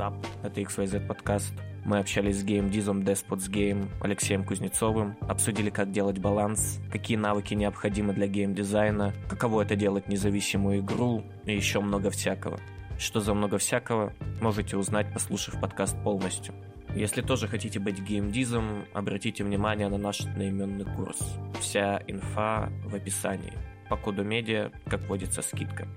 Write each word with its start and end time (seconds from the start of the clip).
WhatsApp. 0.00 0.14
Это 0.42 0.60
XYZ 0.60 1.06
подкаст. 1.06 1.52
Мы 1.84 1.98
общались 1.98 2.40
с 2.40 2.44
геймдизом 2.44 3.00
Despots 3.00 3.50
Game 3.50 3.88
Алексеем 4.02 4.44
Кузнецовым, 4.44 5.16
обсудили, 5.22 5.70
как 5.70 5.92
делать 5.92 6.18
баланс, 6.18 6.78
какие 6.90 7.16
навыки 7.16 7.54
необходимы 7.54 8.12
для 8.12 8.26
геймдизайна, 8.26 9.14
каково 9.28 9.62
это 9.62 9.76
делать 9.76 10.08
независимую 10.08 10.80
игру 10.80 11.24
и 11.46 11.54
еще 11.54 11.80
много 11.80 12.10
всякого. 12.10 12.58
Что 12.98 13.20
за 13.20 13.32
много 13.32 13.58
всякого, 13.58 14.12
можете 14.42 14.76
узнать, 14.76 15.12
послушав 15.12 15.58
подкаст 15.60 15.96
полностью. 16.02 16.54
Если 16.94 17.22
тоже 17.22 17.46
хотите 17.46 17.78
быть 17.78 18.00
геймдизом, 18.00 18.84
обратите 18.92 19.44
внимание 19.44 19.88
на 19.88 19.96
наш 19.96 20.20
одноименный 20.20 20.84
курс. 20.84 21.18
Вся 21.60 22.02
инфа 22.06 22.68
в 22.84 22.94
описании. 22.94 23.52
По 23.88 23.96
коду 23.96 24.22
медиа, 24.22 24.70
как 24.86 25.08
водится, 25.08 25.40
скидка. 25.40 25.88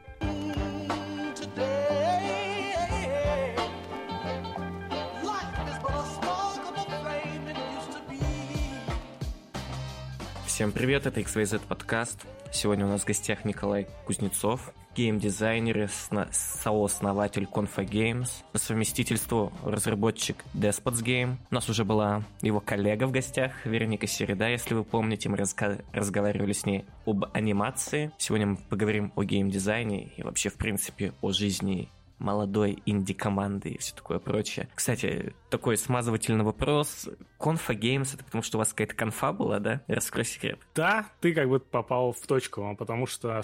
Всем 10.53 10.71
привет, 10.71 11.07
это 11.07 11.19
XYZ 11.19 11.61
подкаст. 11.67 12.27
Сегодня 12.51 12.85
у 12.85 12.89
нас 12.89 13.01
в 13.01 13.05
гостях 13.07 13.43
Николай 13.43 13.87
Кузнецов, 14.05 14.71
геймдизайнер 14.95 15.85
и 15.85 15.87
сооснователь 16.31 17.47
Confa 17.51 17.83
Games, 17.83 18.29
по 18.51 18.59
совместительству 18.59 19.51
разработчик 19.65 20.45
Despots 20.53 21.03
Game. 21.03 21.37
У 21.49 21.55
нас 21.55 21.69
уже 21.69 21.85
была 21.85 22.21
его 22.43 22.59
коллега 22.59 23.07
в 23.07 23.11
гостях, 23.11 23.65
Вероника 23.65 24.05
Середа, 24.05 24.47
если 24.47 24.75
вы 24.75 24.83
помните, 24.83 25.27
мы 25.27 25.37
разга- 25.37 25.83
разговаривали 25.91 26.53
с 26.53 26.67
ней 26.67 26.85
об 27.07 27.25
анимации. 27.33 28.11
Сегодня 28.19 28.45
мы 28.45 28.57
поговорим 28.57 29.11
о 29.15 29.23
геймдизайне 29.23 30.11
и 30.15 30.21
вообще, 30.21 30.49
в 30.49 30.57
принципе, 30.57 31.13
о 31.23 31.31
жизни 31.31 31.89
молодой 32.19 32.81
инди-команды 32.85 33.69
и 33.69 33.77
все 33.77 33.95
такое 33.95 34.19
прочее. 34.19 34.69
Кстати, 34.75 35.33
такой 35.49 35.77
смазывательный 35.77 36.43
вопрос. 36.43 37.09
Конфа 37.39 37.73
Games, 37.73 38.13
это 38.13 38.23
потому 38.23 38.43
что 38.43 38.57
у 38.57 38.59
вас 38.59 38.69
какая-то 38.69 38.95
конфа 38.95 39.33
была, 39.33 39.59
да? 39.59 39.81
Раскрой 39.87 40.25
секрет. 40.25 40.59
Да, 40.75 41.07
ты 41.19 41.33
как 41.33 41.49
бы 41.49 41.59
попал 41.59 42.13
в 42.13 42.25
точку, 42.25 42.75
потому 42.77 43.05
что 43.07 43.41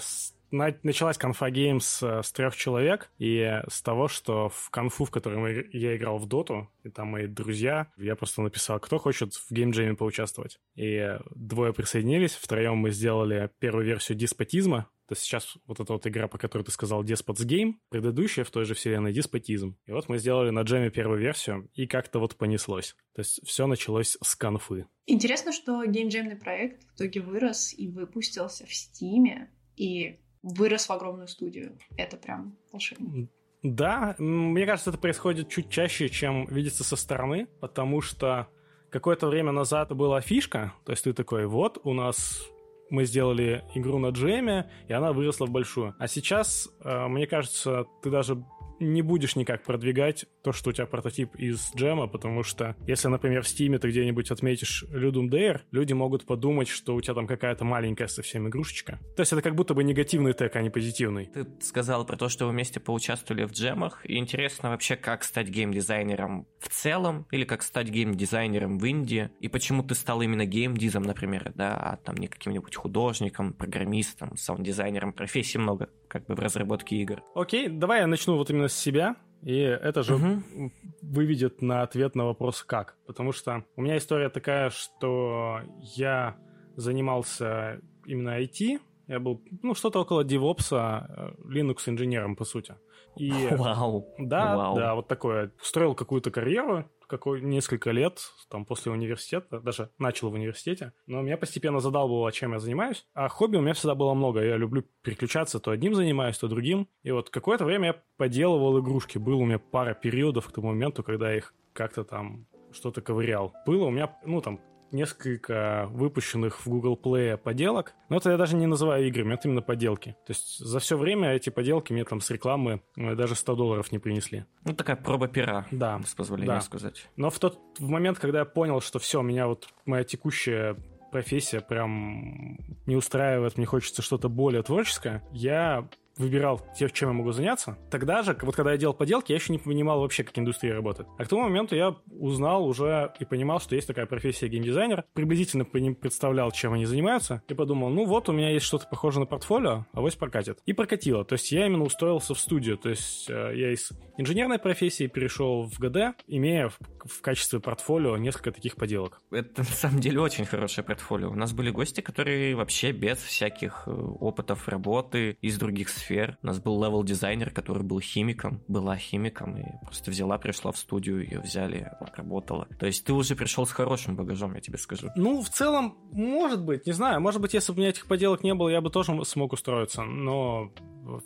началась 0.50 1.18
конфа 1.18 1.48
Games 1.50 1.98
э, 2.02 2.22
с 2.22 2.32
трех 2.32 2.56
человек, 2.56 3.10
и 3.18 3.60
с 3.68 3.82
того, 3.82 4.08
что 4.08 4.48
в 4.48 4.70
конфу, 4.70 5.04
в 5.04 5.10
которой 5.10 5.68
я 5.72 5.96
играл 5.96 6.18
в 6.18 6.26
доту, 6.26 6.68
и 6.82 6.90
там 6.90 7.08
мои 7.08 7.26
друзья, 7.26 7.88
я 7.96 8.16
просто 8.16 8.42
написал, 8.42 8.80
кто 8.80 8.98
хочет 8.98 9.34
в 9.34 9.50
геймджеме 9.50 9.94
поучаствовать. 9.94 10.58
И 10.74 11.16
двое 11.34 11.72
присоединились, 11.72 12.34
втроем 12.34 12.78
мы 12.78 12.90
сделали 12.90 13.50
первую 13.58 13.86
версию 13.86 14.18
диспотизма, 14.18 14.88
то 15.10 15.16
сейчас 15.16 15.56
вот 15.66 15.80
эта 15.80 15.92
вот 15.92 16.06
игра, 16.06 16.28
по 16.28 16.38
которой 16.38 16.62
ты 16.62 16.70
сказал 16.70 17.02
Despots 17.02 17.44
Game, 17.44 17.74
предыдущая 17.88 18.44
в 18.44 18.50
той 18.52 18.64
же 18.64 18.74
вселенной 18.74 19.12
Деспотизм. 19.12 19.76
И 19.86 19.90
вот 19.90 20.08
мы 20.08 20.18
сделали 20.18 20.50
на 20.50 20.60
джеме 20.62 20.88
первую 20.88 21.18
версию, 21.18 21.68
и 21.74 21.88
как-то 21.88 22.20
вот 22.20 22.36
понеслось. 22.36 22.94
То 23.16 23.22
есть 23.22 23.40
все 23.44 23.66
началось 23.66 24.16
с 24.22 24.36
конфы. 24.36 24.86
Интересно, 25.06 25.50
что 25.50 25.84
геймджемный 25.84 26.36
проект 26.36 26.84
в 26.84 26.94
итоге 26.94 27.22
вырос 27.22 27.74
и 27.76 27.88
выпустился 27.88 28.66
в 28.66 28.72
Стиме, 28.72 29.50
и 29.74 30.20
вырос 30.44 30.88
в 30.88 30.92
огромную 30.92 31.26
студию. 31.26 31.76
Это 31.96 32.16
прям 32.16 32.56
волшебно. 32.70 33.26
Да, 33.64 34.14
мне 34.18 34.64
кажется, 34.64 34.90
это 34.90 34.98
происходит 35.00 35.48
чуть 35.48 35.70
чаще, 35.70 36.08
чем 36.08 36.46
видится 36.46 36.84
со 36.84 36.94
стороны, 36.94 37.48
потому 37.60 38.00
что 38.00 38.46
какое-то 38.90 39.26
время 39.26 39.50
назад 39.50 39.92
была 39.92 40.20
фишка, 40.20 40.72
то 40.84 40.92
есть 40.92 41.02
ты 41.02 41.12
такой, 41.12 41.46
вот, 41.46 41.80
у 41.82 41.94
нас 41.94 42.48
мы 42.90 43.04
сделали 43.04 43.64
игру 43.74 43.98
на 43.98 44.08
джеме, 44.10 44.70
и 44.88 44.92
она 44.92 45.12
выросла 45.12 45.46
в 45.46 45.50
большую. 45.50 45.94
А 45.98 46.08
сейчас, 46.08 46.68
э, 46.84 47.06
мне 47.08 47.26
кажется, 47.26 47.86
ты 48.02 48.10
даже 48.10 48.44
не 48.80 49.02
будешь 49.02 49.36
никак 49.36 49.62
продвигать 49.62 50.26
то, 50.42 50.52
что 50.52 50.70
у 50.70 50.72
тебя 50.72 50.86
прототип 50.86 51.34
из 51.36 51.72
джема, 51.74 52.06
потому 52.06 52.42
что 52.42 52.76
если, 52.86 53.08
например, 53.08 53.42
в 53.42 53.46
Steam 53.46 53.78
ты 53.78 53.88
где-нибудь 53.88 54.30
отметишь 54.30 54.84
Ludum 54.90 55.28
Dare, 55.28 55.60
люди 55.70 55.92
могут 55.92 56.24
подумать, 56.24 56.68
что 56.68 56.94
у 56.94 57.00
тебя 57.00 57.14
там 57.14 57.26
какая-то 57.26 57.64
маленькая 57.64 58.08
совсем 58.08 58.48
игрушечка. 58.48 58.98
То 59.16 59.20
есть 59.20 59.32
это 59.32 59.42
как 59.42 59.54
будто 59.54 59.74
бы 59.74 59.84
негативный 59.84 60.32
тег, 60.32 60.56
а 60.56 60.62
не 60.62 60.70
позитивный. 60.70 61.26
Ты 61.26 61.46
сказал 61.60 62.04
про 62.04 62.16
то, 62.16 62.28
что 62.28 62.46
вы 62.46 62.52
вместе 62.52 62.80
поучаствовали 62.80 63.44
в 63.44 63.52
джемах, 63.52 64.04
и 64.04 64.16
интересно 64.16 64.70
вообще, 64.70 64.96
как 64.96 65.24
стать 65.24 65.48
геймдизайнером 65.48 66.46
в 66.58 66.68
целом, 66.68 67.26
или 67.30 67.44
как 67.44 67.62
стать 67.62 67.88
геймдизайнером 67.88 68.78
в 68.78 68.84
Индии, 68.84 69.30
и 69.40 69.48
почему 69.48 69.82
ты 69.82 69.94
стал 69.94 70.22
именно 70.22 70.46
геймдизом, 70.46 71.02
например, 71.02 71.52
да, 71.54 71.76
а 71.76 71.96
там 71.96 72.16
не 72.16 72.28
каким-нибудь 72.28 72.74
художником, 72.74 73.52
программистом, 73.52 74.36
саунд-дизайнером, 74.36 75.12
профессий 75.12 75.58
много 75.58 75.88
как 76.08 76.26
бы 76.26 76.34
в 76.34 76.40
разработке 76.40 76.96
игр. 76.96 77.22
Окей, 77.34 77.68
давай 77.68 78.00
я 78.00 78.06
начну 78.06 78.36
вот 78.36 78.50
именно 78.50 78.68
с 78.68 78.76
себя. 78.76 79.16
И 79.42 79.56
это 79.58 80.02
же 80.02 80.16
угу. 80.16 80.72
выведет 81.02 81.62
на 81.62 81.82
ответ 81.82 82.14
на 82.14 82.26
вопрос 82.26 82.62
«как?». 82.62 82.96
Потому 83.06 83.32
что 83.32 83.64
у 83.76 83.82
меня 83.82 83.96
история 83.96 84.28
такая, 84.28 84.70
что 84.70 85.60
я 85.96 86.36
занимался 86.76 87.80
именно 88.04 88.40
IT, 88.40 88.80
я 89.10 89.18
был, 89.18 89.42
ну, 89.62 89.74
что-то 89.74 90.00
около 90.00 90.24
DevOps, 90.24 90.72
э, 90.72 91.32
Linux-инженером, 91.44 92.36
по 92.36 92.44
сути. 92.44 92.76
И, 93.16 93.48
Вау. 93.50 94.06
Да, 94.18 94.56
Вау. 94.56 94.76
да, 94.76 94.94
вот 94.94 95.08
такое. 95.08 95.52
Строил 95.60 95.94
какую-то 95.94 96.30
карьеру, 96.30 96.86
какой, 97.06 97.42
несколько 97.42 97.90
лет, 97.90 98.20
там, 98.48 98.64
после 98.64 98.92
университета, 98.92 99.60
даже 99.60 99.90
начал 99.98 100.30
в 100.30 100.34
университете, 100.34 100.92
но 101.06 101.20
меня 101.22 101.36
постепенно 101.36 101.80
задалбывало, 101.80 102.30
чем 102.30 102.52
я 102.52 102.60
занимаюсь, 102.60 103.04
а 103.14 103.28
хобби 103.28 103.56
у 103.56 103.60
меня 103.60 103.74
всегда 103.74 103.96
было 103.96 104.14
много, 104.14 104.42
я 104.42 104.56
люблю 104.56 104.84
переключаться, 105.02 105.58
то 105.58 105.72
одним 105.72 105.94
занимаюсь, 105.94 106.38
то 106.38 106.46
другим, 106.46 106.88
и 107.02 107.10
вот 107.10 107.30
какое-то 107.30 107.64
время 107.64 107.86
я 107.88 108.02
поделывал 108.16 108.78
игрушки, 108.78 109.18
был 109.18 109.40
у 109.40 109.44
меня 109.44 109.58
пара 109.58 109.92
периодов 109.92 110.48
к 110.48 110.52
тому 110.52 110.68
моменту, 110.68 111.02
когда 111.02 111.32
я 111.32 111.38
их 111.38 111.52
как-то 111.72 112.04
там 112.04 112.46
что-то 112.72 113.00
ковырял. 113.02 113.52
Было 113.66 113.86
у 113.86 113.90
меня, 113.90 114.16
ну, 114.24 114.40
там, 114.40 114.60
несколько 114.92 115.88
выпущенных 115.90 116.64
в 116.64 116.68
Google 116.68 116.98
Play 117.02 117.36
поделок. 117.36 117.94
Но 118.08 118.16
это 118.16 118.30
я 118.30 118.36
даже 118.36 118.56
не 118.56 118.66
называю 118.66 119.06
играми, 119.06 119.34
это 119.34 119.48
именно 119.48 119.62
поделки. 119.62 120.16
То 120.26 120.32
есть 120.32 120.58
за 120.58 120.78
все 120.80 120.96
время 120.96 121.32
эти 121.32 121.50
поделки 121.50 121.92
мне 121.92 122.04
там 122.04 122.20
с 122.20 122.30
рекламы 122.30 122.82
э, 122.96 123.14
даже 123.14 123.34
100 123.34 123.54
долларов 123.54 123.92
не 123.92 123.98
принесли. 123.98 124.44
Ну, 124.64 124.74
такая 124.74 124.96
проба 124.96 125.28
пера, 125.28 125.66
да, 125.70 126.00
с 126.06 126.14
позволения 126.14 126.54
да. 126.54 126.60
сказать. 126.60 127.08
Но 127.16 127.30
в 127.30 127.38
тот 127.38 127.58
в 127.78 127.88
момент, 127.88 128.18
когда 128.18 128.40
я 128.40 128.44
понял, 128.44 128.80
что 128.80 128.98
все, 128.98 129.22
меня 129.22 129.46
вот 129.46 129.68
моя 129.86 130.04
текущая 130.04 130.76
профессия 131.10 131.60
прям 131.60 132.58
не 132.86 132.96
устраивает, 132.96 133.56
мне 133.56 133.66
хочется 133.66 134.02
что-то 134.02 134.28
более 134.28 134.62
творческое, 134.62 135.22
я 135.32 135.88
выбирал 136.20 136.60
чем 136.92 137.08
я 137.10 137.14
могу 137.14 137.32
заняться. 137.32 137.78
Тогда 137.90 138.22
же, 138.22 138.36
вот 138.42 138.54
когда 138.54 138.72
я 138.72 138.78
делал 138.78 138.94
поделки, 138.94 139.32
я 139.32 139.36
еще 139.36 139.52
не 139.52 139.58
понимал 139.58 140.00
вообще, 140.00 140.24
как 140.24 140.38
индустрия 140.38 140.74
работает. 140.74 141.08
А 141.18 141.24
к 141.24 141.28
тому 141.28 141.42
моменту 141.42 141.74
я 141.74 141.96
узнал 142.10 142.66
уже 142.66 143.12
и 143.18 143.24
понимал, 143.24 143.60
что 143.60 143.74
есть 143.74 143.86
такая 143.86 144.06
профессия 144.06 144.48
геймдизайнер, 144.48 145.04
приблизительно 145.14 145.64
по 145.64 145.76
ним 145.78 145.94
представлял, 145.94 146.50
чем 146.52 146.72
они 146.74 146.86
занимаются, 146.86 147.42
и 147.48 147.54
подумал, 147.54 147.88
ну 147.90 148.04
вот, 148.04 148.28
у 148.28 148.32
меня 148.32 148.50
есть 148.50 148.66
что-то 148.66 148.86
похожее 148.86 149.20
на 149.20 149.26
портфолио, 149.26 149.86
а 149.92 150.00
вось 150.00 150.16
прокатит. 150.16 150.58
И 150.66 150.72
прокатило. 150.72 151.24
То 151.24 151.34
есть 151.34 151.50
я 151.52 151.66
именно 151.66 151.84
устроился 151.84 152.34
в 152.34 152.40
студию. 152.40 152.76
То 152.76 152.90
есть 152.90 153.28
э, 153.28 153.52
я 153.54 153.72
из 153.72 153.90
инженерной 154.16 154.58
профессии 154.58 155.06
перешел 155.06 155.64
в 155.64 155.78
ГД, 155.78 156.16
имея 156.26 156.68
в, 156.68 156.78
в 157.04 157.20
качестве 157.22 157.60
портфолио 157.60 158.16
несколько 158.16 158.52
таких 158.52 158.76
поделок. 158.76 159.20
Это 159.30 159.62
на 159.62 159.64
самом 159.64 160.00
деле 160.00 160.20
очень 160.20 160.44
хорошее 160.44 160.84
портфолио. 160.84 161.30
У 161.30 161.34
нас 161.34 161.52
были 161.52 161.70
гости, 161.70 162.00
которые 162.00 162.54
вообще 162.54 162.92
без 162.92 163.18
всяких 163.18 163.84
э, 163.86 163.90
опытов 163.90 164.68
работы 164.68 165.36
из 165.40 165.58
других 165.58 165.88
сфер. 165.88 166.09
У 166.42 166.46
нас 166.46 166.58
был 166.58 166.82
левел-дизайнер, 166.82 167.50
который 167.50 167.82
был 167.82 168.00
химиком, 168.00 168.60
была 168.68 168.96
химиком, 168.96 169.56
и 169.56 169.64
просто 169.84 170.10
взяла, 170.10 170.38
пришла 170.38 170.72
в 170.72 170.78
студию, 170.78 171.22
ее 171.22 171.40
взяли, 171.40 171.90
работала. 172.16 172.66
То 172.78 172.86
есть 172.86 173.04
ты 173.04 173.12
уже 173.12 173.36
пришел 173.36 173.66
с 173.66 173.72
хорошим 173.72 174.16
багажом, 174.16 174.54
я 174.54 174.60
тебе 174.60 174.78
скажу. 174.78 175.08
Ну, 175.16 175.42
в 175.42 175.48
целом, 175.48 175.96
может 176.12 176.64
быть, 176.64 176.86
не 176.86 176.92
знаю. 176.92 177.20
Может 177.20 177.40
быть, 177.40 177.54
если 177.54 177.72
бы 177.72 177.76
у 177.76 177.80
меня 177.80 177.90
этих 177.90 178.06
поделок 178.06 178.42
не 178.42 178.54
было, 178.54 178.68
я 178.68 178.80
бы 178.80 178.90
тоже 178.90 179.24
смог 179.24 179.52
устроиться. 179.52 180.02
Но 180.02 180.72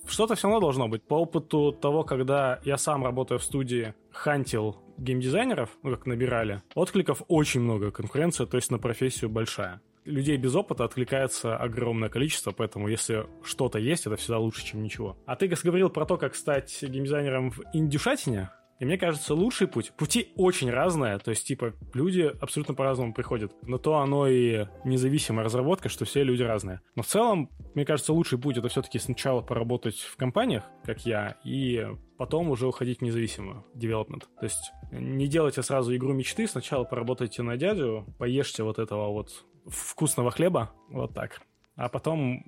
что-то 0.06 0.34
все 0.34 0.48
равно 0.48 0.60
должно 0.60 0.88
быть. 0.88 1.02
По 1.02 1.14
опыту 1.14 1.72
того, 1.72 2.04
когда 2.04 2.60
я 2.64 2.76
сам 2.76 3.04
работаю 3.04 3.38
в 3.38 3.44
студии, 3.44 3.94
хантил 4.10 4.76
геймдизайнеров, 4.98 5.70
ну, 5.82 5.90
как 5.90 6.06
набирали, 6.06 6.62
откликов 6.74 7.22
очень 7.28 7.60
много, 7.60 7.90
конкуренция, 7.90 8.46
то 8.46 8.56
есть 8.56 8.70
на 8.70 8.78
профессию 8.78 9.30
большая 9.30 9.80
людей 10.04 10.36
без 10.36 10.54
опыта 10.54 10.84
откликается 10.84 11.56
огромное 11.56 12.08
количество, 12.08 12.52
поэтому 12.52 12.88
если 12.88 13.26
что-то 13.42 13.78
есть, 13.78 14.06
это 14.06 14.16
всегда 14.16 14.38
лучше, 14.38 14.64
чем 14.64 14.82
ничего. 14.82 15.16
А 15.26 15.36
ты 15.36 15.48
говорил 15.48 15.90
про 15.90 16.06
то, 16.06 16.16
как 16.16 16.34
стать 16.34 16.82
геймдизайнером 16.82 17.50
в 17.50 17.62
индюшатине. 17.72 18.50
И 18.80 18.84
мне 18.84 18.98
кажется, 18.98 19.34
лучший 19.34 19.68
путь. 19.68 19.92
Пути 19.96 20.32
очень 20.36 20.68
разные, 20.68 21.18
то 21.18 21.30
есть, 21.30 21.46
типа, 21.46 21.74
люди 21.94 22.22
абсолютно 22.40 22.74
по-разному 22.74 23.14
приходят. 23.14 23.52
Но 23.62 23.78
то 23.78 23.98
оно 23.98 24.26
и 24.26 24.66
независимая 24.84 25.44
разработка, 25.44 25.88
что 25.88 26.04
все 26.04 26.24
люди 26.24 26.42
разные. 26.42 26.80
Но 26.96 27.02
в 27.02 27.06
целом, 27.06 27.50
мне 27.74 27.84
кажется, 27.84 28.12
лучший 28.12 28.38
путь 28.38 28.56
это 28.56 28.68
все-таки 28.68 28.98
сначала 28.98 29.42
поработать 29.42 29.98
в 30.00 30.16
компаниях, 30.16 30.64
как 30.84 31.06
я, 31.06 31.36
и 31.44 31.86
потом 32.18 32.50
уже 32.50 32.66
уходить 32.66 32.98
в 32.98 33.02
независимую 33.02 33.64
development. 33.76 34.24
То 34.40 34.44
есть 34.44 34.72
не 34.90 35.28
делайте 35.28 35.62
сразу 35.62 35.94
игру 35.94 36.12
мечты, 36.12 36.48
сначала 36.48 36.82
поработайте 36.82 37.42
на 37.42 37.56
дядю, 37.56 38.04
поешьте 38.18 38.64
вот 38.64 38.80
этого 38.80 39.08
вот 39.12 39.46
вкусного 39.66 40.30
хлеба, 40.30 40.72
вот 40.88 41.14
так. 41.14 41.40
А 41.76 41.88
потом 41.88 42.44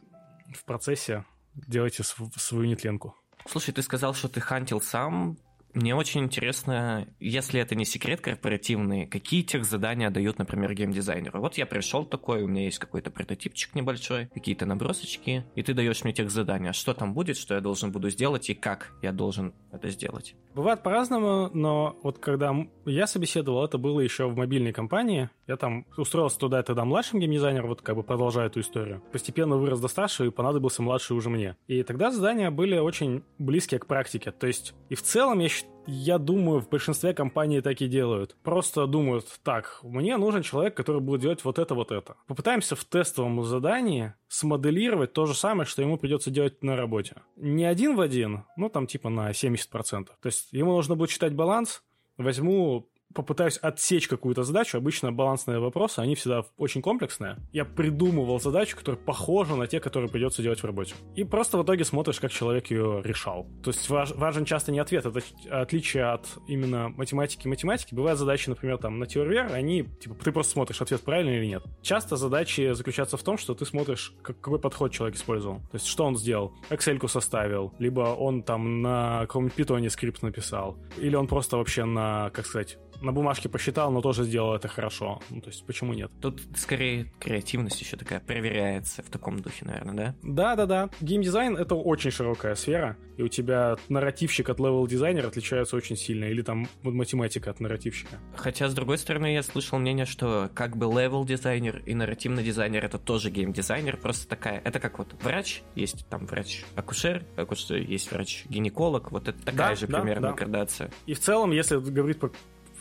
в 0.55 0.65
процессе 0.65 1.25
делайте 1.55 2.03
свою 2.03 2.67
нетленку. 2.67 3.15
Слушай, 3.47 3.73
ты 3.73 3.83
сказал, 3.83 4.15
что 4.15 4.29
ты 4.29 4.41
хантил 4.41 4.81
сам 4.81 5.39
Мне 5.77 5.95
очень 5.95 6.23
интересно, 6.23 7.07
если 7.21 7.61
это 7.61 7.75
не 7.75 7.85
секрет 7.85 8.23
корпоративный, 8.23 9.07
какие 9.07 9.43
тех 9.43 9.67
задания 9.67 10.09
дают, 10.09 10.39
например, 10.39 10.73
геймдизайнеру? 10.73 11.39
Вот 11.39 11.59
я 11.59 11.67
пришел 11.67 12.07
такой, 12.07 12.43
у 12.45 12.49
меня 12.49 12.65
есть 12.65 12.79
какой-то 12.79 13.11
прототипчик 13.11 13.75
небольшой, 13.75 14.31
какие-то 14.33 14.65
набросочки, 14.65 15.45
и 15.55 15.63
ты 15.63 15.75
даешь 15.75 16.03
мне 16.03 16.15
тех 16.15 16.31
задания. 16.31 16.73
Что 16.73 16.95
там 16.95 17.13
будет, 17.13 17.37
что 17.37 17.57
я 17.57 17.61
должен 17.61 17.93
буду 17.93 18.09
сделать 18.09 18.49
и 18.49 18.55
как 18.55 18.95
я 19.03 19.13
должен 19.13 19.53
это 19.71 19.91
сделать? 19.91 20.35
Бывает 20.55 20.83
по-разному, 20.83 21.51
но 21.53 21.99
вот 22.03 22.21
когда 22.21 22.55
я 22.87 23.07
собеседовал, 23.07 23.63
это 23.63 23.77
было 23.77 24.01
еще 24.01 24.31
в 24.31 24.35
мобильной 24.35 24.73
компании. 24.73 25.29
Я 25.47 25.59
там 25.59 25.85
устроился 25.99 26.39
туда 26.39 26.63
тогда 26.63 26.87
младшим 26.87 27.21
геймдизайнером, 27.21 27.69
вот 27.69 27.83
как 27.83 27.97
бы 27.97 28.03
продолжая 28.03 28.47
эту 28.47 28.61
историю. 28.61 29.03
Постепенно 29.13 29.59
вырос 29.59 29.81
до 29.81 29.89
старшего, 29.89 30.29
и 30.29 30.31
понадобился 30.31 30.81
младший 30.81 31.19
уже 31.19 31.29
мне. 31.29 31.55
И 31.67 31.83
тогда 31.83 32.11
задания 32.11 32.51
были 32.51 32.79
очень 32.79 33.23
близкие 33.37 33.79
к 33.79 33.87
практике. 33.87 34.33
То 34.33 34.47
есть, 34.47 34.75
и 34.89 34.95
в 34.95 35.03
целом 35.03 35.41
я 35.41 35.51
считаю, 35.51 35.66
я 35.87 36.19
думаю, 36.19 36.61
в 36.61 36.69
большинстве 36.69 37.15
компаний 37.15 37.61
так 37.61 37.81
и 37.81 37.87
делают. 37.87 38.37
Просто 38.43 38.87
думают, 38.87 39.27
так, 39.43 39.79
мне 39.83 40.17
нужен 40.17 40.43
человек, 40.43 40.75
который 40.75 41.01
будет 41.01 41.21
делать 41.21 41.45
вот 41.45 41.59
это, 41.59 41.75
вот 41.75 41.93
это. 41.93 42.17
Попытаемся 42.27 42.75
в 42.75 42.85
тестовом 42.85 43.45
задании 43.45 44.15
смоделировать 44.29 45.13
то 45.13 45.27
же 45.27 45.35
самое, 45.35 45.67
что 45.67 45.83
ему 45.83 45.97
придется 45.97 46.31
делать 46.31 46.63
на 46.63 46.77
работе. 46.77 47.17
Не 47.37 47.65
один 47.65 47.95
в 47.95 48.01
один, 48.01 48.45
ну 48.57 48.69
там 48.69 48.87
типа 48.87 49.09
на 49.09 49.31
70%. 49.31 50.07
То 50.07 50.11
есть 50.25 50.53
ему 50.53 50.73
нужно 50.73 50.97
будет 50.97 51.11
читать 51.11 51.35
баланс, 51.35 51.83
возьму 52.17 52.89
попытаюсь 53.17 53.59
отсечь 53.59 54.09
какую-то 54.09 54.45
задачу, 54.45 54.79
обычно 54.79 55.13
балансные 55.13 55.59
вопросы, 55.59 56.01
они 56.01 56.15
всегда 56.15 56.45
очень 56.57 56.83
комплексные. 56.83 57.37
Я 57.53 57.65
придумывал 57.65 58.39
задачу, 58.39 58.77
которая 58.77 59.01
похожа 59.01 59.57
на 59.57 59.67
те, 59.67 59.81
которые 59.81 60.11
придется 60.11 60.43
делать 60.43 60.61
в 60.61 60.65
работе. 60.65 60.95
И 61.15 61.25
просто 61.25 61.59
в 61.59 61.65
итоге 61.65 61.85
смотришь, 61.85 62.21
как 62.21 62.31
человек 62.31 62.71
ее 62.71 63.01
решал. 63.03 63.47
То 63.63 63.71
есть 63.71 63.89
важ, 63.89 64.13
важен 64.13 64.45
часто 64.45 64.71
не 64.71 64.79
ответ, 64.79 65.07
это 65.07 65.21
отличие 65.51 66.05
от 66.05 66.27
именно 66.47 66.91
математики 66.91 67.49
математики. 67.49 67.95
Бывают 67.95 68.19
задачи, 68.19 68.49
например, 68.49 68.79
там 68.79 68.99
на 68.99 69.07
теорвер, 69.07 69.53
они, 69.53 69.85
типа, 69.85 70.15
ты 70.23 70.33
просто 70.33 70.53
смотришь, 70.53 70.81
ответ 70.83 71.01
правильный 71.01 71.39
или 71.39 71.47
нет. 71.47 71.63
Часто 71.83 72.17
задачи 72.17 72.73
заключаются 72.73 73.17
в 73.17 73.23
том, 73.23 73.39
что 73.39 73.55
ты 73.55 73.65
смотришь, 73.65 74.15
как, 74.23 74.41
какой 74.41 74.59
подход 74.59 74.93
человек 74.93 75.17
использовал. 75.17 75.61
То 75.71 75.75
есть 75.75 75.87
что 75.87 76.05
он 76.05 76.17
сделал? 76.17 76.53
Excel 76.71 77.09
составил, 77.09 77.73
либо 77.79 78.01
он 78.01 78.43
там 78.43 78.83
на 78.83 79.21
каком-нибудь 79.23 79.55
питоне 79.55 79.91
скрипт 79.91 80.23
написал, 80.23 80.77
или 80.99 81.17
он 81.17 81.27
просто 81.27 81.57
вообще 81.57 81.85
на, 81.85 82.31
как 82.31 82.47
сказать, 82.47 82.79
на 83.01 83.13
бумажке 83.13 83.49
посчитал, 83.49 83.91
но 83.91 84.01
тоже 84.01 84.25
сделал 84.25 84.55
это 84.55 84.69
хорошо. 84.69 85.21
Ну, 85.31 85.41
то 85.41 85.49
есть, 85.49 85.65
почему 85.67 85.93
нет? 85.93 86.11
Тут 86.21 86.41
скорее 86.57 87.13
креативность 87.21 87.81
еще 87.81 87.97
такая 87.97 88.21
проверяется 88.21 89.03
в 89.03 89.11
таком 89.11 89.41
духе, 89.41 89.65
наверное, 89.65 89.95
да? 89.95 90.15
Да-да-да. 90.23 90.91
Геймдизайн— 91.01 91.57
это 91.59 91.75
очень 91.75 92.11
широкая 92.11 92.55
сфера, 92.55 92.97
и 93.17 93.23
у 93.23 93.29
тебя 93.29 93.77
нарративщик 93.89 94.49
от 94.49 94.59
левел-дизайнера 94.59 95.29
отличается 95.29 95.77
очень 95.77 95.97
сильно, 95.97 96.25
или 96.25 96.43
там 96.43 96.69
математика 96.83 97.51
от 97.51 97.61
нарративщика. 97.61 98.19
Хотя, 98.35 98.69
с 98.69 98.75
другой 98.75 98.99
стороны, 98.99 99.35
я 99.35 99.43
слышал 99.43 99.79
мнение, 99.79 100.07
что 100.07 100.51
как 100.55 100.77
бы 100.77 100.87
левел-дизайнер 100.87 101.83
и 101.87 101.95
нарративный 101.95 102.45
дизайнер— 102.45 102.85
это 102.87 102.99
тоже 102.99 103.31
геймдизайнер, 103.31 103.97
просто 103.97 104.29
такая... 104.29 104.61
Это 104.65 104.81
как 104.81 104.99
вот 104.99 105.15
врач, 105.23 105.63
есть 105.75 106.07
там 106.09 106.27
врач-акушер, 106.27 107.25
акушер, 107.37 107.77
есть 107.77 108.11
врач-гинеколог, 108.11 109.11
вот 109.13 109.29
это 109.29 109.39
такая 109.43 109.71
да, 109.71 109.75
же 109.75 109.87
да, 109.87 110.01
примерно 110.01 110.29
да. 110.29 110.35
градация. 110.35 110.91
И 111.07 111.15
в 111.15 111.21
целом, 111.21 111.53
если 111.53 111.77
говорить 111.77 112.19
по 112.19 112.31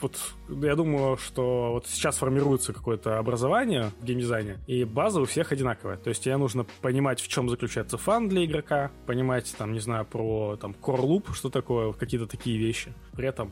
вот 0.05 0.35
я 0.63 0.75
думаю, 0.75 1.17
что 1.17 1.71
вот 1.73 1.87
сейчас 1.87 2.17
формируется 2.17 2.73
какое-то 2.73 3.17
образование 3.17 3.91
в 3.99 4.05
геймдизайне, 4.05 4.59
и 4.67 4.83
база 4.83 5.19
у 5.19 5.25
всех 5.25 5.51
одинаковая. 5.51 5.97
То 5.97 6.09
есть 6.09 6.23
тебе 6.23 6.37
нужно 6.37 6.65
понимать, 6.81 7.19
в 7.19 7.27
чем 7.27 7.49
заключается 7.49 7.97
фан 7.97 8.29
для 8.29 8.45
игрока, 8.45 8.91
понимать, 9.07 9.53
там, 9.57 9.73
не 9.73 9.79
знаю, 9.79 10.05
про 10.05 10.57
там 10.57 10.75
core 10.79 11.01
loop, 11.01 11.33
что 11.33 11.49
такое, 11.49 11.93
какие-то 11.93 12.27
такие 12.27 12.57
вещи. 12.57 12.93
При 13.13 13.27
этом 13.27 13.51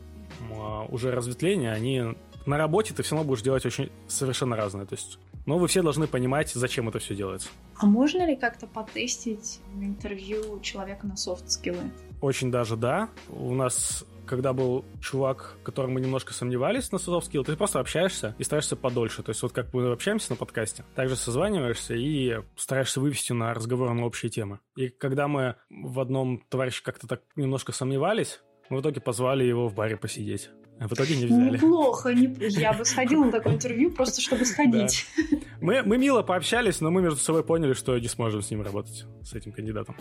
а, 0.52 0.84
уже 0.84 1.10
разветвления, 1.10 1.72
они 1.72 2.14
на 2.46 2.56
работе 2.56 2.94
ты 2.94 3.02
все 3.02 3.16
равно 3.16 3.28
будешь 3.28 3.42
делать 3.42 3.66
очень 3.66 3.90
совершенно 4.06 4.54
разное. 4.54 4.86
То 4.86 4.94
есть, 4.94 5.18
но 5.46 5.58
вы 5.58 5.66
все 5.66 5.82
должны 5.82 6.06
понимать, 6.06 6.52
зачем 6.52 6.88
это 6.88 7.00
все 7.00 7.16
делается. 7.16 7.48
А 7.78 7.86
можно 7.86 8.24
ли 8.24 8.36
как-то 8.36 8.68
потестить 8.68 9.60
интервью 9.80 10.60
человека 10.60 11.04
на 11.04 11.16
софт-скиллы? 11.16 11.90
Очень 12.20 12.52
даже 12.52 12.76
да. 12.76 13.08
У 13.28 13.54
нас 13.54 14.04
когда 14.26 14.52
был 14.52 14.84
чувак, 15.00 15.56
которым 15.62 15.92
мы 15.92 16.00
немножко 16.00 16.32
сомневались 16.32 16.92
на 16.92 16.96
soft 16.96 17.30
skill, 17.30 17.44
ты 17.44 17.56
просто 17.56 17.80
общаешься 17.80 18.34
и 18.38 18.44
стараешься 18.44 18.76
подольше. 18.76 19.22
То 19.22 19.30
есть 19.30 19.42
вот 19.42 19.52
как 19.52 19.72
мы 19.72 19.90
общаемся 19.92 20.30
на 20.30 20.36
подкасте, 20.36 20.84
также 20.94 21.16
созваниваешься 21.16 21.94
и 21.94 22.40
стараешься 22.56 23.00
вывести 23.00 23.32
на 23.32 23.54
разговор 23.54 23.92
на 23.92 24.04
общие 24.04 24.30
темы. 24.30 24.60
И 24.76 24.88
когда 24.88 25.28
мы 25.28 25.56
в 25.70 26.00
одном 26.00 26.42
товарище 26.48 26.82
как-то 26.82 27.06
так 27.06 27.22
немножко 27.36 27.72
сомневались, 27.72 28.40
мы 28.70 28.78
в 28.78 28.80
итоге 28.80 29.00
позвали 29.00 29.44
его 29.44 29.68
в 29.68 29.74
баре 29.74 29.96
посидеть. 29.96 30.50
А 30.80 30.88
в 30.88 30.92
итоге 30.92 31.16
не 31.16 31.26
взяли. 31.26 31.56
Неплохо. 31.56 32.12
Не... 32.12 32.34
Я 32.38 32.72
бы 32.72 32.84
сходила 32.84 33.24
на 33.24 33.32
такое 33.32 33.54
интервью, 33.54 33.90
просто 33.90 34.20
чтобы 34.20 34.44
сходить. 34.44 35.06
Да. 35.30 35.38
Мы, 35.60 35.82
мы 35.82 35.98
мило 35.98 36.22
пообщались, 36.22 36.80
но 36.80 36.90
мы 36.90 37.00
между 37.00 37.18
собой 37.18 37.44
поняли, 37.44 37.74
что 37.74 37.98
не 37.98 38.08
сможем 38.08 38.42
с 38.42 38.50
ним 38.50 38.62
работать, 38.62 39.06
с 39.22 39.34
этим 39.34 39.52
кандидатом. 39.52 39.96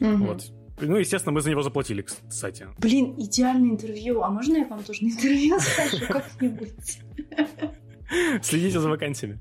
Угу. 0.00 0.16
Вот. 0.24 0.52
Ну, 0.80 0.96
естественно, 0.96 1.32
мы 1.32 1.40
за 1.40 1.50
него 1.50 1.62
заплатили, 1.62 2.02
кстати. 2.02 2.68
Блин, 2.78 3.14
идеальное 3.18 3.70
интервью. 3.70 4.22
А 4.22 4.30
можно 4.30 4.58
я 4.58 4.66
вам 4.66 4.82
тоже 4.82 5.04
на 5.04 5.08
интервью 5.08 5.58
скажу 5.60 6.06
как-нибудь? 6.06 7.00
Следите 8.42 8.80
за 8.80 8.88
вакансиями. 8.88 9.40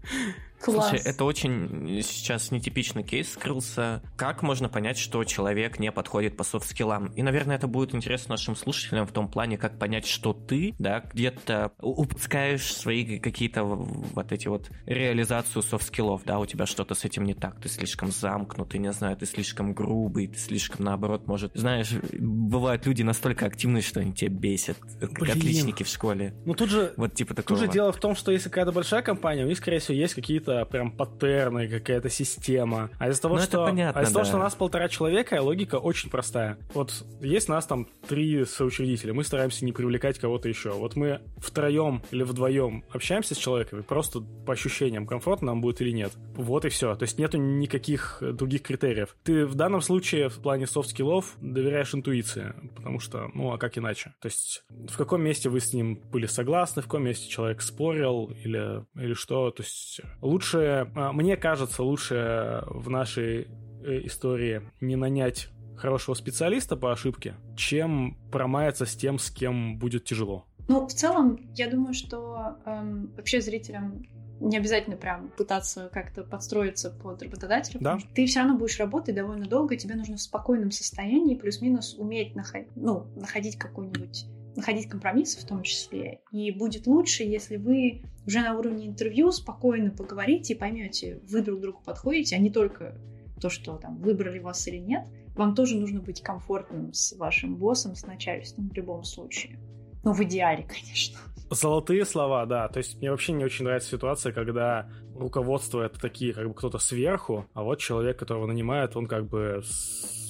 Класс. 0.62 0.90
Слушай, 0.90 1.02
это 1.06 1.24
очень 1.24 2.02
сейчас 2.04 2.52
нетипичный 2.52 3.04
кейс 3.04 3.32
вскрылся. 3.32 4.02
Как 4.18 4.42
можно 4.44 4.70
понять, 4.70 4.98
что 4.98 5.24
человек 5.24 5.80
не 5.80 5.92
подходит 5.92 6.36
по 6.36 6.44
софт-скиллам? 6.44 7.14
И, 7.14 7.24
наверное, 7.24 7.56
это 7.56 7.68
будет 7.68 7.96
интересно 7.96 8.34
нашим 8.34 8.56
слушателям 8.56 9.08
в 9.08 9.12
том 9.12 9.30
плане, 9.30 9.58
как 9.58 9.80
понять, 9.80 10.06
что 10.06 10.34
ты, 10.34 10.76
да, 10.80 11.00
где-то 11.14 11.72
упускаешь 11.80 12.74
свои 12.74 13.20
какие-то 13.20 13.64
вот 13.64 14.32
эти 14.32 14.48
вот 14.48 14.70
реализацию 14.86 15.62
софт-скиллов, 15.62 16.24
да, 16.26 16.40
у 16.40 16.46
тебя 16.46 16.66
что-то 16.66 16.96
с 16.96 17.06
этим 17.06 17.24
не 17.24 17.34
так, 17.34 17.60
ты 17.62 17.70
слишком 17.70 18.12
замкнутый, 18.12 18.80
не 18.80 18.92
знаю, 18.92 19.16
ты 19.16 19.26
слишком 19.26 19.74
грубый, 19.74 20.28
ты 20.28 20.38
слишком, 20.38 20.86
наоборот, 20.86 21.28
может... 21.28 21.56
Знаешь, 21.56 21.92
бывают 22.20 22.86
люди 22.86 23.02
настолько 23.02 23.46
активные, 23.46 23.82
что 23.82 24.02
они 24.02 24.14
тебя 24.14 24.30
бесят, 24.30 24.78
как 25.00 25.14
Блин. 25.14 25.38
отличники 25.38 25.84
в 25.84 25.88
школе. 25.88 26.34
Ну 26.46 26.54
тут 26.54 26.70
же... 26.70 26.94
Вот 26.98 27.14
типа 27.14 27.34
такого. 27.34 27.60
Тут 27.60 27.68
же 27.68 27.72
дело 27.72 27.92
в 27.92 27.98
том, 27.98 28.16
что 28.16 28.32
если 28.32 28.50
какая-то 28.50 28.72
большая 28.72 29.02
компания, 29.02 29.46
у 29.46 29.48
них, 29.48 29.58
скорее 29.58 29.80
всего, 29.80 29.96
есть 29.96 30.14
какие-то 30.14 30.49
какие-то 30.50 30.66
прям 30.66 30.92
паттерны, 30.92 31.68
какая-то 31.68 32.10
система. 32.10 32.90
А 32.98 33.10
из-за 33.10 33.22
того, 33.22 33.36
ну, 33.36 33.42
что, 33.42 33.66
понятно, 33.66 34.00
а 34.00 34.04
из-за 34.04 34.14
да. 34.14 34.20
того, 34.20 34.26
что 34.26 34.38
у 34.38 34.40
нас 34.40 34.56
полтора 34.56 34.90
человека, 34.90 35.42
логика 35.42 35.76
очень 35.76 36.10
простая. 36.10 36.58
Вот 36.74 37.06
есть 37.22 37.50
нас 37.50 37.66
там 37.66 37.88
три 38.08 38.46
соучредителя, 38.46 39.14
мы 39.14 39.24
стараемся 39.24 39.66
не 39.66 39.72
привлекать 39.72 40.20
кого-то 40.20 40.50
еще. 40.50 40.72
Вот 40.72 40.96
мы 40.96 41.22
втроем 41.38 42.02
или 42.12 42.24
вдвоем 42.24 42.84
общаемся 42.92 43.36
с 43.36 43.38
человеком, 43.38 43.80
и 43.80 43.84
просто 43.84 44.22
по 44.46 44.54
ощущениям, 44.54 45.06
комфортно 45.06 45.48
нам 45.48 45.62
будет 45.62 45.82
или 45.82 45.92
нет. 45.92 46.12
Вот 46.36 46.66
и 46.66 46.70
все. 46.70 46.96
То 46.96 47.04
есть 47.04 47.18
нету 47.18 47.38
никаких 47.38 48.22
других 48.22 48.64
критериев. 48.64 49.16
Ты 49.24 49.46
в 49.46 49.56
данном 49.56 49.82
случае 49.82 50.30
в 50.30 50.40
плане 50.42 50.68
софт-скиллов 50.68 51.36
доверяешь 51.42 51.94
интуиции, 51.94 52.54
потому 52.76 53.00
что, 53.00 53.30
ну, 53.34 53.52
а 53.52 53.58
как 53.58 53.78
иначе? 53.78 54.14
То 54.22 54.28
есть 54.28 54.64
в 54.70 54.98
каком 54.98 55.22
месте 55.22 55.50
вы 55.50 55.60
с 55.60 55.74
ним 55.74 56.00
были 56.12 56.26
согласны, 56.26 56.82
в 56.82 56.86
каком 56.86 57.04
месте 57.04 57.28
человек 57.28 57.62
спорил 57.62 58.32
или, 58.44 58.86
или 58.96 59.14
что? 59.14 59.52
То 59.52 59.64
есть 59.64 60.02
лучше 60.22 60.39
лучше, 60.40 60.90
а, 60.96 61.12
мне 61.12 61.36
кажется, 61.36 61.84
лучше 61.84 62.64
в 62.68 62.90
нашей 62.90 63.48
э, 63.84 64.06
истории 64.06 64.62
не 64.80 64.96
нанять 64.96 65.50
хорошего 65.76 66.16
специалиста 66.16 66.78
по 66.78 66.94
ошибке, 66.94 67.36
чем 67.58 68.18
промаяться 68.32 68.86
с 68.86 68.96
тем, 68.96 69.20
с 69.20 69.30
кем 69.30 69.78
будет 69.78 70.06
тяжело. 70.06 70.46
Ну, 70.70 70.88
в 70.88 70.94
целом, 70.94 71.40
я 71.56 71.70
думаю, 71.70 71.94
что 71.94 72.58
эм, 72.66 73.12
вообще 73.18 73.42
зрителям 73.42 74.06
не 74.40 74.58
обязательно 74.58 74.96
прям 74.96 75.30
пытаться 75.30 75.90
как-то 75.92 76.24
подстроиться 76.24 76.90
под 76.90 77.22
работодателя, 77.22 77.80
да? 77.82 78.00
ты 78.14 78.26
все 78.26 78.40
равно 78.40 78.58
будешь 78.58 78.80
работать 78.80 79.16
довольно 79.16 79.46
долго, 79.46 79.76
тебе 79.76 79.96
нужно 79.96 80.16
в 80.16 80.22
спокойном 80.22 80.72
состоянии 80.72 81.36
плюс-минус 81.36 81.96
уметь 81.98 82.36
находить, 82.36 82.70
ну, 82.76 83.08
находить 83.18 83.58
какой-нибудь 83.58 84.26
находить 84.60 84.88
компромиссы 84.88 85.40
в 85.40 85.46
том 85.46 85.64
числе. 85.64 86.22
И 86.32 86.52
будет 86.52 86.88
лучше, 86.88 87.24
если 87.24 87.58
вы 87.58 88.04
уже 88.26 88.42
на 88.42 88.58
уровне 88.58 88.88
интервью 88.88 89.32
спокойно 89.32 89.92
поговорите 89.92 90.54
и 90.54 90.58
поймете, 90.58 91.22
вы 91.30 91.42
друг 91.42 91.62
другу 91.62 91.82
подходите, 91.84 92.36
а 92.36 92.40
не 92.40 92.50
только 92.50 92.96
то, 93.40 93.50
что 93.50 93.78
там 93.78 93.98
выбрали 93.98 94.40
вас 94.40 94.68
или 94.68 94.78
нет. 94.78 95.08
Вам 95.36 95.56
тоже 95.56 95.78
нужно 95.78 96.02
быть 96.02 96.22
комфортным 96.22 96.94
с 96.94 97.16
вашим 97.18 97.56
боссом, 97.56 97.96
с 97.96 98.06
начальством 98.06 98.70
в 98.70 98.74
любом 98.74 99.04
случае. 99.04 99.60
Ну, 100.04 100.14
в 100.14 100.22
идеале, 100.22 100.64
конечно. 100.68 101.18
Золотые 101.50 102.06
слова, 102.06 102.46
да. 102.46 102.68
То 102.68 102.80
есть 102.80 102.98
мне 102.98 103.10
вообще 103.10 103.34
не 103.34 103.44
очень 103.44 103.66
нравится 103.66 103.90
ситуация, 103.90 104.32
когда 104.32 104.90
руководство 105.16 105.82
это 105.82 106.00
такие, 106.00 106.34
как 106.34 106.48
бы 106.48 106.54
кто-то 106.54 106.78
сверху, 106.78 107.46
а 107.54 107.64
вот 107.64 107.80
человек, 107.80 108.20
которого 108.20 108.46
нанимают, 108.46 108.96
он 108.96 109.08
как 109.08 109.28
бы 109.28 109.62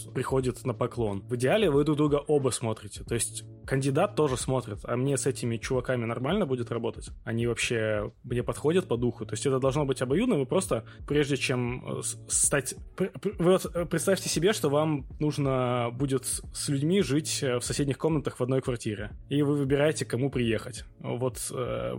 приходит 0.10 0.66
на 0.66 0.74
поклон. 0.74 1.22
В 1.28 1.36
идеале 1.36 1.70
вы 1.70 1.84
друг 1.84 1.98
друга 1.98 2.16
оба 2.28 2.50
смотрите. 2.50 3.04
То 3.04 3.16
есть 3.16 3.44
кандидат 3.66 4.16
тоже 4.16 4.36
смотрит, 4.36 4.80
а 4.84 4.98
мне 4.98 5.16
с 5.16 5.28
этими 5.28 5.58
чуваками 5.58 6.06
нормально 6.06 6.46
будет 6.46 6.72
работать? 6.72 7.10
Они 7.24 7.46
вообще 7.46 8.12
мне 8.24 8.42
подходят 8.42 8.88
по 8.88 8.98
духу? 8.98 9.26
То 9.26 9.34
есть 9.34 9.46
это 9.46 9.60
должно 9.60 9.86
быть 9.86 10.02
обоюдно, 10.02 10.38
вы 10.38 10.46
просто, 10.46 10.86
прежде 11.08 11.38
чем 11.38 12.00
э, 12.00 12.02
стать... 12.28 12.76
Вот 13.38 13.66
э, 13.74 13.86
представьте 13.86 14.28
себе, 14.28 14.54
что 14.54 14.70
вам 14.70 15.06
нужно 15.20 15.90
будет 15.94 16.26
с 16.26 16.70
людьми 16.70 17.02
жить 17.02 17.44
э, 17.44 17.60
в 17.60 17.64
соседних 17.64 17.98
комнатах 17.98 18.40
в 18.40 18.44
одной 18.44 18.62
квартире, 18.62 19.12
и 19.30 19.44
вы 19.44 19.56
выбираете, 19.56 20.06
кому 20.06 20.32
приехать. 20.32 20.86
Вот 21.00 21.40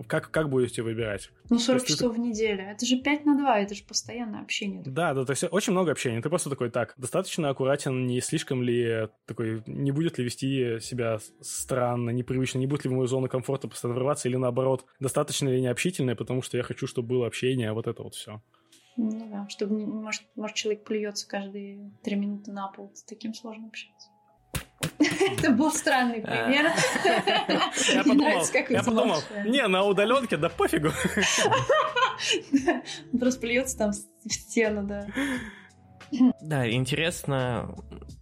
как, 0.06 0.30
как 0.30 0.50
будете 0.50 0.82
выбирать? 0.82 1.30
Ну, 1.48 1.58
40 1.58 1.84
часов 1.84 2.14
ты... 2.14 2.20
в 2.20 2.20
неделю. 2.20 2.62
Это 2.62 2.84
же 2.86 2.96
5 2.96 3.26
на 3.26 3.38
2, 3.38 3.60
это 3.60 3.74
же 3.74 3.84
постоянное 3.84 4.40
общение. 4.40 4.82
Да, 4.84 5.14
да, 5.14 5.24
то 5.24 5.30
есть 5.32 5.44
очень 5.50 5.72
много 5.72 5.92
общения. 5.92 6.20
Ты 6.20 6.28
просто 6.28 6.50
такой, 6.50 6.70
так, 6.70 6.94
достаточно 6.96 7.48
аккуратен, 7.48 7.99
не 8.06 8.20
слишком 8.20 8.62
ли 8.62 9.08
такой, 9.26 9.62
не 9.66 9.90
будет 9.92 10.18
ли 10.18 10.24
вести 10.24 10.80
себя 10.80 11.18
странно, 11.40 12.10
непривычно, 12.10 12.58
не 12.58 12.66
будет 12.66 12.84
ли 12.84 12.90
в 12.90 12.94
мою 12.94 13.06
зону 13.06 13.28
комфорта 13.28 13.68
постоянно 13.68 13.96
врываться, 13.96 14.28
или 14.28 14.36
наоборот, 14.36 14.84
достаточно 15.00 15.48
ли 15.48 15.60
необщительное, 15.60 16.14
потому 16.14 16.42
что 16.42 16.56
я 16.56 16.62
хочу, 16.62 16.86
чтобы 16.86 17.08
было 17.08 17.26
общение, 17.26 17.72
вот 17.72 17.86
это 17.86 18.02
вот 18.02 18.14
все. 18.14 18.42
Ну 18.96 19.30
да, 19.30 19.48
чтобы, 19.48 19.86
может, 19.86 20.22
может 20.36 20.56
человек 20.56 20.84
плюется 20.84 21.26
каждые 21.28 21.90
три 22.02 22.16
минуты 22.16 22.52
на 22.52 22.68
пол, 22.68 22.92
с 22.94 23.02
таким 23.04 23.32
сложно 23.34 23.68
общаться. 23.68 24.10
Это 24.98 25.50
был 25.50 25.72
странный 25.72 26.20
пример. 26.20 26.72
Я 27.94 28.02
подумал, 28.04 28.42
я 28.70 28.82
подумал, 28.82 29.22
не, 29.44 29.66
на 29.66 29.84
удаленке, 29.84 30.36
да 30.36 30.48
пофигу. 30.48 30.90
Просто 33.18 33.40
плюется 33.40 33.78
там 33.78 33.92
в 33.92 34.32
стену, 34.32 34.86
да. 34.86 35.06
Да, 36.40 36.70
интересно, 36.70 37.74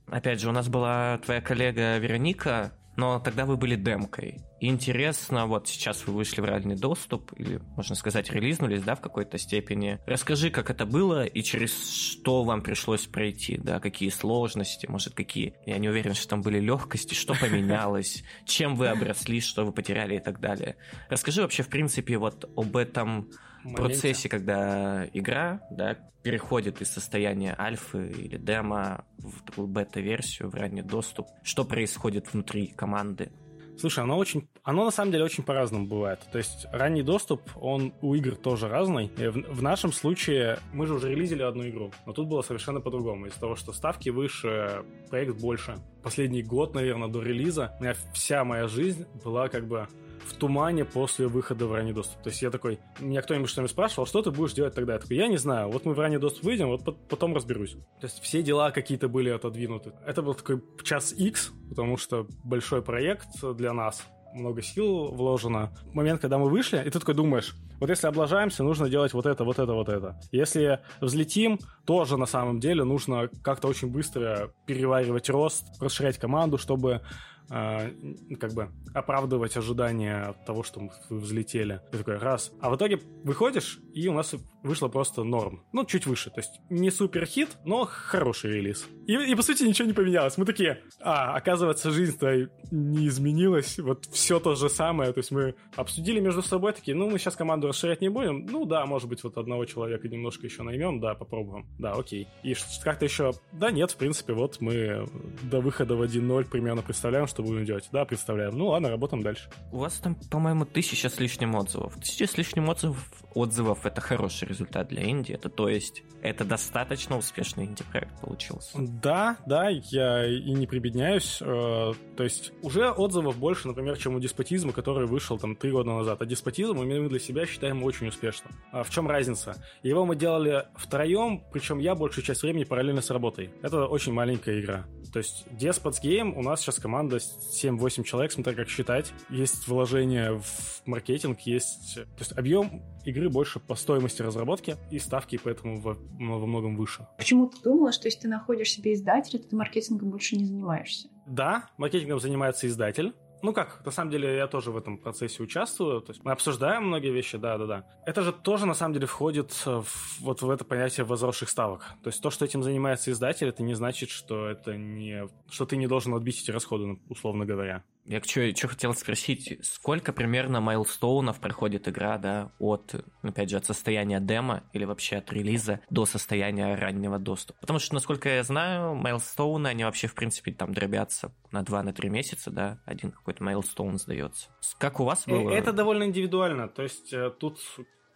опять 0.07 0.41
же, 0.41 0.49
у 0.49 0.53
нас 0.53 0.69
была 0.69 1.19
твоя 1.19 1.41
коллега 1.41 1.99
Вероника, 1.99 2.73
но 2.99 3.21
тогда 3.21 3.47
вы 3.47 3.57
были 3.57 3.77
демкой. 3.77 4.41
Интересно, 4.61 5.47
вот 5.47 5.69
сейчас 5.69 6.05
вы 6.05 6.15
вышли 6.15 6.41
в 6.41 6.45
реальный 6.45 6.75
доступ, 6.75 7.33
или, 7.37 7.61
можно 7.77 7.95
сказать, 7.95 8.29
релизнулись, 8.33 8.83
да, 8.83 8.97
в 8.97 9.01
какой-то 9.01 9.39
степени. 9.39 10.01
Расскажи, 10.05 10.51
как 10.51 10.69
это 10.69 10.85
было 10.85 11.25
и 11.25 11.43
через 11.43 11.89
что 11.89 12.43
вам 12.43 12.61
пришлось 12.61 13.07
пройти, 13.07 13.57
да, 13.57 13.79
какие 13.79 14.09
сложности, 14.09 14.89
может, 14.89 15.15
какие, 15.15 15.55
я 15.65 15.79
не 15.79 15.89
уверен, 15.89 16.15
что 16.15 16.27
там 16.27 16.43
были 16.43 16.59
легкости, 16.59 17.15
что 17.15 17.35
поменялось, 17.41 18.25
чем 18.45 18.75
вы 18.75 18.89
обросли, 18.89 19.41
что 19.41 19.65
вы 19.65 19.73
потеряли 19.73 20.17
и 20.17 20.21
так 20.21 20.41
далее. 20.41 20.75
Расскажи 21.09 21.43
вообще, 21.43 21.63
в 21.63 21.69
принципе, 21.69 22.19
вот 22.19 22.51
об 22.57 22.77
этом 22.77 23.31
моменте. 23.69 23.83
процессе, 23.83 24.29
когда 24.29 25.07
игра 25.13 25.61
да, 25.71 25.97
переходит 26.23 26.81
из 26.83 26.91
состояния 26.91 27.55
альфы 27.59 28.09
или 28.09 28.37
демо 28.37 29.05
в 29.19 29.43
такую 29.45 29.67
бета-версию, 29.69 30.51
в 30.51 30.55
ранний 30.55 30.83
доступ, 30.83 31.27
что 31.43 31.65
происходит 31.65 32.33
внутри 32.33 32.69
команды? 32.69 33.31
Слушай, 33.79 34.01
оно 34.03 34.19
очень, 34.19 34.49
оно 34.65 34.85
на 34.85 34.91
самом 34.91 35.13
деле 35.13 35.25
очень 35.25 35.45
по-разному 35.45 35.87
бывает. 35.87 36.19
То 36.33 36.39
есть 36.39 36.67
ранний 36.73 37.03
доступ, 37.03 37.43
он 37.55 37.93
у 38.03 38.15
игр 38.15 38.35
тоже 38.35 38.69
разный. 38.69 39.07
И 39.17 39.29
в, 39.29 39.37
в 39.55 39.63
нашем 39.63 39.93
случае 39.93 40.59
мы 40.73 40.87
же 40.87 40.95
уже 40.95 41.09
релизили 41.09 41.43
одну 41.43 41.69
игру, 41.69 41.93
но 42.05 42.13
тут 42.13 42.27
было 42.27 42.43
совершенно 42.43 42.81
по-другому. 42.81 43.27
Из-за 43.27 43.39
того, 43.39 43.55
что 43.55 43.73
ставки 43.73 44.09
выше, 44.09 44.85
проект 45.11 45.41
больше. 45.41 45.77
Последний 46.03 46.43
год, 46.43 46.75
наверное, 46.75 47.07
до 47.07 47.23
релиза, 47.23 47.77
у 47.79 47.85
меня 47.85 47.95
вся 48.13 48.43
моя 48.45 48.67
жизнь 48.67 49.07
была 49.25 49.49
как 49.49 49.69
бы 49.69 49.87
в 50.25 50.35
тумане 50.35 50.85
после 50.85 51.27
выхода 51.27 51.67
в 51.67 51.73
ранний 51.73 51.93
доступ. 51.93 52.23
То 52.23 52.31
есть 52.31 52.43
я 52.43 52.51
такой, 52.51 52.79
меня 53.01 53.23
кто-нибудь 53.23 53.51
что-нибудь 53.51 53.71
спрашивал, 53.71 54.07
что 54.07 54.23
ты 54.23 54.31
будешь 54.31 54.53
делать 54.53 54.75
тогда? 54.75 54.95
Я 54.95 54.99
такой, 54.99 55.17
я 55.17 55.29
не 55.29 55.39
знаю, 55.39 55.71
вот 55.71 55.85
мы 55.85 55.95
в 55.95 55.99
ранний 55.99 56.19
доступ 56.19 56.45
выйдем, 56.45 56.69
вот 56.69 57.09
потом 57.09 57.35
разберусь. 57.35 57.73
То 58.01 58.07
есть 58.07 58.21
все 58.21 58.43
дела 58.43 58.71
какие-то 58.71 59.09
были 59.09 59.31
отодвинуты. 59.31 59.93
Это 60.07 60.23
был 60.23 60.35
такой 60.35 60.63
час 60.83 61.13
X, 61.13 61.53
потому 61.69 61.97
что 61.97 62.27
большой 62.45 62.83
проект 62.83 63.29
для 63.57 63.73
нас, 63.73 64.05
много 64.35 64.63
сил 64.63 65.09
вложено. 65.09 65.73
Момент, 65.93 66.21
когда 66.21 66.39
мы 66.39 66.49
вышли, 66.49 66.79
и 66.79 66.91
ты 66.91 66.99
такой 66.99 67.15
думаешь, 67.15 67.55
вот 67.81 67.91
если 67.91 68.07
облажаемся, 68.07 68.63
нужно 68.63 68.89
делать 68.89 69.13
вот 69.13 69.27
это, 69.27 69.45
вот 69.45 69.59
это, 69.59 69.73
вот 69.73 69.89
это. 69.89 70.21
Если 70.33 70.81
взлетим, 71.01 71.59
тоже 71.87 72.17
на 72.17 72.27
самом 72.27 72.61
деле 72.61 72.85
нужно 72.85 73.31
как-то 73.43 73.69
очень 73.69 73.89
быстро 73.89 74.53
переваривать 74.67 75.31
рост, 75.31 75.65
расширять 75.81 76.19
команду, 76.19 76.59
чтобы 76.59 77.03
как 77.49 78.53
бы 78.53 78.71
оправдывать 78.95 79.57
ожидания 79.57 80.35
того, 80.47 80.63
что 80.63 80.81
мы 80.81 80.91
взлетели. 81.09 81.81
Ты 81.91 81.99
такой, 81.99 82.19
раз. 82.19 82.53
А 82.61 82.71
в 82.71 82.77
итоге 82.77 83.01
выходишь, 83.25 83.81
и 83.95 84.09
у 84.09 84.13
нас 84.13 84.35
вышло 84.63 84.89
просто 84.89 85.25
норм. 85.25 85.65
Ну, 85.73 85.85
чуть 85.85 86.07
выше. 86.07 86.31
То 86.31 86.41
есть 86.41 86.61
не 86.71 86.91
супер 86.91 87.27
хит, 87.27 87.57
но 87.65 87.85
хороший 87.85 88.53
релиз. 88.53 88.87
И, 89.07 89.15
и 89.15 89.35
по 89.35 89.43
сути 89.43 89.63
ничего 89.63 89.87
не 89.87 89.95
поменялось. 89.95 90.37
Мы 90.37 90.45
такие, 90.45 90.81
а, 91.01 91.35
оказывается, 91.35 91.91
жизнь-то 91.91 92.49
не 92.71 93.09
изменилась. 93.09 93.79
Вот 93.79 94.07
все 94.07 94.41
то 94.41 94.55
же 94.55 94.69
самое. 94.69 95.13
То 95.13 95.19
есть 95.19 95.31
мы 95.31 95.55
обсудили 95.77 96.21
между 96.21 96.43
собой 96.43 96.73
такие, 96.73 96.97
ну, 96.97 97.09
мы 97.11 97.19
сейчас 97.19 97.37
команду 97.37 97.69
расширять 97.69 98.01
не 98.01 98.09
будем. 98.09 98.47
Ну, 98.47 98.65
да, 98.65 98.87
может 98.87 99.09
быть, 99.09 99.23
вот 99.25 99.37
одного 99.39 99.65
человека 99.65 100.09
немножко 100.09 100.47
еще 100.47 100.63
наймем. 100.63 101.01
Да, 101.01 101.15
попробуем. 101.15 101.67
Да, 101.79 101.93
окей. 101.93 102.29
И 102.43 102.55
как-то 102.83 103.05
еще, 103.05 103.33
да, 103.53 103.71
нет, 103.71 103.91
в 103.91 103.97
принципе, 103.97 104.33
вот 104.33 104.61
мы 104.61 105.07
до 105.43 105.61
выхода 105.61 105.97
в 105.97 106.03
1.0 106.03 106.45
примерно 106.51 106.83
представляем, 106.83 107.27
что 107.27 107.43
будем 107.43 107.65
делать. 107.65 107.89
Да, 107.93 108.05
представляем. 108.05 108.57
Ну, 108.57 108.69
ладно, 108.69 108.91
работаем 108.91 109.23
дальше. 109.23 109.49
У 109.73 109.79
вас 109.79 109.99
там, 109.99 110.17
по-моему, 110.31 110.65
тысяча 110.65 111.09
с 111.09 111.19
лишним 111.19 111.55
отзывов. 111.55 111.95
Тысяча 111.97 112.27
с 112.27 112.37
лишним 112.37 112.69
отзывов, 112.69 112.99
отзывов 113.39 113.87
это 113.87 114.01
хороший 114.01 114.49
результат 114.49 114.89
для 114.89 115.03
Индии. 115.03 115.35
Это 115.35 115.49
то 115.49 115.69
есть, 115.69 116.03
это 116.23 116.45
достаточно 116.45 117.17
успешный 117.17 117.65
инди-проект 117.67 118.21
получился. 118.21 118.71
Да, 118.77 119.37
да, 119.47 119.69
я 119.69 120.27
и 120.27 120.51
не 120.53 120.67
прибедняюсь. 120.67 121.39
Э, 121.41 121.93
то 122.17 122.25
есть, 122.25 122.53
уже 122.63 122.91
отзывов 122.91 123.39
больше, 123.39 123.69
например, 123.69 123.97
чем 123.97 124.17
у 124.17 124.21
Деспотизма, 124.21 124.73
который 124.73 125.07
вышел 125.07 125.39
там 125.39 125.57
три 125.57 125.71
года 125.71 125.91
назад. 125.91 126.21
А 126.21 126.27
Деспотизм 126.27 126.77
мы 126.77 127.09
для 127.09 127.19
себя 127.19 127.47
считаем 127.47 127.83
очень 127.85 128.09
успешным. 128.09 128.53
А 128.73 128.83
в 128.83 128.91
чем 128.91 129.09
разница? 129.09 129.57
Его 129.83 130.05
мы 130.05 130.17
делали 130.17 130.65
втроем, 130.75 131.45
причем 131.53 131.79
я 131.79 131.95
большую 131.95 132.25
часть 132.25 132.43
времени 132.43 132.65
параллельно 132.65 133.01
с 133.01 133.11
работой. 133.11 133.51
Это 133.63 133.87
очень 133.87 134.13
маленькая 134.13 134.61
игра. 134.61 134.85
То 135.13 135.19
есть 135.19 135.47
Despots 135.53 136.03
Game 136.03 136.33
у 136.35 136.43
нас 136.43 136.61
сейчас 136.61 136.79
команда 136.79 137.17
7-8 137.17 138.05
человек, 138.05 138.33
смотря 138.33 138.55
как 138.55 138.69
считать. 138.69 139.13
Есть 139.31 139.69
вложение 139.69 140.41
в 140.41 140.83
маркетинг, 140.87 141.41
есть... 141.41 141.95
То 141.95 142.21
есть 142.21 142.37
объем 142.37 142.83
игры 143.05 143.28
больше 143.29 143.61
по 143.61 143.75
стоимости 143.75 144.23
разработки 144.23 144.77
и 144.91 144.99
ставки 144.99 145.39
поэтому 145.43 145.81
во, 145.81 145.95
во 145.95 146.47
многом 146.47 146.77
выше. 146.77 147.07
Почему 147.17 147.49
ты 147.49 147.61
думала, 147.63 147.93
что 147.93 148.09
если 148.09 148.21
ты 148.21 148.29
находишь 148.29 148.71
себе 148.71 148.95
издателя, 148.95 149.39
то 149.39 149.49
ты 149.49 149.57
маркетингом 149.57 150.11
больше 150.11 150.37
не 150.37 150.45
занимаешься? 150.45 151.09
Да, 151.27 151.71
маркетингом 151.77 152.21
занимается 152.21 152.67
издатель. 152.67 153.15
Ну 153.41 153.53
как, 153.53 153.85
на 153.85 153.93
самом 153.93 154.11
деле 154.11 154.37
я 154.37 154.49
тоже 154.49 154.73
в 154.73 154.77
этом 154.77 154.99
процессе 154.99 155.43
участвую. 155.43 156.01
То 156.01 156.11
есть 156.11 156.25
мы 156.25 156.33
обсуждаем 156.33 156.87
многие 156.87 157.13
вещи, 157.13 157.39
да-да-да. 157.39 157.85
Это 158.05 158.23
же 158.23 158.33
тоже 158.33 158.67
на 158.67 158.75
самом 158.75 158.95
деле 158.95 159.07
входит 159.07 159.53
в, 159.65 159.87
вот 160.21 160.43
в 160.43 160.51
это 160.51 160.65
понятие 160.65 161.05
возросших 161.05 161.49
ставок. 161.49 161.85
То 162.03 162.09
есть 162.09 162.21
то, 162.21 162.31
что 162.31 162.45
этим 162.45 162.63
занимается 162.63 163.13
издатель, 163.13 163.49
это 163.49 163.63
не 163.63 163.75
значит, 163.75 164.11
что 164.11 164.49
это 164.49 164.77
не... 164.77 165.29
что 165.49 165.67
ты 165.67 165.77
не 165.77 165.87
должен 165.87 166.15
отбить 166.15 166.43
эти 166.43 166.51
расходы, 166.51 166.99
условно 167.09 167.47
говоря. 167.47 167.85
Я 168.09 168.23
что, 168.23 168.57
что 168.57 168.69
хотел 168.69 168.95
спросить, 168.95 169.59
сколько 169.63 170.15
примерно 170.15 170.63
майлстоунов 170.63 171.41
проходит 171.41 171.89
игра, 171.89 172.17
да, 172.17 172.53
от, 172.59 172.95
опять 173.21 173.51
же, 173.51 173.59
от 173.59 173.67
состояния 173.67 174.19
демо 174.19 174.65
или 174.73 174.87
вообще 174.87 175.17
от 175.17 175.31
релиза 175.31 175.81
до 175.91 176.07
состояния 176.07 176.75
раннего 176.75 177.19
доступа? 177.19 177.61
Потому 177.61 177.79
что, 177.79 177.93
насколько 177.93 178.31
я 178.31 178.43
знаю, 178.45 178.95
майлстоуны, 178.95 179.69
они 179.69 179.85
вообще, 179.85 180.07
в 180.07 180.15
принципе, 180.15 180.53
там 180.53 180.73
дробятся 180.73 181.35
на 181.53 181.61
2-3 181.61 182.09
месяца, 182.09 182.51
да, 182.51 182.81
один 182.87 183.11
какой-то 183.11 183.45
майлстоун 183.45 183.99
сдается. 183.99 184.49
Как 184.79 185.01
у 185.01 185.05
вас 185.05 185.25
э, 185.27 185.31
было? 185.31 185.51
Это 185.51 185.75
довольно 185.75 186.05
индивидуально, 186.05 186.67
то 186.67 186.85
есть 186.85 187.13
э, 187.13 187.31
тут 187.39 187.59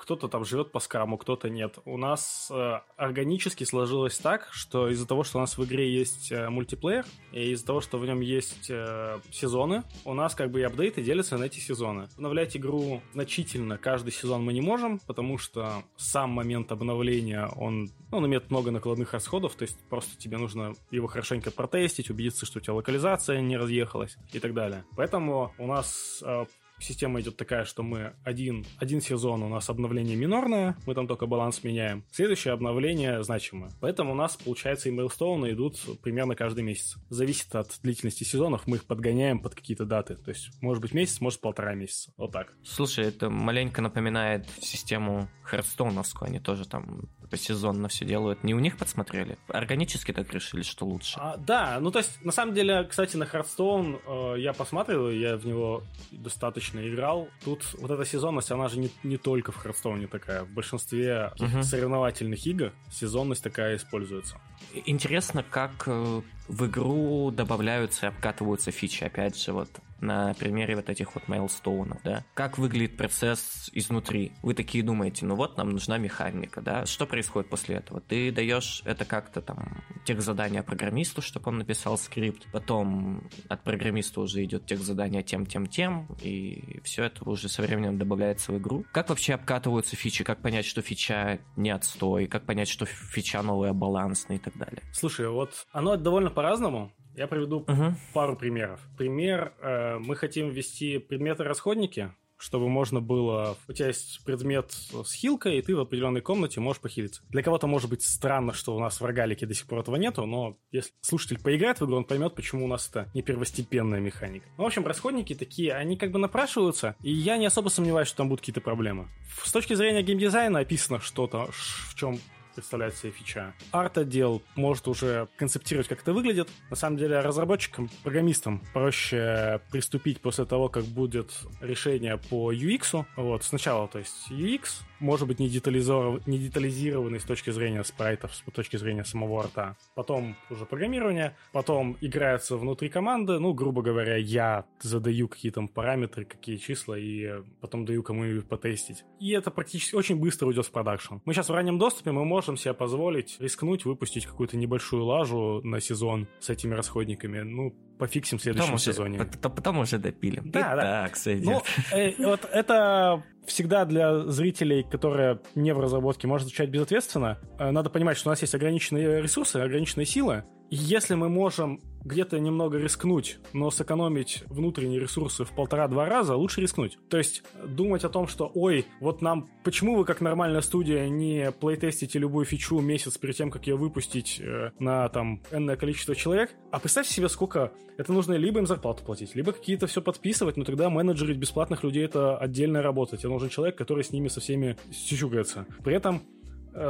кто-то 0.03 0.27
там 0.27 0.45
живет 0.45 0.73
по 0.73 0.81
скаму, 0.81 1.17
кто-то 1.17 1.49
нет. 1.49 1.79
У 1.85 1.97
нас 1.97 2.51
э, 2.51 2.81
органически 2.97 3.63
сложилось 3.63 4.19
так, 4.19 4.49
что 4.51 4.89
из-за 4.89 5.07
того, 5.07 5.23
что 5.23 5.39
у 5.39 5.41
нас 5.41 5.57
в 5.57 5.65
игре 5.65 5.95
есть 5.95 6.33
э, 6.33 6.49
мультиплеер, 6.49 7.07
и 7.31 7.53
из-за 7.53 7.67
того, 7.67 7.81
что 7.81 7.99
в 7.99 8.05
нем 8.05 8.21
есть 8.21 8.69
э, 8.69 9.21
сезоны, 9.31 9.85
у 10.05 10.13
нас 10.13 10.35
как 10.35 10.51
бы 10.51 10.59
и 10.59 10.65
апдейты 10.65 11.03
делятся 11.03 11.39
на 11.39 11.45
эти 11.45 11.61
сезоны. 11.61 12.09
Обновлять 12.17 12.57
игру 12.57 13.01
значительно 13.13 13.79
каждый 13.79 14.13
сезон 14.13 14.43
мы 14.45 14.53
не 14.53 14.61
можем, 14.61 14.99
потому 15.07 15.39
что 15.39 15.85
сам 15.97 16.31
момент 16.31 16.73
обновления, 16.73 17.49
он, 17.55 17.93
ну, 18.11 18.19
он 18.19 18.27
имеет 18.27 18.51
много 18.51 18.73
накладных 18.73 19.13
расходов, 19.13 19.55
то 19.55 19.63
есть 19.63 19.79
просто 19.89 20.19
тебе 20.19 20.37
нужно 20.37 20.75
его 20.91 21.07
хорошенько 21.07 21.53
протестить, 21.53 22.11
убедиться, 22.11 22.45
что 22.45 22.59
у 22.59 22.61
тебя 22.61 22.75
локализация 22.75 23.41
не 23.41 23.57
разъехалась 23.57 24.17
и 24.33 24.41
так 24.41 24.53
далее. 24.53 24.85
Поэтому 24.97 25.55
у 25.59 25.69
нас 25.69 26.21
э, 26.27 26.45
система 26.83 27.21
идет 27.21 27.37
такая, 27.37 27.65
что 27.65 27.83
мы 27.83 28.15
один, 28.25 28.67
один 28.79 29.01
сезон 29.01 29.43
у 29.43 29.49
нас 29.49 29.71
обновление 29.71 30.17
минорное, 30.17 30.77
мы 30.87 30.95
там 30.95 31.07
только 31.07 31.27
баланс 31.27 31.63
меняем. 31.65 32.05
Следующее 32.11 32.55
обновление 32.55 33.23
значимое. 33.23 33.71
Поэтому 33.81 34.13
у 34.13 34.15
нас, 34.15 34.37
получается, 34.37 34.89
и 34.89 34.93
мейлстоуны 34.93 35.53
идут 35.53 35.79
примерно 36.03 36.35
каждый 36.35 36.65
месяц. 36.65 36.97
Зависит 37.09 37.55
от 37.55 37.79
длительности 37.83 38.25
сезонов, 38.25 38.67
мы 38.67 38.77
их 38.77 38.85
подгоняем 38.85 39.41
под 39.41 39.55
какие-то 39.55 39.85
даты. 39.85 40.17
То 40.17 40.31
есть, 40.31 40.51
может 40.61 40.83
быть, 40.83 40.93
месяц, 40.93 41.21
может, 41.21 41.41
полтора 41.41 41.75
месяца. 41.75 42.13
Вот 42.17 42.33
так. 42.33 42.53
Слушай, 42.65 43.07
это 43.07 43.31
маленько 43.31 43.83
напоминает 43.83 44.47
систему 44.61 45.29
Hearthstone 45.43 45.92
овскую. 45.92 46.29
Они 46.29 46.41
тоже 46.41 46.69
там 46.69 47.09
сезонно 47.37 47.89
все 47.89 48.05
делают. 48.05 48.45
Не 48.45 48.55
у 48.55 48.59
них 48.59 48.77
подсмотрели? 48.77 49.39
Органически 49.49 50.13
так 50.13 50.33
решили, 50.33 50.63
что 50.63 50.87
лучше? 50.87 51.19
А, 51.21 51.37
да, 51.37 51.79
ну 51.81 51.91
то 51.91 51.99
есть, 51.99 52.25
на 52.25 52.33
самом 52.33 52.55
деле, 52.55 52.85
кстати, 52.85 53.17
на 53.17 53.27
Hearthstone 53.27 54.01
э, 54.07 54.35
я 54.39 54.53
посмотрел, 54.53 55.11
я 55.11 55.37
в 55.37 55.47
него 55.47 55.83
достаточно 56.11 56.87
играл. 56.89 57.29
Тут 57.45 57.75
вот 57.75 57.91
эта 57.91 58.05
сезонность, 58.05 58.51
она 58.51 58.69
же 58.69 58.79
не, 58.79 58.91
не 59.03 59.17
только 59.17 59.53
в 59.53 59.57
Hearthstone 59.57 60.02
е 60.02 60.07
такая. 60.07 60.45
В 60.45 60.51
большинстве 60.51 61.33
угу. 61.39 61.63
соревновательных 61.63 62.47
игр 62.47 62.73
сезонность 62.91 63.43
такая 63.43 63.77
используется. 63.77 64.41
Интересно, 64.87 65.43
как 65.43 65.85
э, 65.87 66.23
в 66.49 66.67
игру 66.67 67.31
добавляются 67.31 68.07
и 68.07 68.09
обкатываются 68.09 68.71
фичи. 68.71 69.05
Опять 69.05 69.41
же, 69.41 69.53
вот 69.53 69.69
на 70.03 70.35
примере 70.35 70.77
вот 70.77 70.91
этих 70.91 71.15
вот 71.15 71.29
мейлстоунов, 71.29 72.03
да. 72.03 72.25
Как 72.35 72.59
выглядит 72.59 72.97
процесс 72.97 73.71
изнутри? 73.73 74.33
Вы 74.43 74.55
такие 74.55 74.85
думаете, 74.85 75.25
ну 75.25 75.37
вот 75.37 75.57
нам 75.57 75.71
нужна 75.71 75.99
механика, 75.99 76.61
да. 76.61 76.85
Что 76.87 77.07
происходит 77.07 77.49
после 77.49 77.77
этого? 77.77 78.01
Ты 78.01 78.33
даешь 78.33 78.83
это 78.85 79.05
как-то 79.05 79.41
там 79.41 79.83
техзадания 80.05 80.63
программисту, 80.63 81.23
чтобы 81.23 81.51
он 81.51 81.59
написал 81.59 81.97
скрипт, 81.97 82.47
потом 82.53 83.29
от 83.49 83.63
программиста 83.63 84.21
уже 84.21 84.45
идет 84.45 84.67
техзадания 84.67 85.23
тем, 85.23 85.47
тем, 85.47 85.67
тем, 85.67 86.09
и 86.21 86.81
все 86.85 87.05
это 87.05 87.29
уже 87.29 87.49
со 87.49 87.63
временем 87.63 87.99
добавляется 87.99 88.53
в 88.53 88.59
игру. 88.59 88.85
Как 88.93 89.09
вообще 89.09 89.35
обкатываются 89.35 89.97
фичи? 89.97 90.25
Как 90.25 90.43
понять, 90.43 90.65
что 90.67 90.83
фича 90.83 91.39
не 91.57 91.71
отстой? 91.71 92.27
Как 92.27 92.45
понять, 92.45 92.69
что 92.69 92.85
фича 92.87 93.43
новая, 93.43 93.73
балансная 93.73 94.37
и 94.37 94.41
так 94.41 94.57
далее? 94.57 94.83
Слушай, 94.93 95.29
вот 95.29 95.67
оно 95.73 95.97
довольно 95.97 96.31
по-разному. 96.31 96.93
Я 97.17 97.27
приведу 97.27 97.59
угу. 97.61 97.95
пару 98.13 98.37
примеров. 98.37 98.81
Пример, 98.97 99.53
э, 99.61 99.99
мы 99.99 100.17
хотим 100.17 100.51
ввести 100.51 100.99
предметы-расходники, 100.99 102.13
чтобы 102.43 102.69
можно 102.69 103.01
было... 103.01 103.57
У 103.69 103.73
тебя 103.73 103.89
есть 103.89 104.25
предмет 104.25 104.73
с 104.73 105.13
хилкой, 105.13 105.59
и 105.59 105.63
ты 105.63 105.77
в 105.77 105.81
определенной 105.81 106.23
комнате 106.23 106.59
можешь 106.59 106.83
похилиться. 106.83 107.23
Для 107.29 107.41
кого-то 107.43 107.69
может 107.69 107.89
быть 107.89 108.03
странно, 108.03 108.53
что 108.53 108.75
у 108.75 108.81
нас 108.81 109.01
в 109.01 109.05
рогалике 109.05 109.47
до 109.47 109.55
сих 109.55 109.67
пор 109.67 109.81
этого 109.81 109.95
нету, 109.95 110.27
но 110.27 110.59
если 110.73 110.93
слушатель 111.03 111.41
поиграет 111.41 111.81
в 111.81 111.85
игру, 111.85 111.97
он 111.97 112.05
поймет, 112.05 112.35
почему 112.35 112.65
у 112.65 112.69
нас 112.69 112.89
это 112.89 113.09
не 113.15 113.23
первостепенная 113.23 114.01
механика. 114.01 114.49
Ну, 114.59 114.65
в 114.65 114.67
общем, 114.67 114.85
расходники 114.85 115.35
такие, 115.35 115.73
они 115.73 115.97
как 115.97 116.11
бы 116.11 116.19
напрашиваются, 116.19 116.97
и 117.01 117.13
я 117.13 117.37
не 117.37 117.47
особо 117.47 117.69
сомневаюсь, 117.69 118.09
что 118.09 118.19
там 118.19 118.29
будут 118.29 118.41
какие-то 118.41 118.61
проблемы. 118.61 119.09
С 119.45 119.53
точки 119.53 119.75
зрения 119.75 120.03
геймдизайна 120.03 120.59
описано 120.59 120.99
что-то, 120.99 121.49
в 121.53 121.95
чем 121.95 122.19
представляет 122.55 122.97
себе 122.97 123.13
фича. 123.13 123.55
Арт-отдел 123.71 124.43
может 124.57 124.89
уже 124.89 125.29
концептировать, 125.37 125.89
как 125.89 126.03
это 126.03 126.13
выглядит. 126.13 126.49
На 126.71 126.77
самом 126.77 126.97
деле 126.97 127.21
разработчикам, 127.21 127.91
программистам 128.03 128.63
проще 128.73 129.61
приступить 129.71 130.21
после 130.21 130.45
того, 130.45 130.69
как 130.69 130.85
будет 130.85 131.33
решение 131.61 132.19
по 132.19 132.53
UX. 132.53 133.05
Вот, 133.17 133.45
сначала, 133.45 133.89
то 133.89 133.99
есть 133.99 134.31
UX, 134.31 134.83
может 135.03 135.29
быть 135.29 135.39
не, 135.39 135.49
детализиров... 135.49 136.27
не 136.27 136.39
детализированный 136.39 137.21
с 137.21 137.25
точки 137.25 137.51
зрения 137.51 137.85
спрайтов, 137.85 138.35
с 138.35 138.43
точки 138.53 138.77
зрения 138.77 139.05
самого 139.05 139.41
арта. 139.41 139.77
Потом 139.95 140.37
уже 140.49 140.65
программирование, 140.65 141.37
потом 141.53 141.97
играется 142.01 142.57
внутри 142.57 142.89
команды, 142.89 143.39
ну, 143.39 143.53
грубо 143.53 143.83
говоря, 143.83 144.17
я 144.17 144.65
задаю 144.81 145.29
какие 145.29 145.53
там 145.53 145.69
параметры, 145.69 146.25
какие 146.25 146.57
числа, 146.57 146.99
и 146.99 147.43
потом 147.61 147.85
даю 147.85 148.03
кому-нибудь 148.03 148.49
потестить. 148.49 149.05
И 149.21 149.31
это 149.33 149.51
практически 149.51 149.95
очень 149.95 150.17
быстро 150.17 150.47
уйдет 150.47 150.67
в 150.67 150.71
продакшн. 150.71 151.17
Мы 151.25 151.35
сейчас 151.35 151.49
в 151.49 151.53
раннем 151.53 151.79
доступе, 151.79 152.13
мы 152.13 152.25
можем 152.25 152.57
себе 152.57 152.75
позволить 152.75 153.37
рискнуть, 153.41 153.85
выпустить 153.85 154.27
какую-то 154.27 154.57
небольшую 154.57 155.05
лажу 155.05 155.61
на 155.65 155.81
сезон 155.81 156.29
с 156.41 156.49
этими 156.49 156.75
расходниками. 156.75 157.41
Ну, 157.41 157.75
пофиксим 157.99 158.39
в 158.39 158.43
следующем 158.43 158.73
потом 158.73 158.79
сезоне. 158.79 159.21
Уже, 159.21 159.29
потом 159.41 159.79
уже 159.79 159.99
допилим. 159.99 160.51
Да, 160.51 160.61
и 160.61 160.63
да. 160.63 160.77
Так, 160.77 161.17
сойдет. 161.17 161.45
Ну, 161.45 161.63
э, 161.97 162.15
вот 162.19 162.45
это 162.51 163.23
всегда 163.47 163.85
для 163.85 164.21
зрителей, 164.27 164.83
которые 164.83 165.41
не 165.55 165.73
в 165.75 165.81
разработке, 165.81 166.27
может 166.27 166.49
звучать 166.49 166.71
безответственно. 166.71 167.39
Э, 167.59 167.71
надо 167.71 167.91
понимать, 167.91 168.17
что 168.17 168.29
у 168.29 168.33
нас 168.33 168.41
есть 168.41 168.55
ограниченные 168.55 169.21
ресурсы, 169.21 169.57
ограниченные 169.57 170.07
силы. 170.07 170.45
Если 170.75 171.17
мы 171.17 171.29
можем 171.29 171.83
где-то 172.03 172.41
немного 172.41 172.79
рискнуть, 172.79 173.39
но 173.53 173.71
сэкономить 173.71 174.43
внутренние 174.49 175.01
ресурсы 175.01 175.45
в 175.45 175.51
полтора-два 175.51 176.07
раза, 176.07 176.35
лучше 176.35 176.63
рискнуть. 176.63 176.97
То 177.11 177.19
есть 177.19 177.43
думать 177.63 178.05
о 178.05 178.09
том, 178.09 178.27
что, 178.27 178.51
ой, 178.55 178.87
вот 178.99 179.21
нам, 179.21 179.51
почему 179.65 179.97
вы 179.97 180.07
как 180.07 180.23
нормальная 180.23 180.63
студия 180.63 181.11
не 181.11 181.53
плейтестите 181.53 182.19
любую 182.19 182.47
фичу 182.47 182.81
месяц 182.81 183.19
перед 183.19 183.37
тем, 183.37 183.51
как 183.51 183.67
ее 183.67 183.77
выпустить 183.77 184.41
э, 184.41 184.71
на 184.79 185.11
там 185.11 185.43
энное 185.51 185.77
количество 185.77 186.17
человек, 186.17 186.55
а 186.71 186.79
представьте 186.79 187.13
себе, 187.13 187.29
сколько 187.29 187.71
это 187.99 188.11
нужно 188.15 188.33
либо 188.33 188.59
им 188.59 188.67
зарплату 188.67 189.05
платить, 189.05 189.35
либо 189.35 189.53
какие-то 189.53 189.87
все 189.87 190.01
подписывать, 190.01 190.57
но 190.57 190.65
тогда 190.65 190.89
менеджерить 190.89 191.37
бесплатных 191.37 191.85
людей 191.85 192.07
это 192.07 192.39
отдельная 192.39 192.81
работа. 192.81 193.19
Тебе 193.19 193.29
нужен 193.29 193.51
человек, 193.51 193.77
который 193.77 194.05
с 194.05 194.11
ними 194.11 194.29
со 194.29 194.41
всеми 194.41 194.79
сючугается. 194.91 195.67
При 195.85 195.95
этом 195.95 196.23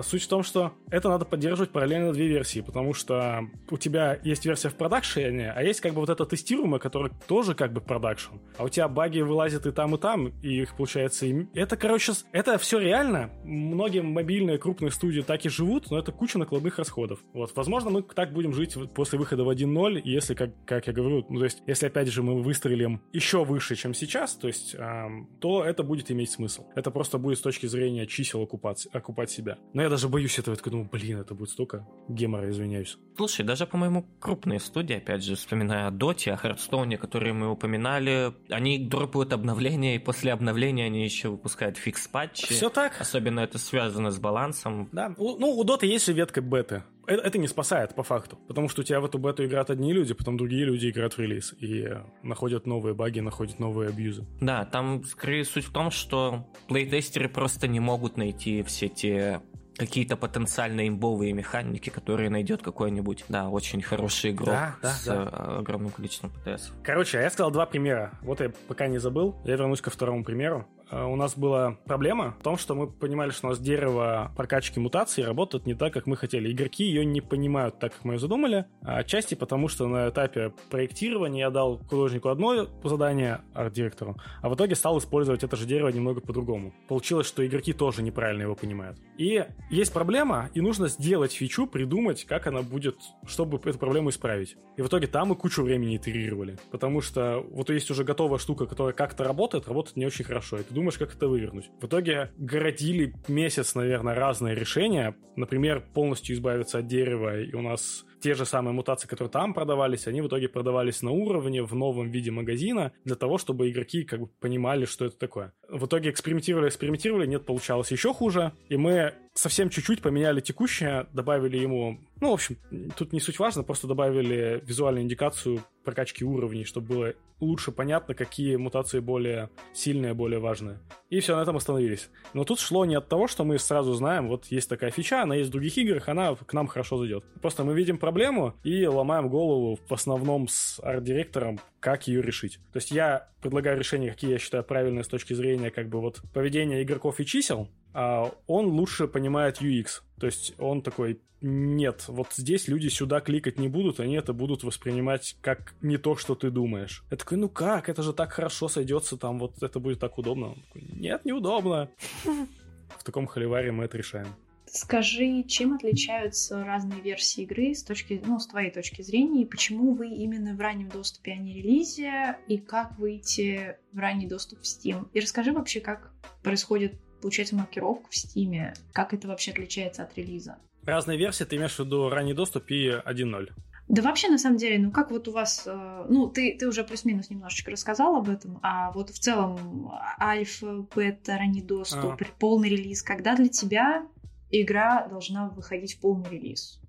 суть 0.02 0.22
в 0.22 0.28
том, 0.28 0.42
что 0.42 0.72
это 0.90 1.08
надо 1.08 1.24
поддерживать 1.24 1.70
параллельно 1.70 2.12
две 2.12 2.28
версии, 2.28 2.60
потому 2.60 2.94
что 2.94 3.46
у 3.70 3.76
тебя 3.76 4.18
есть 4.22 4.44
версия 4.44 4.68
в 4.68 4.74
продакшене, 4.74 5.52
а 5.52 5.62
есть 5.62 5.80
как 5.80 5.94
бы 5.94 6.00
вот 6.00 6.10
это 6.10 6.24
тестируемое, 6.24 6.78
которое 6.78 7.12
тоже 7.26 7.54
как 7.54 7.72
бы 7.72 7.80
продакшн. 7.80 8.36
А 8.56 8.64
у 8.64 8.68
тебя 8.68 8.88
баги 8.88 9.20
вылазят 9.20 9.66
и 9.66 9.72
там, 9.72 9.94
и 9.94 9.98
там, 9.98 10.28
и 10.42 10.62
их 10.62 10.76
получается... 10.76 11.26
И... 11.26 11.46
Это, 11.54 11.76
короче, 11.76 12.12
это 12.32 12.58
все 12.58 12.78
реально. 12.78 13.30
Многие 13.44 14.02
мобильные 14.02 14.58
крупные 14.58 14.90
студии 14.90 15.20
так 15.20 15.44
и 15.44 15.48
живут, 15.48 15.90
но 15.90 15.98
это 15.98 16.12
куча 16.12 16.38
накладных 16.38 16.78
расходов. 16.78 17.20
Вот, 17.32 17.52
возможно, 17.56 17.90
мы 17.90 18.02
так 18.02 18.32
будем 18.32 18.52
жить 18.52 18.76
после 18.94 19.18
выхода 19.18 19.44
в 19.44 19.50
1.0, 19.50 20.02
если, 20.04 20.34
как, 20.34 20.50
как 20.64 20.86
я 20.86 20.92
говорю, 20.92 21.24
ну, 21.28 21.38
то 21.38 21.44
есть, 21.44 21.62
если, 21.66 21.86
опять 21.86 22.08
же, 22.08 22.22
мы 22.22 22.42
выстрелим 22.42 23.00
еще 23.12 23.44
выше, 23.44 23.76
чем 23.76 23.94
сейчас, 23.94 24.34
то 24.34 24.48
есть, 24.48 24.74
эм, 24.78 25.28
то 25.40 25.64
это 25.64 25.82
будет 25.82 26.10
иметь 26.10 26.30
смысл. 26.30 26.66
Это 26.74 26.90
просто 26.90 27.18
будет 27.18 27.38
с 27.38 27.42
точки 27.42 27.66
зрения 27.66 28.06
чисел 28.06 28.42
окупать, 28.42 28.86
окупать 28.92 29.30
себя. 29.30 29.58
Но 29.74 29.82
я 29.82 29.88
даже 29.88 30.08
боюсь 30.08 30.38
этого. 30.38 30.52
Я 30.52 30.56
такой 30.56 30.72
думаю, 30.72 30.88
блин, 30.90 31.20
это 31.20 31.34
будет 31.34 31.50
столько 31.50 31.86
гемора, 32.08 32.50
извиняюсь. 32.50 32.98
Слушай, 33.16 33.44
даже, 33.44 33.66
по-моему, 33.66 34.06
крупные 34.20 34.60
студии, 34.60 34.96
опять 34.96 35.24
же, 35.24 35.36
вспоминая 35.36 35.86
о 35.86 35.90
Доте, 35.90 36.32
о 36.32 36.36
Хардстоуне, 36.36 36.98
которые 36.98 37.32
мы 37.32 37.50
упоминали, 37.50 38.32
они 38.48 38.78
дропают 38.78 39.32
обновления, 39.32 39.96
и 39.96 39.98
после 39.98 40.32
обновления 40.32 40.86
они 40.86 41.04
еще 41.04 41.28
выпускают 41.28 41.76
фикс-патчи. 41.76 42.52
Все 42.52 42.68
так. 42.68 43.00
Особенно 43.00 43.40
это 43.40 43.58
связано 43.58 44.10
с 44.10 44.18
балансом. 44.18 44.88
Да, 44.92 45.14
ну, 45.16 45.56
у 45.56 45.64
Доты 45.64 45.86
есть 45.86 46.06
же 46.06 46.12
ветка 46.12 46.40
беты. 46.40 46.82
Это, 47.06 47.22
это 47.22 47.38
не 47.38 47.48
спасает 47.48 47.94
по 47.94 48.02
факту, 48.02 48.38
потому 48.46 48.68
что 48.68 48.82
у 48.82 48.84
тебя 48.84 49.00
в 49.00 49.04
эту 49.04 49.18
бету 49.18 49.44
играют 49.44 49.70
одни 49.70 49.92
люди, 49.92 50.14
потом 50.14 50.36
другие 50.36 50.64
люди 50.64 50.88
играют 50.88 51.14
в 51.14 51.18
релиз 51.18 51.54
и 51.58 51.88
находят 52.22 52.66
новые 52.66 52.94
баги, 52.94 53.20
находят 53.20 53.58
новые 53.58 53.88
абьюзы. 53.88 54.24
Да, 54.40 54.64
там 54.64 55.02
скорее 55.04 55.44
суть 55.44 55.64
в 55.64 55.72
том, 55.72 55.90
что 55.90 56.46
плейтестеры 56.68 57.28
просто 57.28 57.66
не 57.66 57.80
могут 57.80 58.16
найти 58.16 58.62
все 58.62 58.88
те 58.88 59.42
какие-то 59.76 60.16
потенциально 60.16 60.86
имбовые 60.86 61.32
механики, 61.32 61.90
которые 61.90 62.30
найдет 62.30 62.62
какой-нибудь, 62.62 63.24
да, 63.28 63.48
очень 63.48 63.82
хороший 63.82 64.32
игрок 64.32 64.48
да, 64.48 64.76
да, 64.82 64.90
с 64.90 65.04
да. 65.04 65.22
огромным 65.58 65.90
количеством 65.90 66.30
ПТС. 66.30 66.72
Короче, 66.82 67.18
я 67.18 67.30
сказал 67.30 67.50
два 67.50 67.66
примера. 67.66 68.12
Вот 68.22 68.40
я 68.40 68.50
пока 68.68 68.86
не 68.86 68.98
забыл. 68.98 69.36
Я 69.44 69.56
вернусь 69.56 69.80
ко 69.80 69.90
второму 69.90 70.24
примеру. 70.24 70.66
Э, 70.92 71.04
у 71.04 71.16
нас 71.16 71.36
была 71.36 71.78
проблема 71.86 72.36
в 72.38 72.42
том, 72.42 72.58
что 72.58 72.74
мы 72.74 72.86
понимали, 72.86 73.30
что 73.30 73.46
у 73.46 73.50
нас 73.50 73.58
дерево 73.58 74.30
прокачки 74.36 74.78
мутаций 74.78 75.24
работает 75.24 75.66
не 75.66 75.74
так, 75.74 75.92
как 75.92 76.06
мы 76.06 76.16
хотели. 76.16 76.52
Игроки 76.52 76.84
ее 76.84 77.04
не 77.04 77.20
понимают 77.20 77.78
так, 77.78 77.94
как 77.94 78.04
мы 78.04 78.14
ее 78.14 78.18
задумали. 78.18 78.66
А 78.82 78.98
отчасти 78.98 79.34
потому, 79.34 79.68
что 79.68 79.88
на 79.88 80.10
этапе 80.10 80.52
проектирования 80.70 81.40
я 81.40 81.50
дал 81.50 81.78
художнику 81.78 82.28
одно 82.28 82.68
задание, 82.84 83.40
арт-директору, 83.54 84.16
а 84.42 84.48
в 84.48 84.54
итоге 84.54 84.74
стал 84.74 84.98
использовать 84.98 85.42
это 85.42 85.56
же 85.56 85.66
дерево 85.66 85.88
немного 85.88 86.20
по-другому. 86.20 86.74
Получилось, 86.88 87.26
что 87.26 87.46
игроки 87.46 87.72
тоже 87.72 88.02
неправильно 88.02 88.42
его 88.42 88.54
понимают. 88.54 88.98
И 89.16 89.44
есть 89.70 89.92
проблема, 89.92 90.50
и 90.54 90.60
нужно 90.60 90.88
сделать 90.88 91.32
фичу, 91.32 91.66
придумать, 91.66 92.24
как 92.24 92.46
она 92.46 92.62
будет, 92.62 92.96
чтобы 93.26 93.58
эту 93.64 93.78
проблему 93.78 94.10
исправить. 94.10 94.56
И 94.76 94.82
в 94.82 94.88
итоге 94.88 95.06
там 95.06 95.28
мы 95.28 95.36
кучу 95.36 95.62
времени 95.62 95.96
итерировали. 95.96 96.58
Потому 96.70 97.00
что 97.00 97.44
вот 97.50 97.70
есть 97.70 97.90
уже 97.90 98.04
готовая 98.04 98.38
штука, 98.38 98.66
которая 98.66 98.92
как-то 98.92 99.24
работает, 99.24 99.68
работает 99.68 99.96
не 99.96 100.06
очень 100.06 100.24
хорошо. 100.24 100.58
И 100.58 100.62
ты 100.62 100.74
думаешь, 100.82 100.98
как 100.98 101.14
это 101.14 101.28
вывернуть. 101.28 101.70
В 101.80 101.86
итоге 101.86 102.32
городили 102.36 103.14
месяц, 103.28 103.76
наверное, 103.76 104.14
разные 104.14 104.56
решения. 104.56 105.14
Например, 105.36 105.80
полностью 105.94 106.34
избавиться 106.34 106.78
от 106.78 106.88
дерева, 106.88 107.40
и 107.40 107.54
у 107.54 107.62
нас 107.62 108.04
те 108.20 108.34
же 108.34 108.44
самые 108.44 108.74
мутации, 108.74 109.06
которые 109.06 109.30
там 109.30 109.54
продавались, 109.54 110.06
они 110.08 110.20
в 110.20 110.26
итоге 110.26 110.48
продавались 110.48 111.02
на 111.02 111.12
уровне 111.12 111.62
в 111.62 111.74
новом 111.74 112.10
виде 112.10 112.30
магазина 112.30 112.92
для 113.04 113.14
того, 113.14 113.38
чтобы 113.38 113.70
игроки 113.70 114.02
как 114.02 114.20
бы 114.20 114.26
понимали, 114.26 114.84
что 114.84 115.04
это 115.04 115.16
такое. 115.16 115.52
В 115.68 115.86
итоге 115.86 116.10
экспериментировали, 116.10 116.68
экспериментировали, 116.68 117.26
нет, 117.26 117.46
получалось 117.46 117.92
еще 117.92 118.12
хуже, 118.12 118.52
и 118.68 118.76
мы 118.76 119.14
совсем 119.34 119.70
чуть-чуть 119.70 120.02
поменяли 120.02 120.40
текущее, 120.40 121.06
добавили 121.12 121.56
ему... 121.56 121.98
Ну, 122.20 122.30
в 122.30 122.34
общем, 122.34 122.56
тут 122.96 123.12
не 123.12 123.20
суть 123.20 123.38
важно, 123.38 123.62
просто 123.62 123.86
добавили 123.86 124.62
визуальную 124.64 125.04
индикацию 125.04 125.64
прокачки 125.84 126.24
уровней, 126.24 126.64
чтобы 126.64 126.86
было 126.86 127.14
лучше 127.40 127.72
понятно, 127.72 128.14
какие 128.14 128.56
мутации 128.56 129.00
более 129.00 129.50
сильные, 129.72 130.14
более 130.14 130.38
важные. 130.38 130.78
И 131.10 131.18
все, 131.20 131.36
на 131.36 131.42
этом 131.42 131.56
остановились. 131.56 132.08
Но 132.34 132.44
тут 132.44 132.60
шло 132.60 132.84
не 132.84 132.94
от 132.94 133.08
того, 133.08 133.26
что 133.26 133.44
мы 133.44 133.58
сразу 133.58 133.92
знаем, 133.94 134.28
вот 134.28 134.46
есть 134.46 134.68
такая 134.68 134.90
фича, 134.90 135.22
она 135.22 135.34
есть 135.34 135.48
в 135.48 135.52
других 135.52 135.76
играх, 135.76 136.08
она 136.08 136.34
к 136.34 136.52
нам 136.52 136.68
хорошо 136.68 136.98
зайдет. 136.98 137.24
Просто 137.40 137.64
мы 137.64 137.74
видим 137.74 137.98
проблему 137.98 138.54
и 138.62 138.86
ломаем 138.86 139.28
голову 139.28 139.78
в 139.88 139.92
основном 139.92 140.46
с 140.48 140.78
арт-директором, 140.80 141.58
как 141.80 142.06
ее 142.06 142.22
решить. 142.22 142.60
То 142.72 142.76
есть 142.76 142.92
я 142.92 143.28
предлагаю 143.40 143.78
решения, 143.78 144.10
какие 144.10 144.30
я 144.30 144.38
считаю 144.38 144.62
правильные 144.62 145.02
с 145.02 145.08
точки 145.08 145.34
зрения 145.34 145.70
как 145.70 145.88
бы 145.88 146.00
вот 146.00 146.22
поведения 146.32 146.82
игроков 146.82 147.18
и 147.18 147.26
чисел, 147.26 147.68
он 147.94 148.66
лучше 148.66 149.08
понимает 149.08 149.60
UX. 149.60 150.02
То 150.18 150.26
есть 150.26 150.54
он 150.58 150.82
такой, 150.82 151.20
нет, 151.42 152.04
вот 152.06 152.28
здесь 152.36 152.68
люди 152.68 152.88
сюда 152.88 153.20
кликать 153.20 153.58
не 153.58 153.68
будут, 153.68 153.98
они 153.98 154.14
это 154.14 154.32
будут 154.32 154.62
воспринимать 154.62 155.36
как 155.40 155.74
не 155.82 155.98
то, 155.98 156.16
что 156.16 156.34
ты 156.34 156.50
думаешь. 156.50 157.04
Я 157.10 157.16
такой, 157.16 157.36
ну 157.38 157.48
как, 157.48 157.88
это 157.88 158.02
же 158.02 158.12
так 158.12 158.32
хорошо 158.32 158.68
сойдется, 158.68 159.16
там 159.16 159.38
вот 159.38 159.62
это 159.62 159.80
будет 159.80 159.98
так 159.98 160.16
удобно. 160.18 160.50
Он 160.50 160.54
такой, 160.54 160.82
нет, 160.94 161.24
неудобно. 161.24 161.90
В 162.98 163.04
таком 163.04 163.26
холиваре 163.26 163.72
мы 163.72 163.84
это 163.84 163.98
решаем. 163.98 164.28
Скажи, 164.66 165.42
чем 165.42 165.74
отличаются 165.74 166.64
разные 166.64 167.00
версии 167.00 167.42
игры 167.42 167.74
с 167.74 167.82
точки, 167.82 168.22
ну, 168.24 168.38
с 168.38 168.46
твоей 168.46 168.70
точки 168.70 169.02
зрения, 169.02 169.42
и 169.42 169.46
почему 169.46 169.92
вы 169.92 170.08
именно 170.08 170.54
в 170.54 170.60
раннем 170.60 170.88
доступе, 170.88 171.32
а 171.32 171.36
не 171.36 171.52
релизе, 171.52 172.38
и 172.48 172.56
как 172.56 172.98
выйти 172.98 173.76
в 173.92 173.98
ранний 173.98 174.26
доступ 174.26 174.60
в 174.60 174.62
Steam? 174.62 175.08
И 175.12 175.20
расскажи 175.20 175.52
вообще, 175.52 175.80
как 175.80 176.14
происходит, 176.42 176.94
получается, 177.22 177.56
маркировка 177.56 178.10
в 178.10 178.14
Steam, 178.14 178.74
как 178.92 179.14
это 179.14 179.28
вообще 179.28 179.52
отличается 179.52 180.02
от 180.02 180.16
релиза? 180.18 180.56
Разные 180.84 181.16
версии, 181.16 181.44
ты 181.44 181.56
имеешь 181.56 181.76
в 181.76 181.78
виду 181.78 182.10
ранний 182.10 182.34
доступ 182.34 182.70
и 182.70 182.88
1.0? 182.88 183.50
Да 183.88 184.02
вообще, 184.02 184.28
на 184.28 184.38
самом 184.38 184.56
деле, 184.56 184.78
ну 184.78 184.90
как 184.90 185.10
вот 185.10 185.28
у 185.28 185.32
вас, 185.32 185.64
э, 185.66 186.06
ну 186.08 186.28
ты, 186.28 186.56
ты 186.58 186.68
уже 186.68 186.82
плюс-минус 186.84 187.30
немножечко 187.30 187.70
рассказал 187.70 188.16
об 188.16 188.28
этом, 188.28 188.58
а 188.62 188.90
вот 188.92 189.10
в 189.10 189.18
целом 189.18 189.92
альфа, 190.20 190.86
бета, 190.94 191.36
ранний 191.36 191.62
доступ, 191.62 192.20
а. 192.20 192.26
полный 192.38 192.68
релиз, 192.68 193.02
когда 193.02 193.36
для 193.36 193.48
тебя 193.48 194.06
игра 194.50 195.06
должна 195.08 195.48
выходить 195.48 195.94
в 195.94 196.00
полный 196.00 196.30
релиз? 196.30 196.80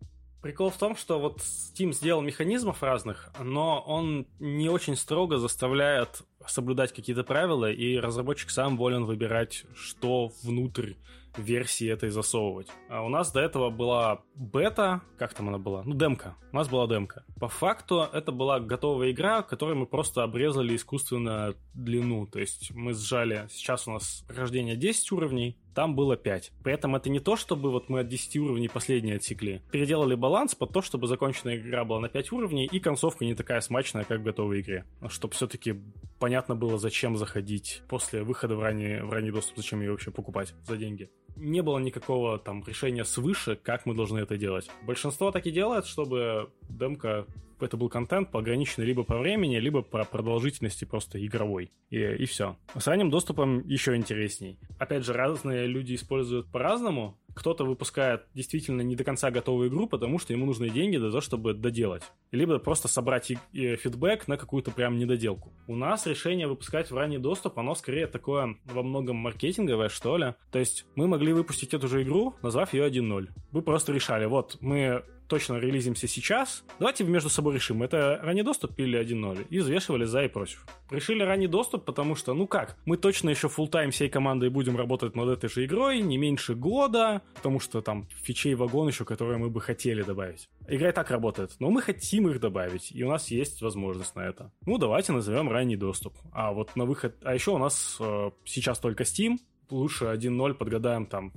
Прикол 0.43 0.71
в 0.71 0.77
том, 0.77 0.97
что 0.97 1.21
вот 1.21 1.37
Steam 1.37 1.93
сделал 1.93 2.21
механизмов 2.21 2.83
разных, 2.83 3.31
но 3.39 3.79
он 3.79 4.27
не 4.39 4.67
очень 4.67 4.97
строго 4.97 5.37
заставляет 5.37 6.23
соблюдать 6.45 6.91
какие-то 6.91 7.23
правила, 7.23 7.71
и 7.71 7.95
разработчик 7.97 8.49
сам 8.49 8.75
волен 8.75 9.05
выбирать, 9.05 9.63
что 9.73 10.33
внутрь 10.43 10.95
версии 11.37 11.89
этой 11.89 12.09
засовывать. 12.09 12.67
А 12.89 13.03
у 13.03 13.09
нас 13.09 13.31
до 13.31 13.39
этого 13.39 13.69
была 13.69 14.21
бета, 14.35 15.01
как 15.17 15.33
там 15.33 15.47
она 15.47 15.59
была? 15.59 15.83
Ну, 15.83 15.95
демка. 15.95 16.35
У 16.51 16.55
нас 16.57 16.67
была 16.67 16.87
демка. 16.87 17.23
По 17.39 17.47
факту 17.47 18.01
это 18.11 18.33
была 18.33 18.59
готовая 18.59 19.11
игра, 19.11 19.41
которой 19.41 19.75
мы 19.75 19.85
просто 19.85 20.23
обрезали 20.23 20.75
искусственно 20.75 21.55
длину. 21.73 22.27
То 22.27 22.39
есть 22.39 22.71
мы 22.71 22.93
сжали, 22.93 23.47
сейчас 23.49 23.87
у 23.87 23.91
нас 23.91 24.23
прохождение 24.27 24.75
10 24.75 25.11
уровней, 25.13 25.57
там 25.73 25.95
было 25.95 26.15
5. 26.15 26.51
При 26.63 26.73
этом 26.73 26.95
это 26.95 27.09
не 27.09 27.19
то, 27.19 27.35
чтобы 27.35 27.71
вот 27.71 27.89
мы 27.89 28.01
от 28.01 28.07
10 28.07 28.37
уровней 28.37 28.69
последние 28.69 29.17
отсекли. 29.17 29.61
Переделали 29.71 30.15
баланс 30.15 30.55
под 30.55 30.71
то, 30.71 30.81
чтобы 30.81 31.07
законченная 31.07 31.57
игра 31.57 31.83
была 31.85 31.99
на 31.99 32.09
5 32.09 32.31
уровней 32.31 32.65
и 32.65 32.79
концовка 32.79 33.25
не 33.25 33.35
такая 33.35 33.61
смачная, 33.61 34.03
как 34.03 34.19
в 34.21 34.23
готовой 34.23 34.61
игре. 34.61 34.85
Чтобы 35.09 35.33
все-таки 35.33 35.75
понятно 36.19 36.55
было, 36.55 36.77
зачем 36.77 37.17
заходить 37.17 37.81
после 37.87 38.23
выхода 38.23 38.55
в 38.55 38.61
ранний, 38.61 39.01
в 39.01 39.11
ранний 39.11 39.31
доступ, 39.31 39.57
зачем 39.57 39.81
ее 39.81 39.91
вообще 39.91 40.11
покупать 40.11 40.53
за 40.65 40.77
деньги 40.77 41.09
не 41.35 41.61
было 41.61 41.79
никакого 41.79 42.37
там 42.37 42.63
решения 42.65 43.05
свыше, 43.05 43.55
как 43.55 43.85
мы 43.85 43.95
должны 43.95 44.19
это 44.19 44.37
делать. 44.37 44.69
Большинство 44.83 45.31
так 45.31 45.45
и 45.47 45.51
делает, 45.51 45.85
чтобы 45.85 46.49
демка 46.69 47.25
это 47.59 47.77
был 47.77 47.89
контент 47.89 48.29
пограниченный 48.31 48.85
либо 48.85 49.03
по 49.03 49.17
времени, 49.17 49.57
либо 49.57 49.81
по 49.81 50.03
продолжительности 50.03 50.85
просто 50.85 51.23
игровой. 51.25 51.71
И, 51.89 51.97
и 51.97 52.25
все. 52.25 52.57
С 52.77 52.87
ранним 52.87 53.09
доступом 53.09 53.65
еще 53.65 53.95
интересней. 53.95 54.59
Опять 54.79 55.05
же, 55.05 55.13
разные 55.13 55.67
люди 55.67 55.95
используют 55.95 56.51
по-разному. 56.51 57.17
Кто-то 57.33 57.65
выпускает 57.65 58.23
действительно 58.33 58.81
не 58.81 58.95
до 58.95 59.03
конца 59.03 59.31
готовую 59.31 59.69
игру, 59.69 59.87
потому 59.87 60.19
что 60.19 60.33
ему 60.33 60.45
нужны 60.45 60.69
деньги 60.69 60.97
для 60.97 61.09
того, 61.09 61.21
чтобы 61.21 61.53
доделать. 61.53 62.03
Либо 62.31 62.59
просто 62.59 62.87
собрать 62.87 63.31
фидбэк 63.53 64.27
на 64.27 64.37
какую-то 64.37 64.71
прям 64.71 64.97
недоделку. 64.97 65.51
У 65.67 65.75
нас 65.75 66.05
решение 66.05 66.47
выпускать 66.47 66.91
в 66.91 66.95
ранний 66.95 67.17
доступ, 67.17 67.59
оно 67.59 67.75
скорее 67.75 68.07
такое 68.07 68.57
во 68.65 68.83
многом 68.83 69.17
маркетинговое, 69.17 69.89
что 69.89 70.17
ли. 70.17 70.35
То 70.51 70.59
есть 70.59 70.85
мы 70.95 71.07
могли 71.07 71.33
выпустить 71.33 71.73
эту 71.73 71.87
же 71.87 72.03
игру, 72.03 72.35
назвав 72.41 72.73
ее 72.73 72.87
1.0. 72.87 73.29
Вы 73.51 73.61
просто 73.61 73.93
решали, 73.93 74.25
вот, 74.25 74.57
мы 74.61 75.03
точно 75.33 75.57
релизимся 75.57 76.07
сейчас. 76.07 76.63
Давайте 76.77 77.03
между 77.05 77.27
собой 77.27 77.55
решим, 77.55 77.81
это 77.81 78.19
ранний 78.21 78.43
доступ 78.43 78.77
или 78.77 78.99
1.0. 78.99 79.47
И 79.49 79.57
взвешивали 79.57 80.05
за 80.05 80.25
и 80.25 80.27
против. 80.27 80.63
Решили 80.91 81.23
ранний 81.23 81.47
доступ, 81.47 81.85
потому 81.85 82.15
что, 82.15 82.35
ну 82.35 82.45
как, 82.45 82.77
мы 82.85 82.97
точно 82.97 83.31
еще 83.31 83.47
full 83.47 83.67
тайм 83.67 83.89
всей 83.89 84.09
командой 84.09 84.49
будем 84.49 84.77
работать 84.77 85.15
над 85.15 85.29
этой 85.29 85.49
же 85.49 85.65
игрой, 85.65 86.01
не 86.01 86.19
меньше 86.19 86.53
года, 86.53 87.23
потому 87.33 87.59
что 87.59 87.81
там 87.81 88.07
фичей 88.21 88.53
вагон 88.53 88.89
еще, 88.89 89.05
которые 89.05 89.39
мы 89.39 89.49
бы 89.49 89.59
хотели 89.59 90.03
добавить. 90.03 90.49
Игра 90.67 90.89
и 90.89 90.91
так 90.91 91.09
работает, 91.09 91.55
но 91.57 91.71
мы 91.71 91.81
хотим 91.81 92.27
их 92.27 92.39
добавить, 92.39 92.91
и 92.91 93.03
у 93.03 93.09
нас 93.09 93.31
есть 93.31 93.63
возможность 93.63 94.15
на 94.15 94.21
это. 94.21 94.51
Ну, 94.67 94.77
давайте 94.77 95.13
назовем 95.13 95.49
ранний 95.49 95.77
доступ. 95.77 96.13
А 96.31 96.51
вот 96.51 96.75
на 96.75 96.85
выход... 96.85 97.15
А 97.23 97.33
еще 97.33 97.51
у 97.51 97.57
нас 97.57 97.97
э, 97.99 98.29
сейчас 98.45 98.77
только 98.77 99.01
Steam, 99.01 99.39
лучше 99.71 100.05
1.0 100.05 100.53
подгадаем 100.53 101.07
там 101.07 101.33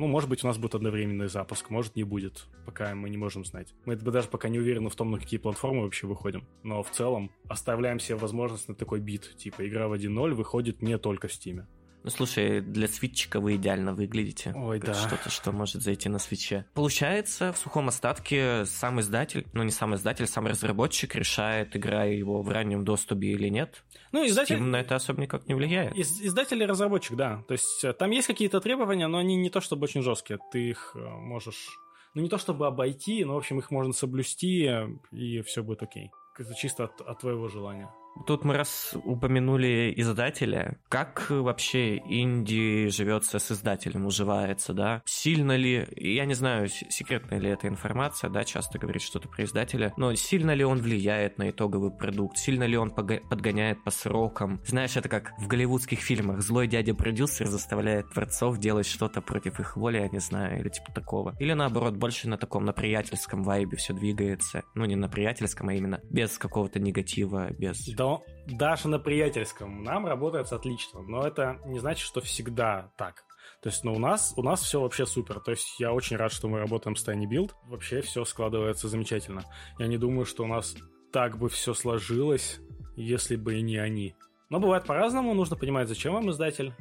ну, 0.00 0.06
может 0.06 0.30
быть, 0.30 0.42
у 0.42 0.46
нас 0.46 0.56
будет 0.56 0.74
одновременный 0.74 1.28
запуск, 1.28 1.68
может, 1.68 1.94
не 1.94 2.04
будет. 2.04 2.46
Пока 2.64 2.94
мы 2.94 3.10
не 3.10 3.18
можем 3.18 3.44
знать. 3.44 3.74
Мы 3.84 3.96
даже 3.96 4.28
пока 4.28 4.48
не 4.48 4.58
уверены 4.58 4.88
в 4.88 4.96
том, 4.96 5.10
на 5.10 5.18
какие 5.18 5.38
платформы 5.38 5.82
вообще 5.82 6.06
выходим. 6.06 6.48
Но 6.62 6.82
в 6.82 6.90
целом 6.90 7.30
оставляем 7.48 8.00
себе 8.00 8.16
возможность 8.16 8.66
на 8.66 8.74
такой 8.74 9.00
бит. 9.00 9.36
Типа, 9.36 9.68
игра 9.68 9.88
в 9.88 9.92
1.0 9.92 10.32
выходит 10.32 10.80
не 10.80 10.96
только 10.96 11.28
в 11.28 11.32
Steam. 11.32 11.66
Ну, 12.02 12.10
слушай, 12.10 12.60
для 12.60 12.88
свитчика 12.88 13.40
вы 13.40 13.56
идеально 13.56 13.94
выглядите. 13.94 14.52
Ой, 14.56 14.80
да. 14.80 14.94
Что-то, 14.94 15.28
что 15.30 15.52
может 15.52 15.82
зайти 15.82 16.08
на 16.08 16.18
свитче. 16.18 16.64
Получается, 16.74 17.52
в 17.52 17.58
сухом 17.58 17.88
остатке 17.88 18.64
сам 18.64 19.00
издатель, 19.00 19.46
ну, 19.52 19.62
не 19.62 19.70
сам 19.70 19.94
издатель, 19.94 20.26
сам 20.26 20.46
разработчик 20.46 21.14
решает, 21.14 21.76
играя 21.76 22.12
его 22.12 22.42
в 22.42 22.48
раннем 22.48 22.84
доступе 22.84 23.28
или 23.28 23.48
нет. 23.48 23.82
Ну, 24.12 24.26
издатель... 24.26 24.56
Steam 24.56 24.64
на 24.64 24.80
это 24.80 24.96
особо 24.96 25.20
никак 25.20 25.46
не 25.46 25.54
влияет. 25.54 25.94
Из- 25.94 26.22
издатель 26.22 26.62
и 26.62 26.66
разработчик, 26.66 27.16
да. 27.16 27.44
То 27.48 27.52
есть 27.52 27.84
э, 27.84 27.92
там 27.92 28.10
есть 28.10 28.26
какие-то 28.26 28.60
требования, 28.60 29.06
но 29.06 29.18
они 29.18 29.36
не 29.36 29.50
то 29.50 29.60
чтобы 29.60 29.84
очень 29.84 30.02
жесткие. 30.02 30.38
Ты 30.52 30.70
их 30.70 30.92
э, 30.94 30.98
можешь... 30.98 31.68
Ну, 32.14 32.22
не 32.22 32.28
то 32.28 32.38
чтобы 32.38 32.66
обойти, 32.66 33.24
но, 33.24 33.34
в 33.34 33.38
общем, 33.38 33.58
их 33.58 33.70
можно 33.70 33.92
соблюсти, 33.92 34.64
э, 34.64 34.88
и 35.12 35.42
все 35.42 35.62
будет 35.62 35.82
окей. 35.82 36.10
Это 36.38 36.54
чисто 36.54 36.84
от, 36.84 37.00
от 37.02 37.20
твоего 37.20 37.48
желания. 37.48 37.90
Тут 38.26 38.44
мы 38.44 38.54
раз 38.54 38.94
упомянули 39.04 39.92
издателя. 39.96 40.78
Как 40.88 41.26
вообще 41.30 41.98
инди 41.98 42.88
живется 42.88 43.38
с 43.38 43.50
издателем, 43.50 44.06
уживается, 44.06 44.72
да? 44.72 45.02
Сильно 45.04 45.56
ли, 45.56 45.86
я 45.96 46.26
не 46.26 46.34
знаю, 46.34 46.68
секретная 46.68 47.38
ли 47.38 47.50
эта 47.50 47.68
информация, 47.68 48.30
да, 48.30 48.44
часто 48.44 48.78
говорит 48.78 49.02
что-то 49.02 49.28
про 49.28 49.44
издателя, 49.44 49.92
но 49.96 50.14
сильно 50.14 50.52
ли 50.52 50.64
он 50.64 50.78
влияет 50.78 51.38
на 51.38 51.50
итоговый 51.50 51.90
продукт, 51.90 52.36
сильно 52.36 52.64
ли 52.64 52.76
он 52.76 52.90
подгоняет 52.90 53.82
по 53.84 53.90
срокам? 53.90 54.60
Знаешь, 54.66 54.96
это 54.96 55.08
как 55.08 55.32
в 55.38 55.46
голливудских 55.46 56.00
фильмах. 56.00 56.42
Злой 56.42 56.66
дядя-продюсер 56.66 57.46
заставляет 57.46 58.10
творцов 58.12 58.58
делать 58.58 58.86
что-то 58.86 59.20
против 59.20 59.60
их 59.60 59.76
воли, 59.76 59.98
я 59.98 60.08
не 60.08 60.20
знаю, 60.20 60.60
или 60.60 60.68
типа 60.68 60.92
такого. 60.92 61.34
Или 61.38 61.52
наоборот, 61.52 61.96
больше 61.96 62.28
на 62.28 62.36
таком, 62.36 62.64
на 62.64 62.72
приятельском 62.72 63.42
вайбе 63.42 63.76
все 63.76 63.94
двигается. 63.94 64.62
Ну, 64.74 64.84
не 64.84 64.96
на 64.96 65.08
приятельском, 65.08 65.68
а 65.68 65.74
именно 65.74 66.00
без 66.10 66.38
какого-то 66.38 66.78
негатива, 66.78 67.50
без... 67.50 67.86
Да 67.94 68.09
даже 68.46 68.88
на 68.88 68.98
приятельском 68.98 69.82
нам 69.82 70.06
работает 70.06 70.52
отлично, 70.52 71.00
но 71.02 71.26
это 71.26 71.60
не 71.66 71.78
значит, 71.78 72.06
что 72.06 72.20
всегда 72.20 72.92
так. 72.96 73.24
То 73.62 73.68
есть, 73.68 73.84
ну, 73.84 73.92
у 73.92 73.98
нас, 73.98 74.32
у 74.36 74.42
нас 74.42 74.62
все 74.62 74.80
вообще 74.80 75.04
супер. 75.04 75.40
То 75.40 75.50
есть, 75.50 75.78
я 75.78 75.92
очень 75.92 76.16
рад, 76.16 76.32
что 76.32 76.48
мы 76.48 76.58
работаем 76.58 76.96
с 76.96 77.06
Tiny 77.06 77.26
Build. 77.26 77.52
Вообще 77.66 78.00
все 78.00 78.24
складывается 78.24 78.88
замечательно. 78.88 79.44
Я 79.78 79.86
не 79.86 79.98
думаю, 79.98 80.24
что 80.24 80.44
у 80.44 80.46
нас 80.46 80.74
так 81.12 81.38
бы 81.38 81.48
все 81.50 81.74
сложилось, 81.74 82.60
если 82.96 83.36
бы 83.36 83.58
и 83.58 83.62
не 83.62 83.76
они. 83.76 84.14
Но 84.48 84.60
бывает 84.60 84.84
по-разному, 84.84 85.34
нужно 85.34 85.56
понимать, 85.56 85.88
зачем 85.88 86.14
вам 86.14 86.30
издатель. 86.30 86.72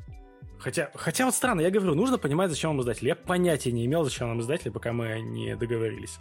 Хотя, 0.58 0.92
хотя 0.96 1.26
вот 1.26 1.36
странно, 1.36 1.62
я 1.62 1.70
говорю, 1.70 1.96
нужно 1.96 2.18
понимать, 2.18 2.50
зачем 2.50 2.72
вам 2.72 2.82
издатель. 2.82 3.08
Я 3.08 3.16
понятия 3.16 3.72
не 3.72 3.86
имел, 3.86 4.04
зачем 4.04 4.30
нам 4.30 4.40
издатель, 4.40 4.72
пока 4.72 4.94
мы 4.94 5.20
не 5.22 5.56
договорились. 5.56 6.18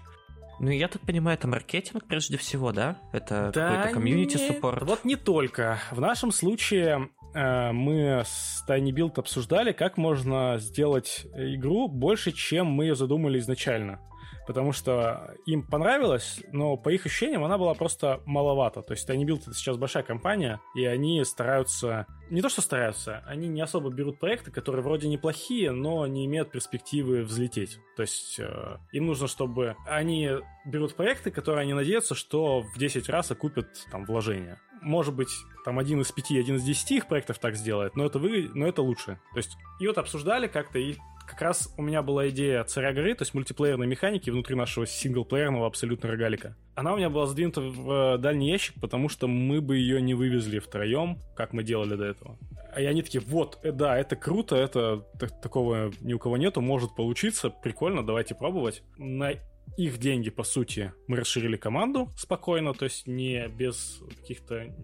Ну, 0.60 0.70
я 0.70 0.88
так 0.88 1.02
понимаю, 1.02 1.38
это 1.38 1.46
маркетинг 1.46 2.04
прежде 2.06 2.36
всего, 2.36 2.72
да? 2.72 2.98
Это 3.12 3.50
да 3.54 3.76
какой-то 3.76 3.94
комьюнити-суппорт? 3.94 4.82
Вот 4.82 5.04
не 5.04 5.16
только. 5.16 5.78
В 5.92 6.00
нашем 6.00 6.32
случае 6.32 7.10
э, 7.34 7.72
мы 7.72 8.24
с 8.26 8.64
Tiny 8.68 8.90
Build 8.90 9.18
обсуждали, 9.18 9.72
как 9.72 9.96
можно 9.96 10.56
сделать 10.58 11.26
игру 11.34 11.88
больше, 11.88 12.32
чем 12.32 12.66
мы 12.66 12.86
ее 12.86 12.96
задумали 12.96 13.38
изначально. 13.38 14.00
Потому 14.48 14.72
что 14.72 15.34
им 15.44 15.62
понравилось, 15.62 16.40
но 16.52 16.78
по 16.78 16.88
их 16.88 17.04
ощущениям 17.04 17.44
она 17.44 17.58
была 17.58 17.74
просто 17.74 18.22
маловато. 18.24 18.80
То 18.80 18.94
есть 18.94 19.06
Build 19.06 19.42
это 19.42 19.52
сейчас 19.52 19.76
большая 19.76 20.02
компания, 20.02 20.58
и 20.74 20.86
они 20.86 21.22
стараются... 21.24 22.06
Не 22.30 22.40
то, 22.40 22.48
что 22.48 22.62
стараются, 22.62 23.22
они 23.26 23.46
не 23.46 23.60
особо 23.60 23.90
берут 23.90 24.18
проекты, 24.18 24.50
которые 24.50 24.82
вроде 24.82 25.06
неплохие, 25.06 25.70
но 25.70 26.06
не 26.06 26.24
имеют 26.24 26.50
перспективы 26.50 27.24
взлететь. 27.24 27.78
То 27.94 28.02
есть 28.02 28.40
э, 28.40 28.78
им 28.92 29.06
нужно, 29.06 29.28
чтобы 29.28 29.76
они 29.86 30.30
берут 30.64 30.94
проекты, 30.94 31.30
которые 31.30 31.64
они 31.64 31.74
надеются, 31.74 32.14
что 32.14 32.62
в 32.62 32.78
10 32.78 33.06
раз 33.10 33.30
окупят 33.30 33.68
там 33.90 34.06
вложения 34.06 34.58
может 34.80 35.12
быть, 35.12 35.30
там 35.64 35.80
один 35.80 36.00
из 36.02 36.12
пяти, 36.12 36.38
один 36.38 36.54
из 36.54 36.62
десяти 36.62 36.98
их 36.98 37.08
проектов 37.08 37.40
так 37.40 37.56
сделает, 37.56 37.96
но 37.96 38.06
это 38.06 38.20
вы, 38.20 38.48
но 38.54 38.64
это 38.64 38.80
лучше. 38.80 39.18
То 39.32 39.38
есть, 39.38 39.56
и 39.80 39.88
вот 39.88 39.98
обсуждали 39.98 40.46
как-то, 40.46 40.78
и 40.78 40.94
как 41.28 41.42
раз 41.42 41.72
у 41.76 41.82
меня 41.82 42.02
была 42.02 42.30
идея 42.30 42.64
царя 42.64 42.92
горы, 42.94 43.14
то 43.14 43.22
есть 43.22 43.34
мультиплеерной 43.34 43.86
механики 43.86 44.30
внутри 44.30 44.56
нашего 44.56 44.86
синглплеерного 44.86 45.66
абсолютно 45.66 46.08
рогалика. 46.08 46.56
Она 46.74 46.94
у 46.94 46.96
меня 46.96 47.10
была 47.10 47.26
сдвинута 47.26 47.60
в 47.60 48.14
э, 48.14 48.18
дальний 48.18 48.50
ящик, 48.50 48.74
потому 48.80 49.10
что 49.10 49.28
мы 49.28 49.60
бы 49.60 49.76
ее 49.76 50.00
не 50.00 50.14
вывезли 50.14 50.58
втроем, 50.58 51.18
как 51.36 51.52
мы 51.52 51.62
делали 51.62 51.96
до 51.96 52.04
этого. 52.06 52.38
И 52.78 52.84
они 52.84 53.02
такие, 53.02 53.20
вот, 53.20 53.58
э, 53.62 53.72
да, 53.72 53.98
это 53.98 54.16
круто, 54.16 54.56
это 54.56 55.04
такого 55.42 55.92
ни 56.00 56.14
у 56.14 56.18
кого 56.18 56.38
нету, 56.38 56.62
может 56.62 56.96
получиться, 56.96 57.50
прикольно, 57.50 58.04
давайте 58.06 58.34
пробовать. 58.34 58.82
На 58.96 59.32
их 59.76 59.98
деньги, 59.98 60.30
по 60.30 60.44
сути, 60.44 60.92
мы 61.08 61.18
расширили 61.18 61.56
команду 61.56 62.08
спокойно, 62.16 62.72
то 62.72 62.86
есть 62.86 63.06
не 63.06 63.48
без 63.48 64.00
каких-то 64.20 64.74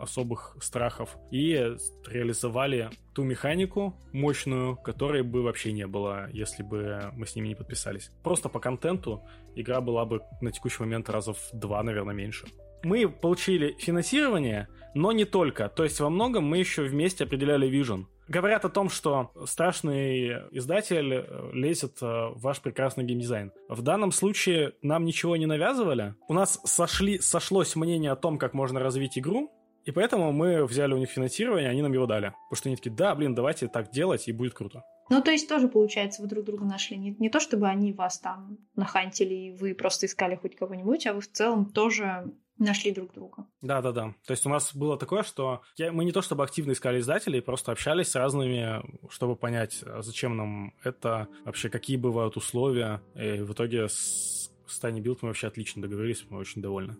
особых 0.00 0.56
страхов 0.60 1.16
и 1.30 1.76
реализовали 2.06 2.90
ту 3.14 3.22
механику 3.22 3.94
мощную, 4.12 4.76
которой 4.76 5.22
бы 5.22 5.42
вообще 5.42 5.72
не 5.72 5.86
было, 5.86 6.28
если 6.32 6.62
бы 6.62 7.10
мы 7.14 7.26
с 7.26 7.34
ними 7.36 7.48
не 7.48 7.54
подписались. 7.54 8.10
Просто 8.22 8.48
по 8.48 8.60
контенту 8.60 9.22
игра 9.54 9.80
была 9.80 10.04
бы 10.04 10.22
на 10.40 10.52
текущий 10.52 10.82
момент 10.82 11.08
раза 11.10 11.32
в 11.32 11.50
два, 11.52 11.82
наверное, 11.82 12.14
меньше. 12.14 12.46
Мы 12.82 13.08
получили 13.08 13.76
финансирование, 13.78 14.68
но 14.94 15.12
не 15.12 15.24
только. 15.24 15.68
То 15.68 15.84
есть 15.84 16.00
во 16.00 16.08
многом 16.08 16.44
мы 16.44 16.58
еще 16.58 16.82
вместе 16.82 17.24
определяли 17.24 17.66
вижен 17.66 18.06
говорят 18.30 18.64
о 18.64 18.70
том, 18.70 18.88
что 18.88 19.32
страшный 19.44 20.28
издатель 20.52 21.12
э, 21.12 21.50
лезет 21.52 21.98
э, 22.00 22.06
в 22.06 22.40
ваш 22.40 22.60
прекрасный 22.60 23.04
геймдизайн. 23.04 23.52
В 23.68 23.82
данном 23.82 24.12
случае 24.12 24.72
нам 24.82 25.04
ничего 25.04 25.36
не 25.36 25.46
навязывали. 25.46 26.14
У 26.28 26.32
нас 26.32 26.60
сошли, 26.64 27.18
сошлось 27.18 27.74
мнение 27.74 28.12
о 28.12 28.16
том, 28.16 28.38
как 28.38 28.54
можно 28.54 28.80
развить 28.80 29.18
игру, 29.18 29.50
и 29.84 29.90
поэтому 29.90 30.32
мы 30.32 30.64
взяли 30.64 30.92
у 30.92 30.98
них 30.98 31.10
финансирование, 31.10 31.68
они 31.68 31.82
нам 31.82 31.92
его 31.92 32.06
дали. 32.06 32.34
Потому 32.48 32.56
что 32.56 32.68
они 32.68 32.76
такие, 32.76 32.94
да, 32.94 33.14
блин, 33.14 33.34
давайте 33.34 33.68
так 33.68 33.90
делать, 33.90 34.28
и 34.28 34.32
будет 34.32 34.54
круто. 34.54 34.82
Ну, 35.10 35.20
то 35.20 35.32
есть 35.32 35.48
тоже, 35.48 35.68
получается, 35.68 36.22
вы 36.22 36.28
друг 36.28 36.44
друга 36.44 36.64
нашли. 36.64 36.96
Не, 36.96 37.16
не 37.18 37.30
то, 37.30 37.40
чтобы 37.40 37.66
они 37.66 37.92
вас 37.92 38.20
там 38.20 38.58
нахантили, 38.76 39.34
и 39.34 39.50
вы 39.50 39.74
просто 39.74 40.06
искали 40.06 40.36
хоть 40.36 40.54
кого-нибудь, 40.54 41.06
а 41.06 41.14
вы 41.14 41.20
в 41.20 41.30
целом 41.30 41.66
тоже 41.66 42.32
нашли 42.58 42.92
друг 42.92 43.12
друга. 43.12 43.46
Да, 43.60 43.82
да, 43.82 43.90
да. 43.90 44.14
То 44.24 44.32
есть 44.32 44.46
у 44.46 44.48
нас 44.50 44.74
было 44.74 44.96
такое, 44.96 45.24
что 45.24 45.62
я, 45.76 45.90
мы 45.90 46.04
не 46.04 46.12
то 46.12 46.22
чтобы 46.22 46.44
активно 46.44 46.72
искали 46.72 47.00
издателей, 47.00 47.42
просто 47.42 47.72
общались 47.72 48.08
с 48.08 48.14
разными, 48.14 48.82
чтобы 49.10 49.34
понять, 49.34 49.82
а 49.84 50.02
зачем 50.02 50.36
нам 50.36 50.74
это, 50.84 51.26
вообще 51.44 51.70
какие 51.70 51.96
бывают 51.96 52.36
условия. 52.36 53.02
И 53.16 53.40
в 53.40 53.52
итоге 53.52 53.88
с, 53.88 54.52
с 54.66 54.80
Tiny 54.80 55.00
Build 55.00 55.18
мы 55.22 55.28
вообще 55.28 55.48
отлично 55.48 55.82
договорились, 55.82 56.24
мы 56.28 56.38
очень 56.38 56.62
довольны. 56.62 56.96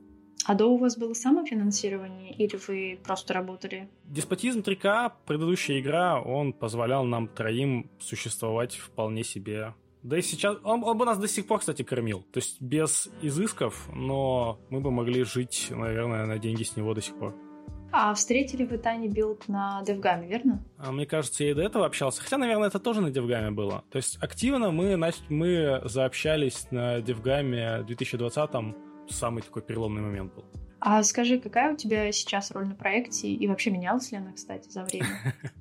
А 0.51 0.55
до 0.57 0.67
у 0.67 0.79
вас 0.79 0.99
было 0.99 1.15
самофинансирование 1.15 2.33
или 2.33 2.59
вы 2.67 2.99
просто 3.05 3.35
работали? 3.35 3.89
Despotism 4.07 4.62
3k, 4.62 5.12
предыдущая 5.25 5.79
игра, 5.79 6.21
он 6.21 6.53
позволял 6.53 7.05
нам 7.05 7.29
троим 7.29 7.89
существовать 8.01 8.75
вполне 8.75 9.23
себе 9.23 9.75
да 10.03 10.19
и 10.19 10.23
сейчас... 10.23 10.57
Он, 10.65 10.83
он 10.83 10.99
бы 10.99 11.05
нас 11.05 11.19
до 11.19 11.29
сих 11.29 11.47
пор, 11.47 11.61
кстати, 11.61 11.83
кормил. 11.83 12.25
То 12.33 12.39
есть 12.39 12.61
без 12.61 13.11
изысков, 13.23 13.89
но 13.95 14.59
мы 14.71 14.81
бы 14.81 14.91
могли 14.91 15.23
жить, 15.23 15.69
наверное, 15.71 16.27
на 16.27 16.39
деньги 16.39 16.65
с 16.65 16.75
него 16.75 16.95
до 16.95 17.03
сих 17.03 17.17
пор. 17.17 17.37
А 17.93 18.15
встретили 18.15 18.65
вы 18.65 18.79
tinyBuild 18.79 19.47
на 19.47 19.83
DevGAMM 19.87 20.18
е, 20.18 20.27
верно? 20.27 20.65
А, 20.79 20.91
мне 20.91 21.07
кажется, 21.07 21.45
я 21.45 21.51
и 21.51 21.55
до 21.55 21.63
этого 21.63 21.87
общался. 21.87 22.23
Хотя, 22.23 22.39
наверное, 22.39 22.69
это 22.69 22.81
тоже 22.81 23.03
на 23.03 23.11
DevGAMM 23.11 23.46
е 23.46 23.51
было. 23.51 23.85
То 23.91 23.99
есть 23.99 24.17
активно 24.21 24.73
мы, 24.73 24.95
значит, 24.95 25.23
мы 25.29 25.81
заобщались 25.85 26.67
на 26.71 27.01
DevGAMM 27.03 27.74
е 27.74 27.85
2020-м. 27.87 28.89
Самый 29.11 29.42
такой 29.42 29.62
переломный 29.62 30.03
момент 30.03 30.35
был. 30.35 30.44
А 30.81 31.03
скажи, 31.03 31.38
какая 31.38 31.75
у 31.75 31.77
тебя 31.77 32.11
сейчас 32.11 32.51
роль 32.53 32.66
на 32.66 32.75
проекте? 32.75 33.29
И 33.29 33.46
вообще 33.46 33.70
менялась 33.70 34.11
ли 34.12 34.18
она, 34.18 34.33
кстати, 34.33 34.68
за 34.68 34.85
время? 34.85 35.07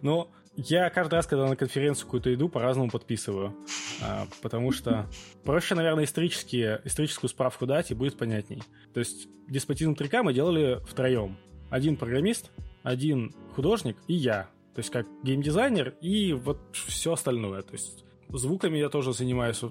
Ну, 0.00 0.30
я 0.56 0.88
каждый 0.88 1.16
раз, 1.16 1.26
когда 1.26 1.46
на 1.46 1.54
конференцию 1.54 2.06
какую-то 2.06 2.32
иду, 2.32 2.48
по-разному 2.48 2.90
подписываю. 2.90 3.54
А, 4.02 4.26
потому 4.42 4.72
что 4.72 5.06
проще, 5.44 5.74
наверное, 5.74 6.04
исторические, 6.04 6.80
историческую 6.84 7.28
справку 7.28 7.66
дать, 7.66 7.90
и 7.90 7.94
будет 7.94 8.16
понятней. 8.16 8.62
То 8.94 9.00
есть 9.00 9.28
деспотизм 9.46 9.92
3К 9.92 10.22
мы 10.22 10.32
делали 10.32 10.80
втроем. 10.88 11.36
Один 11.70 11.96
программист, 11.96 12.50
один 12.82 13.34
художник 13.54 13.98
и 14.08 14.14
я. 14.14 14.48
То 14.74 14.80
есть 14.80 14.90
как 14.90 15.06
геймдизайнер 15.22 15.94
и 16.00 16.32
вот 16.32 16.58
все 16.72 17.12
остальное. 17.12 17.62
То 17.62 17.74
есть 17.74 18.04
звуками 18.28 18.78
я 18.78 18.88
тоже 18.88 19.12
занимаюсь 19.12 19.62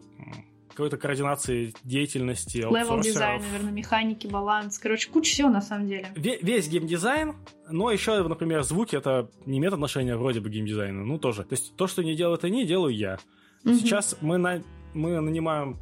какой-то 0.78 0.98
координации 0.98 1.74
деятельности, 1.84 2.58
Левел 2.58 3.02
дизайн, 3.02 3.42
наверное, 3.42 3.72
механики, 3.72 4.28
баланс. 4.28 4.78
Короче, 4.78 5.10
куча 5.10 5.32
всего 5.32 5.50
на 5.50 5.62
самом 5.62 5.88
деле. 5.88 6.08
Весь 6.16 6.70
геймдизайн, 6.70 7.36
но 7.70 7.92
еще, 7.92 8.22
например, 8.22 8.62
звуки 8.62 8.96
это 8.96 9.30
не 9.48 9.58
имеет 9.58 9.74
отношения 9.74 10.16
вроде 10.16 10.40
бы 10.40 10.52
геймдизайна, 10.52 11.04
ну 11.04 11.18
тоже. 11.18 11.44
То 11.44 11.54
есть 11.54 11.76
то, 11.76 11.88
что 11.88 12.04
не 12.04 12.16
делают 12.16 12.44
они, 12.44 12.64
делаю 12.64 12.96
я. 12.96 13.18
Угу. 13.66 13.74
Сейчас 13.74 14.18
мы, 14.22 14.38
на... 14.38 14.62
мы 14.94 15.20
нанимаем 15.20 15.80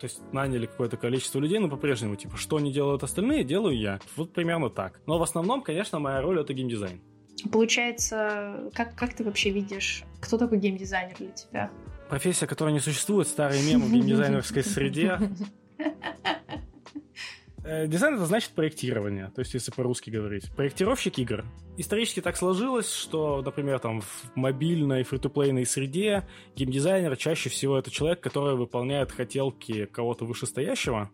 то 0.00 0.06
есть 0.06 0.20
наняли 0.32 0.66
какое-то 0.66 0.96
количество 0.96 1.38
людей, 1.38 1.60
но 1.60 1.68
по-прежнему, 1.68 2.16
типа, 2.16 2.36
что 2.36 2.58
не 2.58 2.72
делают 2.72 3.04
остальные, 3.04 3.44
делаю 3.44 3.78
я. 3.78 4.00
Вот 4.16 4.32
примерно 4.32 4.70
так. 4.70 5.00
Но 5.06 5.18
в 5.18 5.22
основном, 5.22 5.62
конечно, 5.62 6.00
моя 6.00 6.20
роль 6.20 6.40
это 6.40 6.52
геймдизайн. 6.52 7.00
Получается, 7.52 8.70
как, 8.74 8.96
как 8.96 9.14
ты 9.14 9.22
вообще 9.22 9.50
видишь, 9.50 10.02
кто 10.20 10.36
такой 10.36 10.58
геймдизайнер 10.58 11.16
для 11.16 11.30
тебя? 11.30 11.70
Профессия, 12.08 12.46
которая 12.46 12.74
не 12.74 12.80
существует, 12.80 13.28
старый 13.28 13.62
мем 13.62 13.82
в 13.82 13.92
геймдизайнерской 13.92 14.62
среде. 14.62 15.18
Э, 17.64 17.86
дизайн 17.86 18.14
это 18.14 18.26
значит 18.26 18.50
проектирование, 18.50 19.30
то 19.34 19.40
есть 19.40 19.54
если 19.54 19.70
по-русски 19.70 20.10
говорить. 20.10 20.50
Проектировщик 20.56 21.18
игр. 21.18 21.44
Исторически 21.76 22.20
так 22.20 22.36
сложилось, 22.36 22.92
что, 22.92 23.40
например, 23.40 23.78
там 23.78 24.00
в 24.00 24.34
мобильной 24.34 25.04
фри-то-плейной 25.04 25.64
среде 25.64 26.26
геймдизайнер 26.56 27.16
чаще 27.16 27.50
всего 27.50 27.78
это 27.78 27.90
человек, 27.90 28.20
который 28.20 28.56
выполняет 28.56 29.12
хотелки 29.12 29.86
кого-то 29.86 30.24
вышестоящего, 30.24 31.10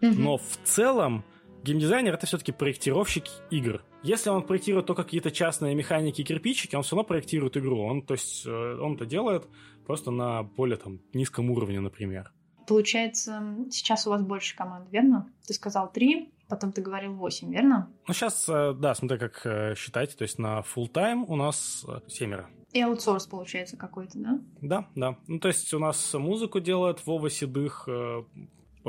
но 0.00 0.38
в 0.38 0.58
целом 0.64 1.24
геймдизайнер 1.64 2.14
это 2.14 2.26
все-таки 2.26 2.52
проектировщик 2.52 3.24
игр. 3.50 3.82
Если 4.04 4.30
он 4.30 4.44
проектирует 4.44 4.86
только 4.86 5.02
какие-то 5.02 5.32
частные 5.32 5.74
механики 5.74 6.20
и 6.20 6.24
кирпичики, 6.24 6.76
он 6.76 6.84
все 6.84 6.94
равно 6.94 7.08
проектирует 7.08 7.56
игру. 7.56 7.82
Он, 7.82 8.02
то 8.02 8.14
есть, 8.14 8.46
э, 8.46 8.78
он 8.80 8.94
это 8.94 9.04
делает 9.04 9.44
просто 9.88 10.10
на 10.10 10.42
более 10.42 10.76
там 10.76 11.00
низком 11.14 11.50
уровне, 11.50 11.80
например. 11.80 12.30
Получается, 12.66 13.42
сейчас 13.70 14.06
у 14.06 14.10
вас 14.10 14.22
больше 14.22 14.54
команд, 14.54 14.92
верно? 14.92 15.32
Ты 15.46 15.54
сказал 15.54 15.90
три, 15.90 16.34
потом 16.46 16.72
ты 16.72 16.82
говорил 16.82 17.14
восемь, 17.14 17.50
верно? 17.50 17.90
Ну, 18.06 18.12
сейчас, 18.12 18.46
э, 18.50 18.74
да, 18.74 18.94
смотря 18.94 19.16
как 19.16 19.46
э, 19.46 19.74
считать, 19.76 20.14
то 20.16 20.24
есть 20.24 20.38
на 20.38 20.60
full 20.60 20.92
time 20.92 21.24
у 21.26 21.36
нас 21.36 21.86
семеро. 22.06 22.50
И 22.74 22.82
аутсорс 22.82 23.26
получается 23.26 23.78
какой-то, 23.78 24.18
да? 24.18 24.40
Да, 24.60 24.88
да. 24.94 25.18
Ну, 25.26 25.38
то 25.38 25.48
есть 25.48 25.72
у 25.72 25.78
нас 25.78 26.12
музыку 26.12 26.60
делает 26.60 27.06
Вова 27.06 27.30
Седых, 27.30 27.88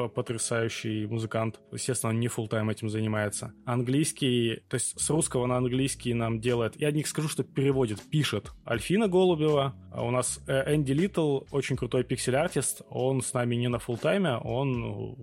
потрясающий 0.08 1.06
музыкант. 1.06 1.60
Естественно, 1.72 2.14
он 2.14 2.20
не 2.20 2.28
full 2.28 2.48
тайм 2.48 2.70
этим 2.70 2.90
занимается. 2.90 3.54
Английский, 3.66 4.62
то 4.70 4.76
есть 4.76 5.00
с 5.00 5.10
русского 5.10 5.46
на 5.46 5.58
английский 5.58 6.14
нам 6.14 6.40
делает, 6.40 6.80
я 6.80 6.92
не 6.92 7.04
скажу, 7.04 7.28
что 7.28 7.44
переводит, 7.44 8.02
пишет 8.02 8.52
Альфина 8.66 9.08
Голубева. 9.08 9.76
А 9.92 10.04
у 10.04 10.12
нас 10.12 10.40
э, 10.48 10.76
Энди 10.76 10.92
Литл, 10.92 11.42
очень 11.52 11.76
крутой 11.76 12.04
пиксель-артист, 12.04 12.84
он 12.90 13.22
с 13.22 13.34
нами 13.34 13.56
не 13.56 13.68
на 13.68 13.78
full 13.78 14.00
тайме 14.00 14.38
он, 14.38 15.16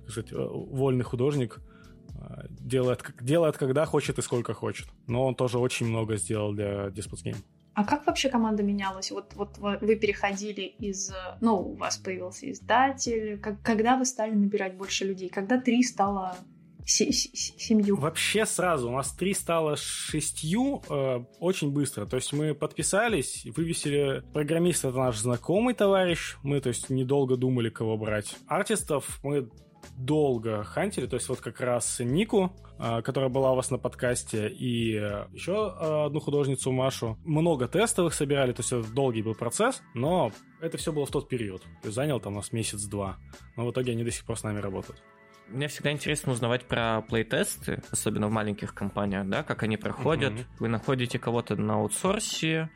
так 0.00 0.10
сказать, 0.10 0.32
э, 0.32 0.36
вольный 0.36 1.04
художник, 1.04 1.60
э, 2.14 2.46
делает, 2.48 3.04
делает 3.20 3.56
когда 3.56 3.84
хочет 3.84 4.18
и 4.18 4.22
сколько 4.22 4.54
хочет. 4.54 4.88
Но 5.06 5.26
он 5.26 5.34
тоже 5.34 5.58
очень 5.58 5.86
много 5.86 6.16
сделал 6.16 6.52
для 6.52 6.86
Despots 6.88 7.24
Game. 7.24 7.36
А 7.74 7.84
как 7.84 8.06
вообще 8.06 8.28
команда 8.28 8.62
менялась? 8.62 9.10
Вот, 9.10 9.34
вот 9.34 9.58
вы 9.58 9.96
переходили 9.96 10.62
из... 10.62 11.12
Ну, 11.40 11.56
у 11.56 11.74
вас 11.74 11.96
появился 11.96 12.50
издатель. 12.50 13.38
Как, 13.40 13.60
когда 13.62 13.96
вы 13.96 14.04
стали 14.04 14.32
набирать 14.32 14.76
больше 14.76 15.04
людей? 15.04 15.28
Когда 15.28 15.60
три 15.60 15.82
стало 15.82 16.36
семью? 16.86 17.96
Вообще 17.96 18.46
сразу. 18.46 18.88
У 18.88 18.92
нас 18.92 19.12
три 19.12 19.34
стало 19.34 19.76
шестью 19.76 20.82
э, 20.88 21.24
очень 21.40 21.72
быстро. 21.72 22.06
То 22.06 22.16
есть 22.16 22.32
мы 22.32 22.54
подписались, 22.54 23.44
вывесили 23.56 24.22
программист, 24.32 24.84
это 24.84 24.96
наш 24.96 25.18
знакомый 25.18 25.74
товарищ. 25.74 26.36
Мы, 26.42 26.60
то 26.60 26.68
есть, 26.68 26.90
недолго 26.90 27.36
думали, 27.36 27.70
кого 27.70 27.96
брать. 27.96 28.36
Артистов 28.46 29.18
мы 29.22 29.48
долго 29.96 30.64
хантили, 30.64 31.06
то 31.06 31.16
есть 31.16 31.28
вот 31.28 31.40
как 31.40 31.60
раз 31.60 32.00
Нику, 32.00 32.52
а, 32.78 33.02
которая 33.02 33.30
была 33.30 33.52
у 33.52 33.56
вас 33.56 33.70
на 33.70 33.78
подкасте, 33.78 34.48
и 34.48 34.92
еще 35.32 35.70
одну 36.06 36.20
художницу 36.20 36.72
Машу. 36.72 37.18
Много 37.24 37.68
тестовых 37.68 38.14
собирали, 38.14 38.52
то 38.52 38.60
есть 38.60 38.72
это 38.72 38.92
долгий 38.92 39.22
был 39.22 39.34
процесс, 39.34 39.82
но 39.94 40.32
это 40.60 40.78
все 40.78 40.92
было 40.92 41.06
в 41.06 41.10
тот 41.10 41.28
период. 41.28 41.62
То 41.62 41.88
есть 41.88 41.94
занял 41.94 42.20
там 42.20 42.34
у 42.34 42.36
нас 42.36 42.52
месяц-два. 42.52 43.16
Но 43.56 43.66
в 43.66 43.70
итоге 43.70 43.92
они 43.92 44.04
до 44.04 44.10
сих 44.10 44.24
пор 44.24 44.38
с 44.38 44.42
нами 44.42 44.60
работают. 44.60 45.02
Мне 45.48 45.68
всегда 45.68 45.92
интересно 45.92 46.32
узнавать 46.32 46.64
про 46.64 47.02
плейтесты, 47.02 47.82
особенно 47.90 48.28
в 48.28 48.30
маленьких 48.30 48.74
компаниях, 48.74 49.28
да, 49.28 49.42
как 49.42 49.62
они 49.62 49.76
проходят. 49.76 50.32
Mm-hmm. 50.32 50.46
Вы 50.58 50.68
находите 50.68 51.18
кого-то 51.18 51.54
на 51.56 51.74
аутсорсе, 51.74 52.70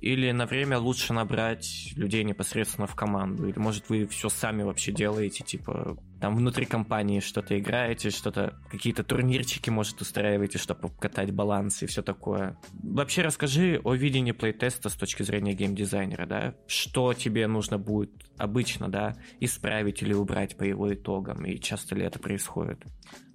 или 0.00 0.30
на 0.32 0.46
время 0.46 0.78
лучше 0.78 1.12
набрать 1.12 1.92
людей 1.96 2.24
непосредственно 2.24 2.86
в 2.86 2.94
команду? 2.94 3.46
Или, 3.48 3.58
может, 3.58 3.88
вы 3.88 4.06
все 4.06 4.28
сами 4.28 4.62
вообще 4.62 4.92
делаете, 4.92 5.44
типа, 5.44 5.96
там 6.24 6.36
внутри 6.36 6.64
компании 6.64 7.20
что-то 7.20 7.60
играете, 7.60 8.08
что-то, 8.08 8.58
какие-то 8.70 9.04
турнирчики, 9.04 9.68
может, 9.68 10.00
устраиваете, 10.00 10.56
чтобы 10.56 10.88
катать 10.98 11.32
баланс 11.32 11.82
и 11.82 11.86
все 11.86 12.00
такое. 12.00 12.56
Вообще 12.82 13.20
расскажи 13.20 13.78
о 13.84 13.92
видении 13.92 14.32
плейтеста 14.32 14.88
с 14.88 14.94
точки 14.94 15.22
зрения 15.22 15.52
геймдизайнера, 15.52 16.24
да? 16.24 16.54
Что 16.66 17.12
тебе 17.12 17.46
нужно 17.46 17.76
будет 17.76 18.10
обычно, 18.38 18.88
да, 18.88 19.16
исправить 19.38 20.00
или 20.00 20.14
убрать 20.14 20.56
по 20.56 20.62
его 20.62 20.94
итогам, 20.94 21.44
и 21.44 21.58
часто 21.58 21.94
ли 21.94 22.06
это 22.06 22.18
происходит? 22.18 22.82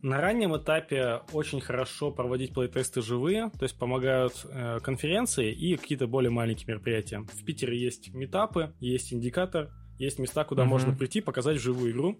На 0.01 0.19
раннем 0.19 0.57
этапе 0.57 1.21
очень 1.31 1.61
хорошо 1.61 2.09
проводить 2.09 2.55
плейтесты 2.55 3.03
живые, 3.03 3.51
то 3.51 3.65
есть 3.65 3.77
помогают 3.77 4.33
э, 4.45 4.79
конференции 4.79 5.53
и 5.53 5.77
какие-то 5.77 6.07
более 6.07 6.31
маленькие 6.31 6.69
мероприятия. 6.69 7.19
В 7.19 7.45
Питере 7.45 7.79
есть 7.79 8.11
метапы, 8.15 8.73
есть 8.79 9.13
индикатор, 9.13 9.69
есть 9.99 10.17
места, 10.17 10.43
куда 10.43 10.63
mm-hmm. 10.63 10.65
можно 10.65 10.95
прийти, 10.95 11.21
показать 11.21 11.57
живую 11.59 11.91
игру 11.91 12.19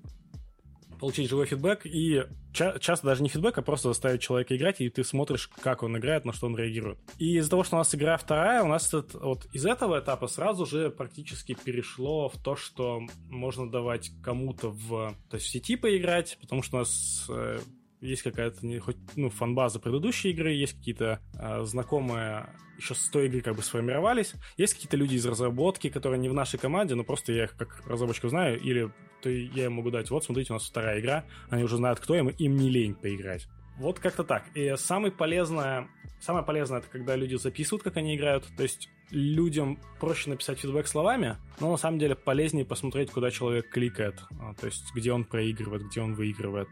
получить 1.00 1.30
живой 1.30 1.46
фидбэк 1.46 1.86
и 1.86 2.24
ча- 2.54 2.78
часто 2.80 3.08
даже 3.08 3.24
не 3.24 3.30
фидбэк, 3.30 3.58
а 3.58 3.62
просто 3.62 3.90
заставить 3.90 4.22
человека 4.22 4.56
играть, 4.56 4.82
и 4.82 4.90
ты 4.90 5.04
смотришь, 5.04 5.48
как 5.62 5.84
он 5.84 5.98
играет, 5.98 6.26
на 6.26 6.34
что 6.34 6.48
он 6.48 6.56
реагирует. 6.56 7.00
И 7.18 7.38
из-за 7.38 7.50
того, 7.50 7.64
что 7.64 7.76
у 7.76 7.80
нас 7.80 7.94
игра 7.96 8.18
вторая, 8.18 8.64
у 8.64 8.68
нас 8.68 8.88
этот, 8.88 9.14
вот 9.16 9.48
из 9.54 9.66
этого 9.66 10.00
этапа 10.00 10.28
сразу 10.28 10.66
же 10.66 10.90
практически 10.90 11.56
перешло 11.56 12.30
в 12.30 12.38
то, 12.42 12.56
что 12.56 13.02
можно 13.30 13.70
давать 13.70 14.12
кому-то 14.24 14.70
в, 14.70 15.16
то 15.30 15.36
есть 15.36 15.48
в 15.48 15.50
сети 15.50 15.76
поиграть, 15.76 16.38
потому 16.42 16.62
что 16.62 16.78
у 16.78 16.80
нас 16.80 17.26
э, 17.30 17.60
есть 18.02 18.22
какая-то 18.22 18.66
не, 18.66 18.80
хоть, 18.80 18.98
ну, 19.16 19.30
фанбаза 19.30 19.80
предыдущей 19.80 20.30
игры, 20.32 20.54
есть 20.54 20.74
какие-то 20.74 21.20
э, 21.34 21.64
знакомые 21.64 22.50
еще 22.78 22.96
с 22.96 23.10
той 23.10 23.26
игры 23.26 23.42
как 23.42 23.56
бы 23.56 23.62
сформировались. 23.62 24.34
Есть 24.58 24.74
какие-то 24.74 24.96
люди 24.96 25.16
из 25.16 25.26
разработки, 25.26 25.90
которые 25.90 26.20
не 26.20 26.30
в 26.30 26.34
нашей 26.34 26.58
команде, 26.58 26.96
но 26.96 27.04
просто 27.04 27.34
я 27.34 27.44
их 27.44 27.56
как 27.58 27.86
разработчиков 27.86 28.30
знаю, 28.30 28.60
или 28.60 28.90
то 29.22 29.30
я 29.30 29.66
им 29.66 29.74
могу 29.74 29.92
дать, 29.92 30.10
вот, 30.10 30.24
смотрите, 30.24 30.54
у 30.54 30.56
нас 30.56 30.66
вторая 30.66 31.00
игра, 31.00 31.26
они 31.50 31.64
уже 31.64 31.78
знают, 31.78 32.00
кто 32.00 32.16
им, 32.16 32.30
им 32.30 32.56
не 32.56 32.70
лень 32.70 32.96
поиграть. 32.96 33.48
Вот 33.78 34.00
как-то 34.00 34.24
так. 34.24 34.44
И 34.56 34.76
самое 34.76 35.12
полезное, 35.12 35.88
самое 36.20 36.46
полезное, 36.46 36.80
это 36.80 36.88
когда 36.90 37.16
люди 37.16 37.36
записывают, 37.36 37.82
как 37.82 37.96
они 37.98 38.16
играют. 38.16 38.46
То 38.58 38.64
есть 38.64 38.90
людям 39.10 39.80
проще 40.00 40.30
написать 40.30 40.60
фидбэк 40.60 40.86
словами, 40.86 41.38
но 41.60 41.72
на 41.72 41.78
самом 41.78 41.98
деле 41.98 42.16
полезнее 42.16 42.66
посмотреть, 42.66 43.10
куда 43.12 43.32
человек 43.32 43.70
кликает. 43.70 44.22
А, 44.40 44.54
то 44.54 44.66
есть 44.66 44.94
где 44.94 45.14
он 45.14 45.24
проигрывает, 45.24 45.84
где 45.84 46.02
он 46.02 46.14
выигрывает, 46.14 46.68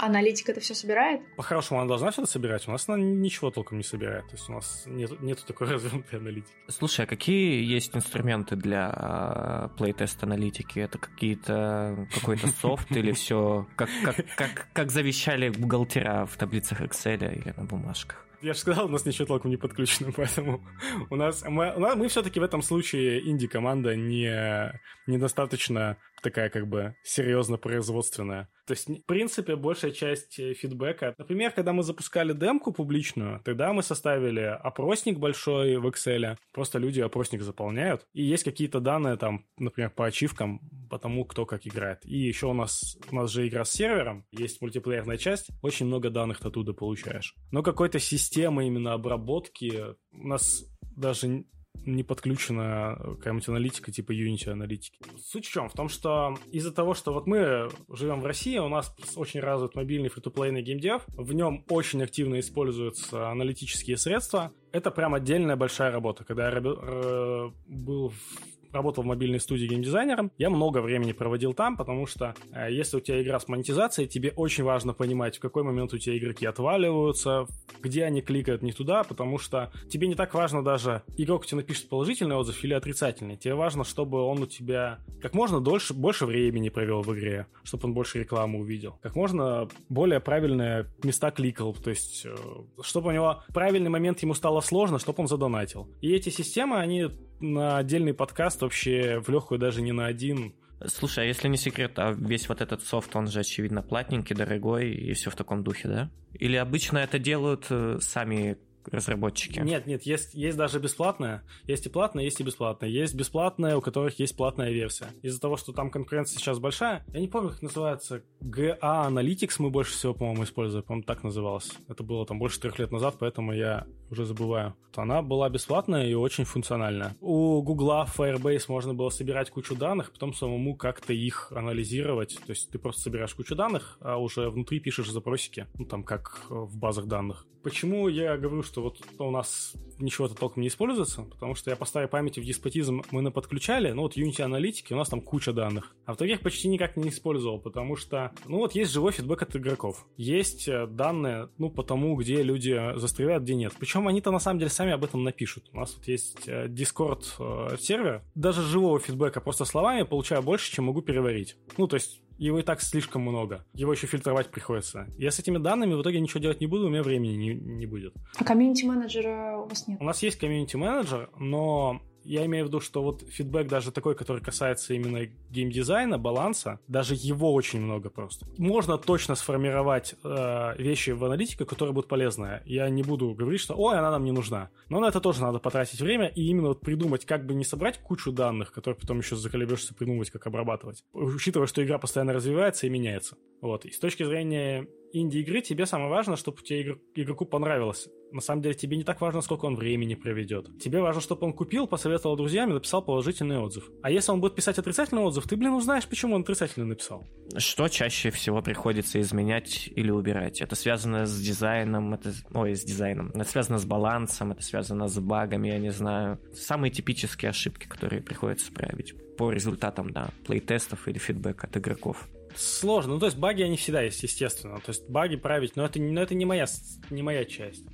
Аналитика 0.00 0.52
это 0.52 0.60
все 0.60 0.74
собирает? 0.74 1.20
По-хорошему, 1.36 1.80
она 1.80 1.88
должна 1.88 2.10
все 2.10 2.26
собирать. 2.26 2.66
У 2.66 2.72
нас 2.72 2.88
она 2.88 2.98
ничего 2.98 3.50
толком 3.50 3.78
не 3.78 3.84
собирает. 3.84 4.26
То 4.26 4.36
есть 4.36 4.48
у 4.48 4.52
нас 4.52 4.82
нет, 4.86 5.20
нету 5.20 5.46
такой 5.46 5.68
развернутой 5.70 6.18
аналитики. 6.18 6.54
Слушай, 6.68 7.04
а 7.04 7.06
какие 7.06 7.64
есть 7.64 7.94
инструменты 7.94 8.56
для 8.56 9.70
плейтест 9.78 10.22
аналитики? 10.22 10.80
Это 10.80 10.98
какие-то 10.98 12.08
какой-то 12.14 12.48
софт 12.48 12.90
или 12.92 13.12
все 13.12 13.66
как, 13.76 13.88
как, 14.02 14.16
как, 14.36 14.68
как 14.72 14.90
завещали 14.90 15.48
бухгалтера 15.50 16.26
в 16.26 16.36
таблицах 16.36 16.80
Excel 16.80 17.34
или 17.34 17.54
на 17.56 17.64
бумажках? 17.64 18.26
Я 18.42 18.52
же 18.54 18.58
сказал, 18.58 18.86
у 18.86 18.88
нас 18.88 19.04
ничего 19.06 19.26
толком 19.26 19.50
не 19.50 19.56
подключено, 19.56 20.12
поэтому 20.16 20.64
у 21.10 21.16
нас 21.16 21.44
мы, 21.46 21.74
у 21.74 21.80
нас, 21.80 21.96
мы 21.96 22.08
все-таки 22.08 22.40
в 22.40 22.42
этом 22.42 22.62
случае 22.62 23.28
инди-команда 23.28 23.96
не 23.96 24.72
недостаточно 25.06 25.96
такая 26.22 26.50
как 26.50 26.66
бы 26.66 26.96
серьезно 27.02 27.56
производственная. 27.56 28.48
То 28.66 28.72
есть, 28.72 28.88
в 28.88 29.02
принципе, 29.06 29.54
большая 29.54 29.92
часть 29.92 30.40
э, 30.40 30.54
фидбэка... 30.54 31.14
Например, 31.18 31.52
когда 31.52 31.72
мы 31.72 31.84
запускали 31.84 32.32
демку 32.32 32.72
публичную, 32.72 33.40
тогда 33.44 33.72
мы 33.72 33.82
составили 33.82 34.40
опросник 34.40 35.18
большой 35.18 35.76
в 35.76 35.86
Excel. 35.86 36.36
Просто 36.52 36.78
люди 36.78 37.00
опросник 37.00 37.42
заполняют. 37.42 38.06
И 38.12 38.24
есть 38.24 38.42
какие-то 38.42 38.80
данные 38.80 39.16
там, 39.16 39.46
например, 39.56 39.90
по 39.90 40.06
ачивкам, 40.06 40.60
по 40.88 40.98
тому, 40.98 41.24
кто 41.24 41.46
как 41.46 41.66
играет. 41.66 42.04
И 42.04 42.16
еще 42.16 42.46
у 42.46 42.52
нас, 42.52 42.96
у 43.10 43.14
нас 43.14 43.30
же 43.30 43.46
игра 43.46 43.64
с 43.64 43.72
сервером, 43.72 44.26
есть 44.30 44.60
мультиплеерная 44.60 45.16
часть, 45.16 45.48
очень 45.62 45.86
много 45.86 46.10
данных 46.10 46.40
ты 46.40 46.48
оттуда 46.48 46.72
получаешь. 46.72 47.34
Но 47.52 47.62
какой-то 47.62 47.98
системы 47.98 48.66
именно 48.66 48.92
обработки 48.92 49.94
у 50.12 50.26
нас 50.26 50.64
даже 50.96 51.44
не 51.84 52.02
подключена 52.02 52.96
какая-нибудь 52.98 53.48
аналитика 53.48 53.92
типа 53.92 54.12
Unity 54.12 54.50
аналитики. 54.50 54.98
Суть 55.18 55.46
в 55.46 55.52
чем? 55.52 55.68
В 55.68 55.74
том, 55.74 55.88
что 55.88 56.36
из-за 56.50 56.72
того, 56.72 56.94
что 56.94 57.12
вот 57.12 57.26
мы 57.26 57.68
живем 57.90 58.22
в 58.22 58.26
России, 58.26 58.58
у 58.58 58.68
нас 58.68 58.94
очень 59.14 59.40
развит 59.40 59.74
мобильный 59.74 60.08
фри-то-плейный 60.08 60.62
геймдев, 60.62 61.02
в 61.08 61.32
нем 61.32 61.64
очень 61.68 62.02
активно 62.02 62.40
используются 62.40 63.28
аналитические 63.30 63.98
средства. 63.98 64.52
Это 64.72 64.90
прям 64.90 65.14
отдельная 65.14 65.56
большая 65.56 65.92
работа. 65.92 66.24
Когда 66.24 66.50
я 66.50 66.60
был 66.60 68.08
в 68.08 68.55
работал 68.76 69.02
в 69.02 69.06
мобильной 69.06 69.40
студии 69.40 69.66
геймдизайнером, 69.66 70.30
я 70.38 70.50
много 70.50 70.80
времени 70.80 71.12
проводил 71.12 71.54
там, 71.54 71.76
потому 71.76 72.06
что 72.06 72.34
э, 72.52 72.72
если 72.72 72.98
у 72.98 73.00
тебя 73.00 73.22
игра 73.22 73.40
с 73.40 73.48
монетизацией, 73.48 74.08
тебе 74.08 74.32
очень 74.36 74.64
важно 74.64 74.92
понимать, 74.92 75.36
в 75.36 75.40
какой 75.40 75.62
момент 75.62 75.92
у 75.92 75.98
тебя 75.98 76.16
игроки 76.16 76.46
отваливаются, 76.46 77.46
где 77.82 78.04
они 78.04 78.22
кликают 78.22 78.62
не 78.62 78.72
туда, 78.72 79.02
потому 79.02 79.38
что 79.38 79.72
тебе 79.90 80.06
не 80.06 80.14
так 80.14 80.34
важно 80.34 80.62
даже, 80.62 81.02
игрок 81.16 81.46
тебе 81.46 81.58
напишет 81.58 81.88
положительный 81.88 82.36
отзыв 82.36 82.62
или 82.62 82.74
отрицательный. 82.74 83.36
Тебе 83.36 83.54
важно, 83.54 83.84
чтобы 83.84 84.22
он 84.22 84.42
у 84.42 84.46
тебя 84.46 84.98
как 85.20 85.34
можно 85.34 85.60
дольше, 85.60 85.94
больше 85.94 86.26
времени 86.26 86.68
провел 86.68 87.02
в 87.02 87.14
игре, 87.14 87.46
чтобы 87.64 87.86
он 87.86 87.94
больше 87.94 88.20
рекламы 88.20 88.60
увидел. 88.60 88.98
Как 89.02 89.16
можно 89.16 89.68
более 89.88 90.20
правильные 90.20 90.86
места 91.02 91.30
кликал, 91.30 91.74
то 91.74 91.90
есть 91.90 92.26
э, 92.26 92.34
чтобы 92.82 93.08
у 93.08 93.12
него 93.12 93.42
правильный 93.52 93.90
момент 93.90 94.20
ему 94.20 94.34
стало 94.34 94.60
сложно, 94.60 94.98
чтобы 94.98 95.22
он 95.22 95.28
задонатил. 95.28 95.88
И 96.00 96.12
эти 96.12 96.28
системы, 96.28 96.76
они 96.76 97.10
на 97.40 97.78
отдельный 97.78 98.14
подкаст 98.14 98.62
вообще 98.62 99.20
в 99.20 99.28
легкую 99.28 99.58
даже 99.58 99.82
не 99.82 99.92
на 99.92 100.06
один. 100.06 100.54
Слушай, 100.86 101.24
а 101.24 101.26
если 101.26 101.48
не 101.48 101.56
секрет, 101.56 101.92
а 101.96 102.12
весь 102.12 102.48
вот 102.48 102.60
этот 102.60 102.82
софт, 102.82 103.16
он 103.16 103.28
же, 103.28 103.40
очевидно, 103.40 103.82
платненький, 103.82 104.36
дорогой 104.36 104.90
и 104.90 105.12
все 105.14 105.30
в 105.30 105.36
таком 105.36 105.64
духе, 105.64 105.88
да? 105.88 106.10
Или 106.34 106.56
обычно 106.56 106.98
это 106.98 107.18
делают 107.18 107.66
э, 107.70 107.98
сами 108.00 108.58
разработчики. 108.92 109.60
Нет, 109.60 109.86
нет, 109.86 110.02
есть, 110.04 110.34
есть 110.34 110.56
даже 110.56 110.78
бесплатная. 110.78 111.42
Есть 111.64 111.86
и 111.86 111.88
платная, 111.88 112.24
есть 112.24 112.40
и 112.40 112.42
бесплатная. 112.42 112.88
Есть 112.88 113.14
бесплатная, 113.14 113.76
у 113.76 113.80
которых 113.80 114.18
есть 114.18 114.36
платная 114.36 114.70
версия. 114.70 115.06
Из-за 115.22 115.40
того, 115.40 115.56
что 115.56 115.72
там 115.72 115.90
конкуренция 115.90 116.38
сейчас 116.38 116.58
большая, 116.58 117.04
я 117.12 117.20
не 117.20 117.28
помню, 117.28 117.50
как 117.50 117.62
называется, 117.62 118.22
GA 118.40 118.78
Analytics 118.80 119.56
мы 119.58 119.70
больше 119.70 119.92
всего, 119.92 120.14
по-моему, 120.14 120.44
используем. 120.44 120.84
По-моему, 120.84 121.04
так 121.04 121.22
называлось. 121.24 121.72
Это 121.88 122.02
было 122.02 122.26
там 122.26 122.38
больше 122.38 122.60
трех 122.60 122.78
лет 122.78 122.92
назад, 122.92 123.16
поэтому 123.18 123.52
я 123.52 123.86
уже 124.10 124.24
забываю. 124.24 124.74
Она 124.94 125.20
была 125.22 125.48
бесплатная 125.50 126.06
и 126.06 126.14
очень 126.14 126.44
функциональная. 126.44 127.16
У 127.20 127.60
Гугла 127.62 128.06
в 128.06 128.18
Firebase 128.18 128.64
можно 128.68 128.94
было 128.94 129.10
собирать 129.10 129.50
кучу 129.50 129.76
данных, 129.76 130.12
потом 130.12 130.32
самому 130.32 130.74
как-то 130.74 131.12
их 131.12 131.52
анализировать. 131.54 132.38
То 132.46 132.50
есть 132.50 132.70
ты 132.70 132.78
просто 132.78 133.02
собираешь 133.02 133.34
кучу 133.34 133.54
данных, 133.54 133.98
а 134.00 134.16
уже 134.16 134.48
внутри 134.48 134.80
пишешь 134.80 135.10
запросики, 135.10 135.66
ну 135.74 135.84
там 135.84 136.02
как 136.02 136.46
в 136.48 136.78
базах 136.78 137.06
данных. 137.06 137.46
Почему 137.62 138.06
я 138.06 138.36
говорю, 138.36 138.62
что 138.62 138.80
вот 138.80 139.00
у 139.18 139.30
нас 139.32 139.72
ничего-то 139.98 140.36
толком 140.36 140.62
не 140.62 140.68
используется? 140.68 141.22
Потому 141.22 141.56
что 141.56 141.68
я 141.70 141.76
по 141.76 141.84
старой 141.84 142.06
памяти 142.06 142.38
в 142.38 142.44
деспотизм 142.44 143.02
мы 143.10 143.22
на 143.22 143.32
подключали, 143.32 143.90
ну 143.90 144.02
вот 144.02 144.16
Unity 144.16 144.42
аналитики, 144.42 144.92
у 144.92 144.96
нас 144.96 145.08
там 145.08 145.20
куча 145.20 145.52
данных. 145.52 145.96
А 146.04 146.14
в 146.14 146.16
других 146.16 146.42
почти 146.42 146.68
никак 146.68 146.96
не 146.96 147.08
использовал, 147.08 147.58
потому 147.58 147.96
что, 147.96 148.30
ну 148.46 148.58
вот 148.58 148.76
есть 148.76 148.92
живой 148.92 149.10
фидбэк 149.10 149.42
от 149.42 149.56
игроков. 149.56 150.06
Есть 150.16 150.68
э, 150.68 150.86
данные, 150.86 151.48
ну, 151.58 151.68
по 151.68 151.82
тому, 151.82 152.14
где 152.14 152.40
люди 152.42 152.80
застревают, 152.94 153.42
где 153.42 153.56
нет. 153.56 153.72
Причем 153.80 153.95
они-то 154.04 154.30
на 154.30 154.38
самом 154.38 154.58
деле 154.58 154.70
сами 154.70 154.92
об 154.92 155.04
этом 155.04 155.22
напишут. 155.22 155.70
У 155.72 155.78
нас 155.78 155.94
вот 155.96 156.06
есть 156.08 156.48
э, 156.48 156.66
Discord 156.68 157.24
э, 157.38 157.76
сервер. 157.78 158.22
Даже 158.34 158.62
живого 158.62 158.98
фидбэка 158.98 159.40
просто 159.40 159.64
словами 159.64 160.02
получаю 160.02 160.42
больше, 160.42 160.72
чем 160.72 160.86
могу 160.86 161.02
переварить. 161.02 161.56
Ну, 161.78 161.86
то 161.86 161.94
есть 161.94 162.22
его 162.38 162.58
и 162.58 162.62
так 162.62 162.82
слишком 162.82 163.22
много. 163.22 163.64
Его 163.72 163.92
еще 163.92 164.06
фильтровать 164.06 164.50
приходится. 164.50 165.06
Я 165.16 165.30
с 165.30 165.38
этими 165.38 165.58
данными 165.58 165.94
в 165.94 166.02
итоге 166.02 166.20
ничего 166.20 166.40
делать 166.40 166.60
не 166.60 166.66
буду, 166.66 166.86
у 166.86 166.90
меня 166.90 167.02
времени 167.02 167.36
не, 167.36 167.54
не 167.54 167.86
будет. 167.86 168.14
А 168.36 168.44
комьюнити-менеджера 168.44 169.58
у 169.58 169.68
вас 169.68 169.88
нет? 169.88 170.00
У 170.00 170.04
нас 170.04 170.22
есть 170.22 170.38
комьюнити-менеджер, 170.38 171.30
но 171.38 172.02
я 172.26 172.44
имею 172.46 172.64
в 172.64 172.68
виду, 172.68 172.80
что 172.80 173.02
вот 173.02 173.22
фидбэк 173.22 173.68
даже 173.68 173.92
такой, 173.92 174.14
который 174.14 174.42
касается 174.42 174.94
именно 174.94 175.26
геймдизайна, 175.56 176.18
баланса, 176.18 176.80
даже 176.86 177.14
его 177.14 177.52
очень 177.54 177.80
много 177.80 178.10
просто. 178.10 178.46
Можно 178.58 178.98
точно 178.98 179.34
сформировать 179.34 180.14
э, 180.22 180.74
вещи 180.78 181.10
в 181.10 181.24
аналитике, 181.24 181.64
которые 181.64 181.94
будут 181.94 182.08
полезны. 182.08 182.60
Я 182.66 182.88
не 182.90 183.02
буду 183.02 183.34
говорить, 183.34 183.60
что 183.60 183.74
ой, 183.74 183.98
она 183.98 184.10
нам 184.10 184.24
не 184.24 184.32
нужна. 184.32 184.70
Но 184.88 185.00
на 185.00 185.06
это 185.06 185.20
тоже 185.20 185.40
надо 185.40 185.58
потратить 185.58 186.00
время 186.00 186.28
и 186.28 186.42
именно 186.42 186.68
вот 186.68 186.80
придумать, 186.80 187.24
как 187.24 187.46
бы 187.46 187.54
не 187.54 187.64
собрать 187.64 187.98
кучу 187.98 188.32
данных, 188.32 188.72
которые 188.72 188.98
потом 189.00 189.18
еще 189.18 189.36
заколебешься 189.36 189.94
придумывать, 189.94 190.30
как 190.30 190.46
обрабатывать. 190.46 191.04
Учитывая, 191.12 191.66
что 191.66 191.82
игра 191.82 191.98
постоянно 191.98 192.32
развивается 192.32 192.86
и 192.86 192.90
меняется. 192.90 193.36
Вот. 193.60 193.86
И 193.86 193.90
с 193.90 193.98
точки 193.98 194.24
зрения 194.24 194.86
инди-игры 195.12 195.62
тебе 195.62 195.86
самое 195.86 196.10
важное, 196.10 196.36
чтобы 196.36 196.62
тебе 196.62 196.98
игроку 197.14 197.46
понравилось. 197.46 198.08
На 198.32 198.40
самом 198.40 198.62
деле 198.62 198.74
тебе 198.74 198.96
не 198.96 199.04
так 199.04 199.20
важно, 199.20 199.40
сколько 199.40 199.66
он 199.66 199.76
времени 199.76 200.14
проведет. 200.14 200.78
Тебе 200.78 201.00
важно, 201.00 201.20
чтобы 201.20 201.46
он 201.46 201.52
купил, 201.52 201.86
посоветовал 201.86 202.36
друзьям 202.36 202.70
и 202.70 202.74
написал 202.74 203.02
положительный 203.02 203.58
отзыв. 203.58 203.88
А 204.02 204.10
если 204.10 204.32
он 204.32 204.40
будет 204.40 204.54
писать 204.54 204.78
отрицательный 204.78 205.22
отзыв, 205.22 205.45
ты, 205.48 205.56
блин, 205.56 205.72
узнаешь, 205.72 206.06
почему 206.06 206.34
он 206.34 206.42
отрицательный 206.42 206.86
написал. 206.86 207.24
Что 207.56 207.88
чаще 207.88 208.30
всего 208.30 208.62
приходится 208.62 209.20
изменять 209.20 209.88
или 209.94 210.10
убирать? 210.10 210.60
Это 210.60 210.74
связано 210.76 211.26
с 211.26 211.40
дизайном, 211.40 212.14
это... 212.14 212.32
Ой, 212.52 212.74
с 212.74 212.84
дизайном. 212.84 213.30
Это 213.30 213.44
связано 213.44 213.78
с 213.78 213.84
балансом, 213.84 214.52
это 214.52 214.62
связано 214.62 215.08
с 215.08 215.18
багами, 215.18 215.68
я 215.68 215.78
не 215.78 215.90
знаю. 215.90 216.40
Самые 216.54 216.90
типические 216.90 217.50
ошибки, 217.50 217.86
которые 217.86 218.22
приходится 218.22 218.72
править 218.72 219.14
по 219.36 219.52
результатам, 219.52 220.10
да, 220.10 220.30
плейтестов 220.46 221.08
или 221.08 221.18
фидбэк 221.18 221.64
от 221.64 221.76
игроков 221.76 222.28
сложно. 222.54 223.14
Ну, 223.14 223.20
то 223.20 223.26
есть 223.26 223.38
баги, 223.38 223.62
они 223.62 223.76
всегда 223.76 224.00
есть, 224.02 224.22
естественно. 224.22 224.80
То 224.80 224.88
есть 224.88 225.08
баги 225.10 225.36
править, 225.36 225.76
но 225.76 225.84
это, 225.84 226.00
но 226.00 226.22
это 226.22 226.34
не, 226.34 226.46
моя, 226.46 226.66
не 227.10 227.22
моя 227.22 227.44
часть. 227.44 227.84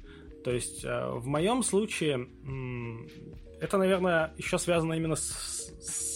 То 0.44 0.52
есть 0.52 0.84
э, 0.84 1.10
в 1.10 1.26
моем 1.26 1.62
случае 1.62 2.28
это, 3.60 3.78
наверное, 3.78 4.34
еще 4.36 4.58
связано 4.58 4.94
именно 4.94 5.14
с, 5.14 5.72
с 5.80 6.11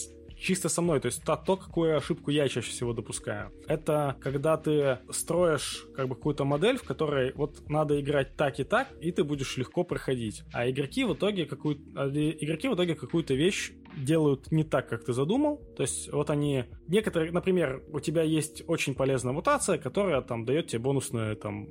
чисто 0.46 0.68
со 0.68 0.80
мной, 0.80 1.00
то 1.00 1.06
есть 1.06 1.24
то, 1.24 1.36
то, 1.36 1.56
какую 1.56 1.96
ошибку 1.96 2.30
я 2.30 2.48
чаще 2.48 2.70
всего 2.70 2.92
допускаю. 2.92 3.52
Это 3.66 4.16
когда 4.20 4.56
ты 4.56 5.00
строишь 5.10 5.86
как 5.94 6.08
бы 6.08 6.14
какую-то 6.14 6.44
модель, 6.44 6.78
в 6.78 6.84
которой 6.84 7.32
вот 7.34 7.68
надо 7.68 8.00
играть 8.00 8.36
так 8.36 8.60
и 8.60 8.64
так, 8.64 8.88
и 9.00 9.10
ты 9.10 9.24
будешь 9.24 9.56
легко 9.56 9.82
проходить. 9.82 10.44
А 10.52 10.70
игроки 10.70 11.04
в 11.04 11.14
итоге 11.14 11.46
какую 11.46 11.78
а 11.96 12.08
игроки 12.08 12.68
в 12.68 12.74
итоге 12.74 12.94
какую-то 12.94 13.34
вещь 13.34 13.72
делают 13.96 14.52
не 14.52 14.62
так, 14.62 14.88
как 14.88 15.04
ты 15.04 15.12
задумал. 15.12 15.58
То 15.76 15.82
есть 15.82 16.12
вот 16.12 16.30
они... 16.30 16.64
Некоторые, 16.86 17.32
например, 17.32 17.82
у 17.92 17.98
тебя 17.98 18.22
есть 18.22 18.62
очень 18.68 18.94
полезная 18.94 19.32
мутация, 19.32 19.78
которая 19.78 20.20
там 20.22 20.44
дает 20.44 20.68
тебе 20.68 20.80
бонусный 20.80 21.34
там 21.34 21.66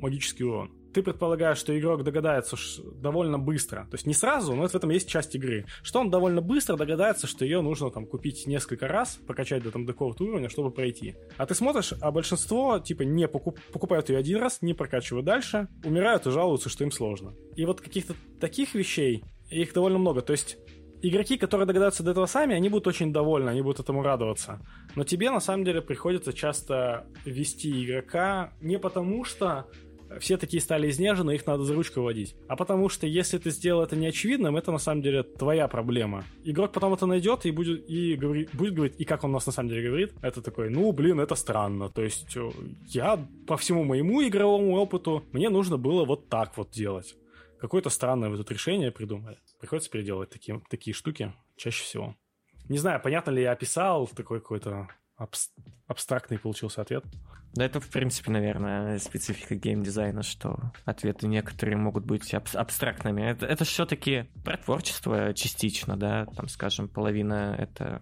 магический 0.00 0.44
урон. 0.44 0.70
Ты 0.92 1.02
предполагаешь, 1.02 1.58
что 1.58 1.78
игрок 1.78 2.02
догадается 2.02 2.56
довольно 2.94 3.38
быстро. 3.38 3.86
То 3.90 3.94
есть 3.94 4.06
не 4.06 4.14
сразу, 4.14 4.54
но 4.54 4.66
в 4.66 4.74
этом 4.74 4.90
есть 4.90 5.08
часть 5.08 5.34
игры. 5.34 5.66
Что 5.82 6.00
он 6.00 6.10
довольно 6.10 6.40
быстро 6.40 6.76
догадается, 6.76 7.26
что 7.26 7.44
ее 7.44 7.60
нужно 7.60 7.90
там 7.90 8.06
купить 8.06 8.46
несколько 8.46 8.88
раз, 8.88 9.18
покачать 9.26 9.62
до 9.62 9.70
там 9.70 9.86
до 9.86 9.92
какого-то 9.92 10.24
уровня, 10.24 10.48
чтобы 10.48 10.70
пройти. 10.70 11.16
А 11.36 11.46
ты 11.46 11.54
смотришь, 11.54 11.92
а 12.00 12.10
большинство 12.10 12.78
типа 12.78 13.02
не 13.02 13.28
покуп... 13.28 13.58
покупают 13.72 14.08
ее 14.08 14.18
один 14.18 14.38
раз, 14.38 14.62
не 14.62 14.74
прокачивают 14.74 15.26
дальше, 15.26 15.68
умирают 15.84 16.26
и 16.26 16.30
жалуются, 16.30 16.68
что 16.68 16.84
им 16.84 16.90
сложно. 16.90 17.34
И 17.54 17.64
вот 17.64 17.80
каких-то 17.80 18.14
таких 18.40 18.74
вещей, 18.74 19.24
их 19.50 19.72
довольно 19.72 19.98
много. 19.98 20.22
То 20.22 20.32
есть 20.32 20.58
игроки, 21.02 21.36
которые 21.36 21.66
догадаются 21.66 22.02
до 22.02 22.12
этого 22.12 22.26
сами, 22.26 22.54
они 22.54 22.68
будут 22.68 22.86
очень 22.86 23.12
довольны, 23.12 23.50
они 23.50 23.62
будут 23.62 23.80
этому 23.80 24.02
радоваться. 24.02 24.60
Но 24.94 25.04
тебе 25.04 25.30
на 25.30 25.40
самом 25.40 25.64
деле 25.64 25.82
приходится 25.82 26.32
часто 26.32 27.06
вести 27.24 27.84
игрока 27.84 28.52
не 28.60 28.78
потому, 28.78 29.24
что 29.24 29.66
все 30.20 30.36
такие 30.36 30.60
стали 30.60 30.90
изнежены, 30.90 31.34
их 31.34 31.46
надо 31.46 31.64
за 31.64 31.74
ручку 31.74 32.00
водить. 32.00 32.34
А 32.48 32.56
потому 32.56 32.88
что 32.88 33.06
если 33.06 33.38
ты 33.38 33.50
сделал 33.50 33.82
это 33.82 33.96
неочевидным, 33.96 34.56
это 34.56 34.72
на 34.72 34.78
самом 34.78 35.02
деле 35.02 35.22
твоя 35.22 35.68
проблема. 35.68 36.24
Игрок 36.44 36.72
потом 36.72 36.94
это 36.94 37.06
найдет 37.06 37.46
и 37.46 37.50
будет, 37.50 37.88
и 37.88 38.14
говорит, 38.16 38.50
будет 38.54 38.74
говорить, 38.74 38.94
и 38.98 39.04
как 39.04 39.24
он 39.24 39.32
нас 39.32 39.46
на 39.46 39.52
самом 39.52 39.68
деле 39.70 39.88
говорит, 39.88 40.12
это 40.22 40.42
такой, 40.42 40.70
ну, 40.70 40.90
блин, 40.92 41.20
это 41.20 41.34
странно. 41.34 41.88
То 41.88 42.02
есть 42.02 42.36
э, 42.36 42.50
я 42.88 43.18
по 43.46 43.56
всему 43.56 43.84
моему 43.84 44.22
игровому 44.26 44.76
опыту, 44.76 45.24
мне 45.32 45.48
нужно 45.50 45.76
было 45.76 46.04
вот 46.04 46.28
так 46.28 46.56
вот 46.56 46.70
делать 46.70 47.14
какое-то 47.58 47.90
странное 47.90 48.30
вот 48.30 48.40
это 48.40 48.54
решение 48.54 48.90
придумали. 48.90 49.38
Приходится 49.60 49.90
переделывать 49.90 50.30
такие, 50.30 50.60
такие 50.70 50.94
штуки 50.94 51.34
чаще 51.56 51.82
всего. 51.82 52.16
Не 52.68 52.78
знаю, 52.78 53.00
понятно 53.02 53.30
ли 53.30 53.42
я 53.42 53.52
описал, 53.52 54.06
такой 54.06 54.40
какой-то 54.40 54.88
абс- 55.16 55.52
абстрактный 55.86 56.38
получился 56.38 56.82
ответ. 56.82 57.04
Да, 57.58 57.64
это, 57.64 57.80
в 57.80 57.88
принципе, 57.88 58.30
наверное, 58.30 59.00
специфика 59.00 59.56
геймдизайна, 59.56 60.22
что 60.22 60.70
ответы 60.84 61.26
некоторые 61.26 61.76
могут 61.76 62.04
быть 62.04 62.32
аб- 62.32 62.54
абстрактными. 62.54 63.20
Это, 63.20 63.46
это 63.46 63.64
все-таки 63.64 64.26
про 64.44 64.56
творчество 64.58 65.34
частично, 65.34 65.96
да, 65.96 66.26
там, 66.36 66.46
скажем, 66.46 66.88
половина 66.88 67.56
это 67.58 68.00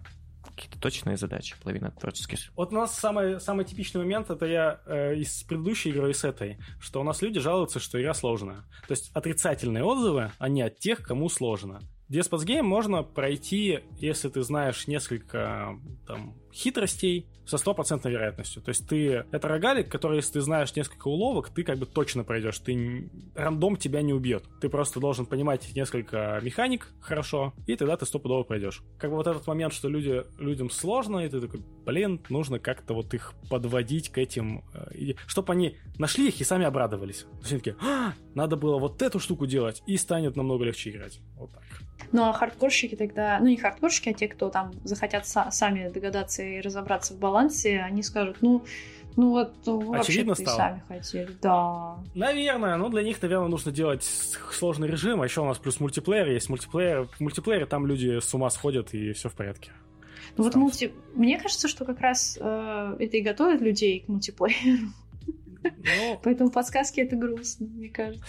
какие-то 0.55 0.79
точные 0.79 1.17
задачи, 1.17 1.55
половина 1.59 1.89
творческих. 1.89 2.51
Вот 2.55 2.71
у 2.71 2.75
нас 2.75 2.95
самый, 2.99 3.41
самый 3.41 3.65
типичный 3.65 4.01
момент, 4.01 4.29
это 4.29 4.45
я 4.45 4.79
э, 4.85 5.15
из 5.15 5.41
предыдущей 5.41 5.89
игры 5.89 6.11
и 6.11 6.13
с 6.13 6.23
этой, 6.23 6.59
что 6.79 7.01
у 7.01 7.03
нас 7.03 7.23
люди 7.23 7.39
жалуются, 7.39 7.79
что 7.79 7.99
игра 7.99 8.13
сложная. 8.13 8.57
То 8.87 8.91
есть 8.91 9.09
отрицательные 9.15 9.83
отзывы, 9.83 10.33
они 10.37 10.61
от 10.61 10.77
тех, 10.77 11.01
кому 11.01 11.29
сложно. 11.29 11.81
Despots 12.09 12.45
Game 12.45 12.63
можно 12.63 13.03
пройти, 13.03 13.79
если 13.99 14.29
ты 14.29 14.41
знаешь 14.43 14.87
несколько 14.87 15.77
там, 16.05 16.35
хитростей 16.53 17.27
со 17.45 17.57
стопроцентной 17.57 18.11
вероятностью. 18.11 18.61
То 18.61 18.69
есть 18.69 18.87
ты... 18.87 19.25
Это 19.31 19.47
рогалик, 19.47 19.89
который, 19.89 20.17
если 20.17 20.33
ты 20.33 20.41
знаешь 20.41 20.75
несколько 20.75 21.07
уловок, 21.07 21.49
ты 21.49 21.63
как 21.63 21.77
бы 21.77 21.85
точно 21.85 22.23
пройдешь. 22.23 22.59
Ты... 22.59 23.09
Рандом 23.35 23.77
тебя 23.77 24.01
не 24.01 24.13
убьет. 24.13 24.43
Ты 24.59 24.69
просто 24.69 24.99
должен 24.99 25.25
понимать 25.25 25.73
несколько 25.75 26.39
механик 26.41 26.87
хорошо, 26.99 27.53
и 27.65 27.75
тогда 27.75 27.95
ты 27.95 28.05
стопудово 28.05 28.43
пройдешь. 28.43 28.83
Как 28.97 29.09
бы 29.09 29.17
вот 29.17 29.27
этот 29.27 29.47
момент, 29.47 29.73
что 29.73 29.87
люди, 29.87 30.23
людям 30.39 30.69
сложно, 30.69 31.19
и 31.19 31.29
ты 31.29 31.39
такой, 31.39 31.61
блин, 31.85 32.21
нужно 32.29 32.59
как-то 32.59 32.93
вот 32.93 33.13
их 33.13 33.33
подводить 33.49 34.09
к 34.09 34.17
этим... 34.17 34.63
Э, 34.73 35.13
Чтобы 35.25 35.53
они 35.53 35.77
нашли 35.97 36.27
их 36.27 36.41
и 36.41 36.43
сами 36.43 36.65
обрадовались. 36.65 37.21
То 37.21 37.39
есть 37.39 37.51
они 37.51 37.59
такие, 37.61 37.77
а, 37.81 38.13
надо 38.35 38.57
было 38.57 38.77
вот 38.77 39.01
эту 39.01 39.19
штуку 39.19 39.45
делать, 39.45 39.81
и 39.87 39.95
станет 39.95 40.35
намного 40.35 40.65
легче 40.65 40.89
играть. 40.89 41.19
Вот 41.35 41.53
так. 41.53 41.63
Ну 42.11 42.23
а 42.23 42.33
хардкорщики 42.33 42.95
тогда, 42.95 43.39
ну 43.39 43.47
не 43.47 43.57
хардкорщики, 43.57 44.09
а 44.09 44.13
те, 44.13 44.27
кто 44.27 44.49
там 44.49 44.71
захотят 44.83 45.23
са- 45.25 45.51
сами 45.51 45.89
догадаться 45.89 46.43
и 46.43 46.61
разобраться 46.61 47.13
в 47.13 47.19
балансе, 47.19 47.79
они 47.81 48.03
скажут, 48.03 48.37
ну, 48.41 48.63
ну 49.17 49.31
вот, 49.31 49.53
ну, 49.65 49.79
вообще 49.79 50.23
ты 50.23 50.35
стало. 50.35 50.57
сами 50.57 50.83
хотели, 50.87 51.35
да. 51.41 51.97
Наверное, 52.13 52.77
ну 52.77 52.87
для 52.89 53.01
них, 53.01 53.21
наверное, 53.21 53.47
нужно 53.47 53.71
делать 53.71 54.03
сложный 54.03 54.87
режим, 54.87 55.21
а 55.21 55.25
еще 55.25 55.41
у 55.41 55.45
нас 55.45 55.57
плюс 55.57 55.79
мультиплеер 55.79 56.29
есть. 56.29 56.49
Мультиплеер, 56.49 57.07
в 57.07 57.19
мультиплеере 57.19 57.65
там 57.65 57.87
люди 57.87 58.19
с 58.19 58.31
ума 58.33 58.49
сходят 58.51 58.93
и 58.93 59.13
все 59.13 59.29
в 59.29 59.33
порядке. 59.33 59.71
Ну 60.37 60.43
вот 60.43 60.55
мульти... 60.55 60.93
Мне 61.15 61.39
кажется, 61.39 61.67
что 61.67 61.83
как 61.83 61.99
раз 61.99 62.37
э, 62.39 62.95
это 62.99 63.17
и 63.17 63.21
готовит 63.21 63.61
людей 63.61 64.01
к 64.01 64.07
мультиплееру. 64.07 64.89
Ну, 65.63 66.19
Поэтому 66.23 66.51
подсказки 66.51 66.99
это 66.99 67.15
грустно, 67.15 67.65
мне 67.67 67.89
кажется. 67.89 68.23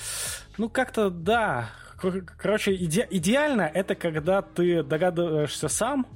Ну, 0.56 0.70
как-то 0.70 1.10
да. 1.10 1.70
Короче, 1.98 2.74
иде 2.74 3.06
идеально 3.10 3.62
это 3.62 3.94
когда 3.94 4.42
ты 4.42 4.82
догадываешься 4.82 5.68
сам, 5.68 6.06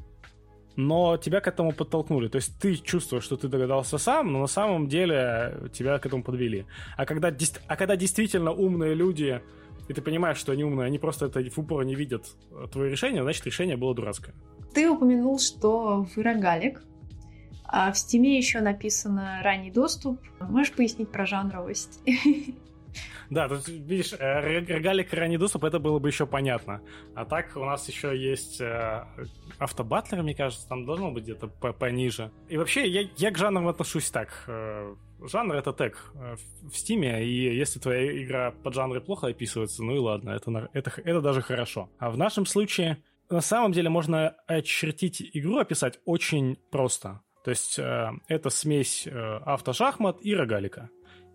но 0.76 1.16
тебя 1.16 1.40
к 1.40 1.48
этому 1.48 1.72
подтолкнули. 1.72 2.28
То 2.28 2.36
есть 2.36 2.58
ты 2.58 2.76
чувствуешь, 2.76 3.24
что 3.24 3.36
ты 3.36 3.48
догадался 3.48 3.98
сам, 3.98 4.32
но 4.32 4.40
на 4.40 4.46
самом 4.46 4.88
деле 4.88 5.68
тебя 5.72 5.98
к 5.98 6.06
этому 6.06 6.22
подвели. 6.22 6.66
А 6.96 7.04
когда, 7.04 7.34
а 7.66 7.76
когда 7.76 7.96
действительно 7.96 8.52
умные 8.52 8.94
люди, 8.94 9.42
и 9.88 9.92
ты 9.92 10.00
понимаешь, 10.00 10.38
что 10.38 10.52
они 10.52 10.64
умные, 10.64 10.86
они 10.86 10.98
просто 10.98 11.26
это 11.26 11.42
в 11.42 11.58
упор 11.58 11.84
не 11.84 11.94
видят 11.94 12.26
э, 12.50 12.66
твое 12.72 12.90
решение, 12.90 13.22
значит, 13.22 13.44
решение 13.44 13.76
было 13.76 13.94
дурацкое. 13.94 14.34
Ты 14.72 14.88
упомянул, 14.88 15.38
что 15.38 16.06
вы 16.14 16.22
рогалик, 16.22 16.82
а 17.64 17.92
в 17.92 17.98
стиме 17.98 18.36
еще 18.36 18.60
написано 18.60 19.40
ранний 19.42 19.70
доступ. 19.70 20.20
Можешь 20.40 20.72
пояснить 20.72 21.10
про 21.10 21.26
жанровость? 21.26 22.00
Да, 23.30 23.48
тут, 23.48 23.68
видишь, 23.68 24.12
э, 24.12 24.60
рогалик 24.60 25.12
ранний 25.12 25.38
доступ, 25.38 25.64
это 25.64 25.78
было 25.78 25.98
бы 25.98 26.08
еще 26.08 26.26
понятно. 26.26 26.82
А 27.14 27.24
так 27.24 27.56
у 27.56 27.64
нас 27.64 27.88
еще 27.88 28.16
есть 28.16 28.60
э, 28.60 29.04
автобатлер, 29.58 30.22
мне 30.22 30.34
кажется, 30.34 30.68
там 30.68 30.84
должно 30.84 31.10
быть 31.10 31.24
где-то 31.24 31.48
пониже. 31.48 32.30
И 32.48 32.56
вообще, 32.56 32.86
я, 32.88 33.08
я 33.16 33.30
к 33.30 33.38
жанрам 33.38 33.68
отношусь 33.68 34.10
так. 34.10 34.44
Э, 34.46 34.94
жанр— 35.22 35.54
это 35.56 35.72
тег 35.72 36.12
в 36.14 36.76
стиме, 36.76 37.24
и 37.24 37.56
если 37.56 37.78
твоя 37.78 38.22
игра 38.22 38.50
под 38.50 38.74
жанры 38.74 39.00
плохо 39.00 39.28
описывается, 39.28 39.82
ну 39.82 39.94
и 39.94 39.98
ладно, 39.98 40.30
это, 40.30 40.68
это, 40.72 40.92
это 41.04 41.20
даже 41.20 41.40
хорошо. 41.42 41.90
А 41.98 42.10
в 42.10 42.18
нашем 42.18 42.46
случае, 42.46 43.02
на 43.30 43.40
самом 43.40 43.72
деле, 43.72 43.88
можно 43.88 44.34
очертить 44.46 45.22
игру, 45.32 45.58
описать 45.58 46.00
очень 46.04 46.58
просто. 46.70 47.22
То 47.44 47.50
есть 47.50 47.78
э, 47.78 48.10
это 48.28 48.50
смесь 48.50 49.06
э, 49.06 49.10
автошахмат 49.44 50.18
и 50.22 50.34
рогалика. 50.34 50.90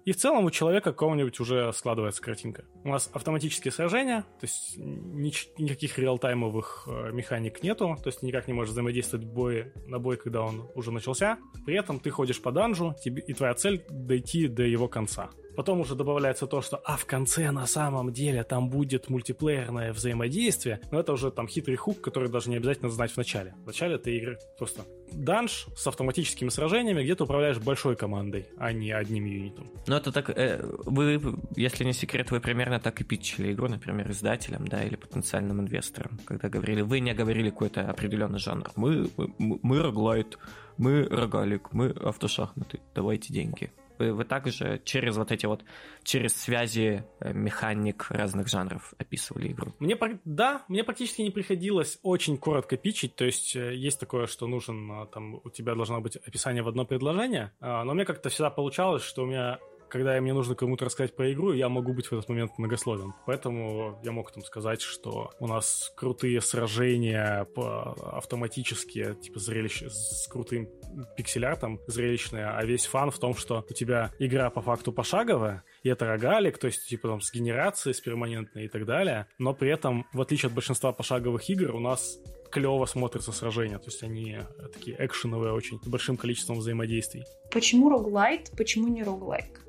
И 0.07 0.13
в 0.13 0.15
целом 0.15 0.45
у 0.45 0.51
человека 0.51 0.93
какого-нибудь 0.93 1.37
уже 1.41 1.73
складывается 1.73 2.21
картинка. 2.21 2.63
У 2.85 2.87
нас 2.87 3.09
автоматические 3.11 3.73
сражения, 3.73 4.21
то 4.39 4.45
есть 4.45 4.77
ни- 4.77 5.61
никаких 5.61 5.99
реалтаймовых 5.99 6.87
э, 6.87 7.11
механик 7.11 7.61
нету, 7.61 7.97
то 8.01 8.07
есть 8.07 8.21
никак 8.21 8.47
не 8.47 8.53
можешь 8.53 8.71
взаимодействовать 8.71 9.25
бой, 9.25 9.73
на 9.85 9.99
бой, 9.99 10.15
когда 10.15 10.43
он 10.43 10.71
уже 10.75 10.93
начался. 10.93 11.37
При 11.65 11.75
этом 11.75 11.99
ты 11.99 12.09
ходишь 12.09 12.41
по 12.41 12.53
данжу, 12.53 12.95
тебе, 13.03 13.21
и 13.21 13.33
твоя 13.33 13.53
цель 13.53 13.83
дойти 13.89 14.47
до 14.47 14.63
его 14.63 14.87
конца. 14.87 15.29
Потом 15.57 15.81
уже 15.81 15.93
добавляется 15.93 16.47
то, 16.47 16.61
что 16.61 16.77
а 16.77 16.95
в 16.95 17.05
конце 17.05 17.51
на 17.51 17.65
самом 17.65 18.13
деле 18.13 18.45
там 18.45 18.69
будет 18.69 19.09
мультиплеерное 19.09 19.91
взаимодействие, 19.91 20.79
но 20.89 21.01
это 21.01 21.11
уже 21.11 21.31
там 21.31 21.49
хитрый 21.49 21.75
хук, 21.75 21.99
который 21.99 22.29
даже 22.29 22.49
не 22.49 22.55
обязательно 22.55 22.89
знать 22.89 23.11
в 23.11 23.17
начале. 23.17 23.55
В 23.63 23.65
начале 23.65 23.95
этой 23.95 24.15
игры 24.15 24.39
просто 24.57 24.83
данж 25.11 25.67
с 25.75 25.87
автоматическими 25.87 26.49
сражениями, 26.49 27.03
где 27.03 27.15
ты 27.15 27.23
управляешь 27.23 27.57
большой 27.57 27.95
командой, 27.95 28.47
а 28.57 28.71
не 28.71 28.91
одним 28.91 29.25
юнитом. 29.25 29.69
Ну 29.87 29.95
это 29.95 30.11
так, 30.11 30.29
э, 30.29 30.63
вы, 30.85 31.21
если 31.55 31.83
не 31.83 31.93
секрет, 31.93 32.31
вы 32.31 32.39
примерно 32.39 32.79
так 32.79 33.01
и 33.01 33.03
питчили 33.03 33.53
игру, 33.53 33.67
например, 33.67 34.09
издателям, 34.11 34.67
да, 34.67 34.83
или 34.83 34.95
потенциальным 34.95 35.61
инвесторам, 35.61 36.19
когда 36.25 36.49
говорили, 36.49 36.81
вы 36.81 36.99
не 36.99 37.13
говорили 37.13 37.49
какой-то 37.49 37.89
определенный 37.89 38.39
жанр. 38.39 38.71
Мы, 38.75 39.09
мы, 39.17 39.59
мы 39.61 39.81
роглайт, 39.81 40.37
мы 40.77 41.03
рогалик, 41.03 41.73
мы 41.73 41.89
автошахматы, 41.89 42.79
давайте 42.93 43.33
деньги. 43.33 43.71
Вы, 43.97 44.23
также 44.25 44.81
через 44.83 45.17
вот 45.17 45.31
эти 45.31 45.45
вот, 45.45 45.63
через 46.03 46.35
связи 46.35 47.03
э, 47.19 47.33
механик 47.33 48.07
разных 48.09 48.47
жанров 48.47 48.93
описывали 48.97 49.51
игру? 49.51 49.73
Мне, 49.79 49.97
да, 50.25 50.63
мне 50.67 50.83
практически 50.83 51.21
не 51.21 51.31
приходилось 51.31 51.99
очень 52.03 52.37
коротко 52.37 52.77
пичить, 52.77 53.15
то 53.15 53.25
есть 53.25 53.55
э, 53.55 53.75
есть 53.75 53.99
такое, 53.99 54.27
что 54.27 54.47
нужен, 54.47 54.91
а, 54.91 55.05
там, 55.05 55.41
у 55.43 55.49
тебя 55.49 55.75
должно 55.75 56.01
быть 56.01 56.15
описание 56.15 56.63
в 56.63 56.67
одно 56.67 56.85
предложение, 56.85 57.51
а, 57.59 57.83
но 57.83 57.93
мне 57.93 58.05
как-то 58.05 58.29
всегда 58.29 58.49
получалось, 58.49 59.03
что 59.03 59.23
у 59.23 59.25
меня 59.25 59.59
когда 59.89 60.19
мне 60.21 60.33
нужно 60.33 60.55
кому-то 60.55 60.85
рассказать 60.85 61.15
про 61.15 61.31
игру, 61.33 61.53
я 61.53 61.69
могу 61.69 61.93
быть 61.93 62.07
в 62.07 62.13
этот 62.13 62.29
момент 62.29 62.57
многословен. 62.57 63.13
Поэтому 63.25 63.99
я 64.03 64.11
мог 64.11 64.31
там 64.31 64.43
сказать, 64.43 64.81
что 64.81 65.31
у 65.39 65.47
нас 65.47 65.91
крутые 65.95 66.41
сражения 66.41 67.45
по 67.55 67.93
автоматические, 68.17 69.15
типа 69.15 69.39
зрелище 69.39 69.89
с 69.89 70.27
крутым 70.27 70.69
пиксель-артом 71.15 71.79
зрелищные, 71.87 72.47
а 72.47 72.63
весь 72.65 72.85
фан 72.85 73.11
в 73.11 73.19
том, 73.19 73.35
что 73.35 73.65
у 73.69 73.73
тебя 73.73 74.11
игра 74.19 74.49
по 74.49 74.61
факту 74.61 74.91
пошаговая, 74.91 75.63
и 75.83 75.89
это 75.89 76.05
рогалик, 76.05 76.57
то 76.57 76.67
есть 76.67 76.87
типа 76.87 77.07
там 77.09 77.21
с 77.21 77.33
генерацией, 77.33 77.93
с 77.93 78.01
перманентной 78.01 78.65
и 78.65 78.67
так 78.67 78.85
далее, 78.85 79.27
но 79.37 79.53
при 79.53 79.69
этом, 79.69 80.05
в 80.13 80.21
отличие 80.21 80.47
от 80.47 80.53
большинства 80.53 80.91
пошаговых 80.91 81.49
игр, 81.49 81.75
у 81.75 81.79
нас 81.79 82.19
клево 82.51 82.85
смотрятся 82.85 83.31
сражения. 83.31 83.77
То 83.77 83.85
есть 83.85 84.03
они 84.03 84.39
такие 84.73 84.95
экшеновые 84.99 85.53
очень, 85.53 85.79
с 85.81 85.87
большим 85.87 86.17
количеством 86.17 86.59
взаимодействий. 86.59 87.25
Почему 87.51 87.89
роглайт, 87.89 88.51
почему 88.57 88.87
не 88.87 89.03
роглайк? 89.03 89.66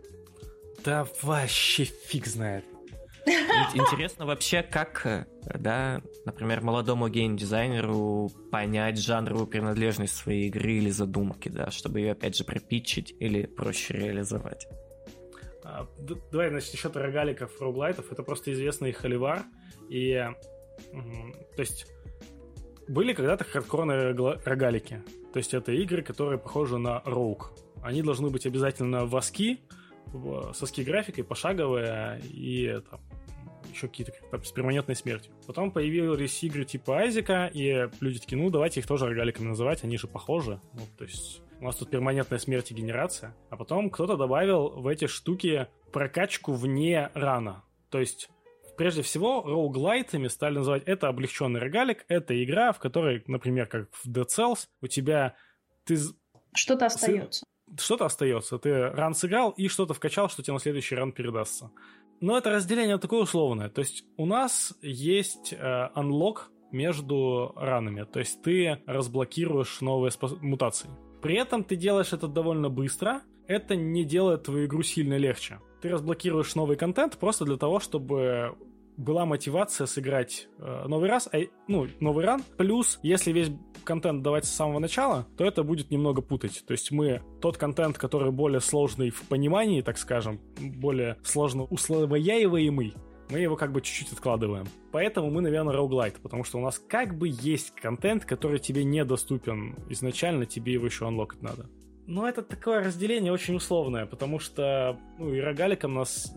Да 0.84 1.06
вообще 1.22 1.84
фиг 1.84 2.26
знает. 2.26 2.64
Интересно 3.74 4.24
вообще, 4.24 4.62
как, 4.62 5.26
да, 5.54 6.00
например, 6.24 6.62
молодому 6.62 7.08
геймдизайнеру 7.08 8.30
понять 8.50 8.98
жанровую 8.98 9.46
принадлежность 9.46 10.16
своей 10.16 10.48
игры 10.48 10.72
или 10.72 10.90
задумки, 10.90 11.48
да, 11.50 11.70
чтобы 11.70 12.00
ее, 12.00 12.12
опять 12.12 12.36
же, 12.36 12.44
пропитчить 12.44 13.14
или 13.18 13.44
проще 13.44 13.94
реализовать. 13.94 14.66
А, 15.62 15.86
давай, 16.30 16.48
значит, 16.48 16.72
насчет 16.72 16.96
рогаликов, 16.96 17.60
роглайтов. 17.60 18.10
Это 18.10 18.22
просто 18.22 18.52
известный 18.52 18.92
холивар. 18.92 19.44
И, 19.90 20.14
то 20.92 21.60
есть, 21.60 21.86
были 22.88 23.12
когда-то 23.12 23.44
хардкорные 23.44 24.12
рогалики. 24.44 25.02
То 25.34 25.38
есть, 25.38 25.52
это 25.52 25.72
игры, 25.72 26.02
которые 26.02 26.38
похожи 26.38 26.78
на 26.78 27.02
роук. 27.04 27.52
Они 27.82 28.00
должны 28.00 28.30
быть 28.30 28.46
обязательно 28.46 29.04
воски, 29.04 29.60
со 30.54 30.66
ски-графикой, 30.66 31.24
пошаговая 31.24 32.20
и 32.24 32.80
там, 32.90 33.00
еще 33.72 33.88
какие-то 33.88 34.12
там, 34.30 34.42
с 34.42 34.52
перманентной 34.52 34.96
смертью. 34.96 35.32
Потом 35.46 35.70
появились 35.70 36.42
игры 36.42 36.64
типа 36.64 36.98
Айзека, 36.98 37.50
и 37.52 37.88
люди 38.00 38.20
такие, 38.20 38.40
ну, 38.40 38.50
давайте 38.50 38.80
их 38.80 38.86
тоже 38.86 39.06
рогаликами 39.06 39.48
называть, 39.48 39.84
они 39.84 39.98
же 39.98 40.06
похожи. 40.06 40.60
Ну, 40.74 40.80
то 40.96 41.04
есть 41.04 41.42
у 41.60 41.64
нас 41.64 41.76
тут 41.76 41.90
перманентная 41.90 42.38
смерть 42.38 42.70
и 42.70 42.74
генерация. 42.74 43.34
А 43.50 43.56
потом 43.56 43.90
кто-то 43.90 44.16
добавил 44.16 44.68
в 44.68 44.86
эти 44.86 45.06
штуки 45.06 45.68
прокачку 45.92 46.52
вне 46.52 47.10
рана. 47.14 47.64
То 47.90 47.98
есть 47.98 48.30
прежде 48.76 49.02
всего, 49.02 49.42
роуглайтами 49.42 50.28
стали 50.28 50.58
называть 50.58 50.84
это 50.84 51.08
облегченный 51.08 51.60
рогалик. 51.60 52.04
Это 52.08 52.42
игра, 52.42 52.72
в 52.72 52.78
которой, 52.78 53.22
например, 53.26 53.66
как 53.66 53.88
в 53.92 54.08
Dead 54.08 54.26
Cells, 54.26 54.68
у 54.80 54.86
тебя 54.86 55.34
ты... 55.84 55.96
Что-то 56.54 56.86
остается 56.86 57.44
что-то 57.76 58.06
остается. 58.06 58.58
Ты 58.58 58.88
ран 58.90 59.14
сыграл 59.14 59.50
и 59.50 59.68
что-то 59.68 59.94
вкачал, 59.94 60.28
что 60.28 60.42
тебе 60.42 60.54
на 60.54 60.60
следующий 60.60 60.94
ран 60.94 61.12
передастся. 61.12 61.70
Но 62.20 62.36
это 62.36 62.50
разделение 62.50 62.98
такое 62.98 63.22
условное. 63.22 63.68
То 63.68 63.80
есть 63.80 64.04
у 64.16 64.26
нас 64.26 64.74
есть 64.82 65.52
э, 65.52 65.88
unlock 65.94 66.48
между 66.72 67.52
ранами. 67.56 68.04
То 68.04 68.18
есть 68.18 68.42
ты 68.42 68.80
разблокируешь 68.86 69.80
новые 69.80 70.10
спос- 70.10 70.38
мутации. 70.40 70.90
При 71.22 71.36
этом 71.36 71.64
ты 71.64 71.76
делаешь 71.76 72.12
это 72.12 72.28
довольно 72.28 72.68
быстро. 72.68 73.22
Это 73.46 73.76
не 73.76 74.04
делает 74.04 74.44
твою 74.44 74.66
игру 74.66 74.82
сильно 74.82 75.16
легче. 75.16 75.60
Ты 75.80 75.88
разблокируешь 75.88 76.54
новый 76.54 76.76
контент 76.76 77.18
просто 77.18 77.44
для 77.44 77.56
того, 77.56 77.80
чтобы 77.80 78.56
была 78.98 79.24
мотивация 79.24 79.86
сыграть 79.86 80.48
э, 80.58 80.84
новый 80.88 81.08
раз, 81.08 81.28
а, 81.32 81.38
ну, 81.68 81.86
новый 82.00 82.26
ран. 82.26 82.42
Плюс, 82.58 82.98
если 83.02 83.32
весь 83.32 83.50
контент 83.84 84.22
давать 84.22 84.44
с 84.44 84.50
самого 84.50 84.80
начала, 84.80 85.26
то 85.38 85.44
это 85.44 85.62
будет 85.62 85.90
немного 85.90 86.20
путать. 86.20 86.64
То 86.66 86.72
есть 86.72 86.90
мы 86.90 87.22
тот 87.40 87.56
контент, 87.56 87.96
который 87.96 88.32
более 88.32 88.60
сложный 88.60 89.10
в 89.10 89.22
понимании, 89.22 89.80
так 89.80 89.96
скажем, 89.98 90.40
более 90.58 91.16
сложно 91.22 91.62
усвояемый, 91.62 92.94
мы 93.30 93.38
его 93.38 93.56
как 93.56 93.72
бы 93.72 93.80
чуть-чуть 93.80 94.12
откладываем. 94.12 94.66
Поэтому 94.90 95.30
мы, 95.30 95.42
наверное, 95.42 95.74
роуглайт, 95.74 96.18
потому 96.20 96.44
что 96.44 96.58
у 96.58 96.62
нас 96.62 96.78
как 96.78 97.16
бы 97.16 97.28
есть 97.28 97.74
контент, 97.74 98.24
который 98.24 98.58
тебе 98.58 98.84
недоступен 98.84 99.76
изначально, 99.90 100.44
тебе 100.46 100.72
его 100.72 100.86
еще 100.86 101.06
анлокать 101.06 101.42
надо. 101.42 101.66
Но 102.06 102.26
это 102.26 102.42
такое 102.42 102.80
разделение 102.80 103.32
очень 103.32 103.54
условное, 103.54 104.06
потому 104.06 104.38
что 104.38 104.98
ну, 105.18 105.32
и 105.34 105.40
рогаликом 105.40 105.94
нас 105.94 106.34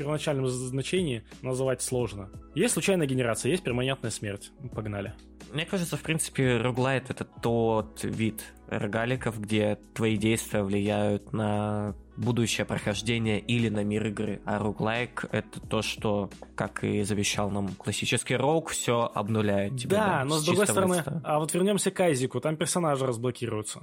первоначальном 0.00 0.48
значении 0.48 1.22
называть 1.42 1.82
сложно. 1.82 2.30
Есть 2.54 2.72
случайная 2.72 3.06
генерация, 3.06 3.50
есть 3.50 3.62
перманентная 3.62 4.10
смерть. 4.10 4.50
Погнали. 4.74 5.12
Мне 5.52 5.66
кажется, 5.66 5.98
в 5.98 6.00
принципе, 6.00 6.56
роглайт— 6.56 7.04
это 7.10 7.24
тот 7.24 8.02
вид 8.02 8.42
рогаликов, 8.68 9.38
где 9.38 9.78
твои 9.94 10.16
действия 10.16 10.62
влияют 10.62 11.34
на 11.34 11.94
будущее 12.16 12.64
прохождение 12.64 13.40
или 13.40 13.68
на 13.68 13.84
мир 13.84 14.06
игры. 14.06 14.40
А 14.46 14.58
роглайк— 14.58 15.26
это 15.32 15.60
то, 15.60 15.82
что, 15.82 16.30
как 16.54 16.82
и 16.82 17.02
завещал 17.02 17.50
нам 17.50 17.68
классический 17.74 18.36
роук, 18.36 18.70
все 18.70 19.10
обнуляет 19.14 19.76
тебя. 19.76 19.96
Да, 19.98 20.06
да 20.06 20.24
но 20.24 20.38
с, 20.38 20.42
с 20.42 20.44
другой 20.46 20.66
стороны, 20.66 20.94
листа. 20.94 21.20
а 21.24 21.38
вот 21.40 21.52
вернемся 21.52 21.90
к 21.90 22.00
Айзику, 22.00 22.40
там 22.40 22.56
персонажи 22.56 23.06
разблокируются. 23.06 23.80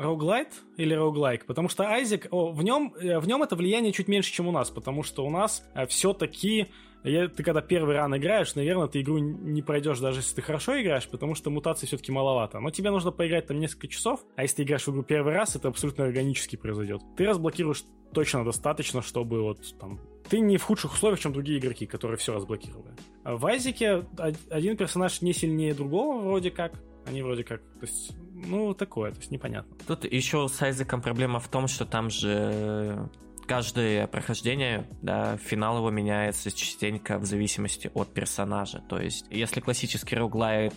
Роуглайт 0.00 0.48
или 0.76 0.94
роуглайк? 0.94 1.44
Потому 1.44 1.68
что 1.68 1.84
Айзек, 1.88 2.28
о, 2.30 2.52
в 2.52 2.62
нем, 2.62 2.94
э, 2.98 3.18
в 3.18 3.28
нем 3.28 3.42
это 3.42 3.54
влияние 3.54 3.92
чуть 3.92 4.08
меньше, 4.08 4.32
чем 4.32 4.48
у 4.48 4.52
нас, 4.52 4.70
потому 4.70 5.02
что 5.02 5.26
у 5.26 5.30
нас 5.30 5.62
э, 5.74 5.86
все-таки 5.86 6.68
ты 7.02 7.42
когда 7.42 7.62
первый 7.62 7.96
ран 7.96 8.14
играешь, 8.16 8.54
наверное, 8.54 8.86
ты 8.86 9.00
игру 9.00 9.18
не 9.18 9.62
пройдешь, 9.62 10.00
даже 10.00 10.20
если 10.20 10.34
ты 10.34 10.42
хорошо 10.42 10.80
играешь, 10.80 11.08
потому 11.08 11.34
что 11.34 11.50
мутаций 11.50 11.86
все-таки 11.88 12.12
маловато. 12.12 12.60
Но 12.60 12.70
тебе 12.70 12.90
нужно 12.90 13.10
поиграть 13.10 13.46
там 13.46 13.58
несколько 13.58 13.88
часов, 13.88 14.20
а 14.36 14.42
если 14.42 14.56
ты 14.56 14.62
играешь 14.64 14.86
в 14.86 14.90
игру 14.90 15.02
первый 15.02 15.32
раз, 15.32 15.56
это 15.56 15.68
абсолютно 15.68 16.04
органически 16.04 16.56
произойдет. 16.56 17.00
Ты 17.16 17.26
разблокируешь 17.26 17.84
точно 18.12 18.44
достаточно, 18.44 19.00
чтобы 19.00 19.42
вот 19.42 19.78
там... 19.78 19.98
Ты 20.28 20.40
не 20.40 20.58
в 20.58 20.62
худших 20.64 20.92
условиях, 20.92 21.20
чем 21.20 21.32
другие 21.32 21.58
игроки, 21.58 21.86
которые 21.86 22.18
все 22.18 22.34
разблокировали. 22.34 22.94
А 23.24 23.36
в 23.36 23.46
Айзеке 23.46 24.04
один 24.50 24.76
персонаж 24.76 25.22
не 25.22 25.32
сильнее 25.32 25.74
другого 25.74 26.20
вроде 26.20 26.50
как. 26.50 26.74
Они 27.06 27.22
вроде 27.22 27.44
как... 27.44 27.62
То 27.80 27.86
есть 27.86 28.12
ну, 28.46 28.74
такое, 28.74 29.12
то 29.12 29.18
есть 29.18 29.30
непонятно. 29.30 29.76
Тут 29.86 30.04
еще 30.04 30.48
с 30.48 30.62
Айзеком 30.62 31.02
проблема 31.02 31.40
в 31.40 31.48
том, 31.48 31.68
что 31.68 31.84
там 31.84 32.10
же 32.10 33.08
каждое 33.46 34.06
прохождение, 34.06 34.86
да, 35.02 35.36
финал 35.36 35.78
его 35.78 35.90
меняется 35.90 36.52
частенько 36.52 37.18
в 37.18 37.24
зависимости 37.24 37.90
от 37.94 38.14
персонажа. 38.14 38.80
То 38.88 39.00
есть, 39.00 39.26
если 39.30 39.60
классический 39.60 40.16
roguelike, 40.16 40.72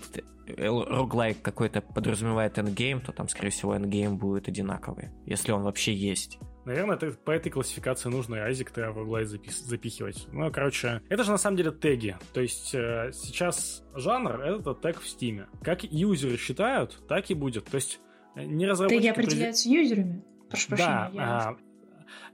roguelike 0.48 1.42
какой-то 1.42 1.82
подразумевает 1.82 2.58
endgame, 2.58 3.02
то 3.02 3.12
там, 3.12 3.30
скорее 3.30 3.52
всего, 3.52 3.76
endgame 3.76 4.18
будет 4.18 4.48
одинаковый, 4.48 5.12
если 5.26 5.52
он 5.52 5.62
вообще 5.62 5.94
есть. 5.94 6.40
Наверное, 6.66 6.96
это, 6.96 7.12
по 7.12 7.32
этой 7.32 7.50
классификации 7.50 8.10
нужно 8.10 8.36
и 8.36 8.40
Айзек 8.40 8.72
то 8.72 8.92
в 8.92 9.00
roguelite 9.00 9.26
запихивать. 9.26 10.28
Ну, 10.32 10.52
короче, 10.52 11.02
это 11.10 11.24
же 11.24 11.32
на 11.32 11.38
самом 11.38 11.58
деле 11.58 11.72
теги. 11.72 12.18
То 12.34 12.42
есть 12.42 12.74
э, 12.74 13.12
сейчас 13.14 13.84
жанр— 13.94 14.42
это 14.42 14.74
тег 14.74 15.02
в 15.02 15.08
Steam. 15.08 15.48
Как 15.62 15.84
юзеры 15.84 16.38
считают, 16.38 17.06
так 17.08 17.30
и 17.30 17.34
будет. 17.34 17.66
То 17.66 17.76
есть 17.76 18.00
э, 18.36 18.44
не 18.46 18.66
разработчики... 18.66 19.02
Теги 19.02 19.12
определяются 19.12 19.70
юзерами? 19.70 20.24
Прошу 20.50 20.70
прощения. 20.70 20.90
Да, 20.90 21.10
я... 21.14 21.50
а, 21.50 21.58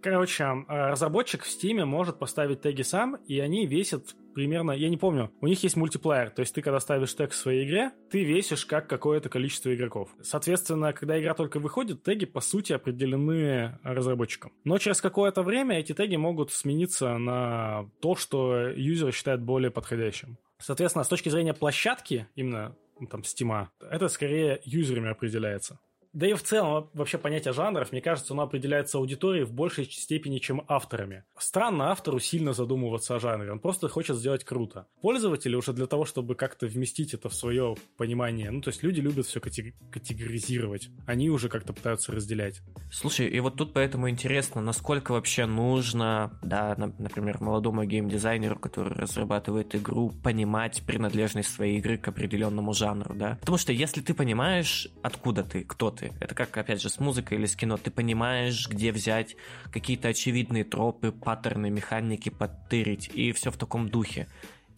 Короче, 0.01 0.43
э, 0.43 0.63
разработчик 0.67 1.43
в 1.43 1.47
Steam 1.47 1.83
может 1.85 2.19
поставить 2.19 2.61
теги 2.61 2.83
сам, 2.83 3.15
и 3.27 3.39
они 3.39 3.65
весят 3.65 4.15
примерно, 4.33 4.71
я 4.71 4.89
не 4.89 4.97
помню, 4.97 5.31
у 5.41 5.47
них 5.47 5.61
есть 5.63 5.75
мультиплеер, 5.75 6.29
то 6.31 6.41
есть 6.41 6.53
ты, 6.53 6.61
когда 6.61 6.79
ставишь 6.79 7.15
тег 7.15 7.31
в 7.31 7.35
своей 7.35 7.65
игре, 7.65 7.91
ты 8.09 8.23
весишь 8.23 8.65
как 8.65 8.87
какое-то 8.87 9.29
количество 9.29 9.73
игроков. 9.73 10.09
Соответственно, 10.21 10.93
когда 10.93 11.19
игра 11.19 11.33
только 11.33 11.59
выходит, 11.59 12.03
теги, 12.03 12.25
по 12.25 12.41
сути, 12.41 12.73
определены 12.73 13.79
разработчиком. 13.83 14.51
Но 14.63 14.77
через 14.77 15.01
какое-то 15.01 15.43
время 15.43 15.79
эти 15.79 15.93
теги 15.93 16.15
могут 16.15 16.51
смениться 16.51 17.17
на 17.17 17.89
то, 18.01 18.15
что 18.15 18.67
юзер 18.69 19.13
считает 19.13 19.41
более 19.41 19.71
подходящим. 19.71 20.37
Соответственно, 20.59 21.03
с 21.03 21.07
точки 21.07 21.29
зрения 21.29 21.53
площадки, 21.53 22.27
именно 22.35 22.75
ну, 22.99 23.07
там, 23.07 23.21
Steam, 23.21 23.67
это 23.79 24.07
скорее 24.09 24.59
юзерами 24.65 25.09
определяется. 25.09 25.79
Да 26.13 26.27
и 26.27 26.33
в 26.33 26.43
целом 26.43 26.89
вообще 26.93 27.17
понятие 27.17 27.53
жанров, 27.53 27.91
мне 27.91 28.01
кажется, 28.01 28.33
оно 28.33 28.43
определяется 28.43 28.97
аудиторией 28.97 29.45
в 29.45 29.53
большей 29.53 29.85
степени, 29.85 30.39
чем 30.39 30.63
авторами. 30.67 31.23
Странно 31.37 31.91
автору 31.91 32.19
сильно 32.19 32.53
задумываться 32.53 33.15
о 33.15 33.19
жанре, 33.19 33.51
он 33.51 33.59
просто 33.59 33.87
хочет 33.89 34.17
сделать 34.17 34.43
круто. 34.43 34.87
Пользователи 35.01 35.55
уже 35.55 35.73
для 35.73 35.87
того, 35.87 36.05
чтобы 36.05 36.35
как-то 36.35 36.67
вместить 36.67 37.13
это 37.13 37.29
в 37.29 37.35
свое 37.35 37.75
понимание, 37.97 38.51
ну 38.51 38.61
то 38.61 38.69
есть 38.69 38.83
люди 38.83 39.01
любят 39.01 39.25
все 39.25 39.39
категоризировать, 39.39 40.89
они 41.05 41.29
уже 41.29 41.49
как-то 41.49 41.73
пытаются 41.73 42.11
разделять. 42.11 42.61
Слушай, 42.91 43.27
и 43.27 43.39
вот 43.39 43.55
тут 43.55 43.73
поэтому 43.73 44.09
интересно, 44.09 44.61
насколько 44.61 45.11
вообще 45.11 45.45
нужно, 45.45 46.39
да, 46.41 46.75
например, 46.77 47.41
молодому 47.41 47.83
геймдизайнеру, 47.83 48.57
который 48.57 48.93
разрабатывает 48.93 49.75
игру, 49.75 50.11
понимать 50.23 50.83
принадлежность 50.85 51.49
своей 51.49 51.77
игры 51.77 51.97
к 51.97 52.07
определенному 52.07 52.73
жанру, 52.73 53.13
да? 53.13 53.37
Потому 53.41 53.57
что 53.57 53.71
если 53.71 54.01
ты 54.01 54.13
понимаешь, 54.13 54.87
откуда 55.03 55.43
ты, 55.43 55.63
кто 55.63 55.91
ты, 55.91 55.98
это 56.19 56.35
как, 56.35 56.55
опять 56.57 56.81
же, 56.81 56.89
с 56.89 56.99
музыкой 56.99 57.37
или 57.37 57.45
с 57.45 57.55
кино, 57.55 57.77
ты 57.77 57.91
понимаешь, 57.91 58.67
где 58.67 58.91
взять 58.91 59.35
какие-то 59.71 60.09
очевидные 60.09 60.63
тропы, 60.63 61.11
паттерны, 61.11 61.69
механики 61.69 62.29
подтырить, 62.29 63.09
и 63.13 63.31
все 63.31 63.51
в 63.51 63.57
таком 63.57 63.89
духе. 63.89 64.27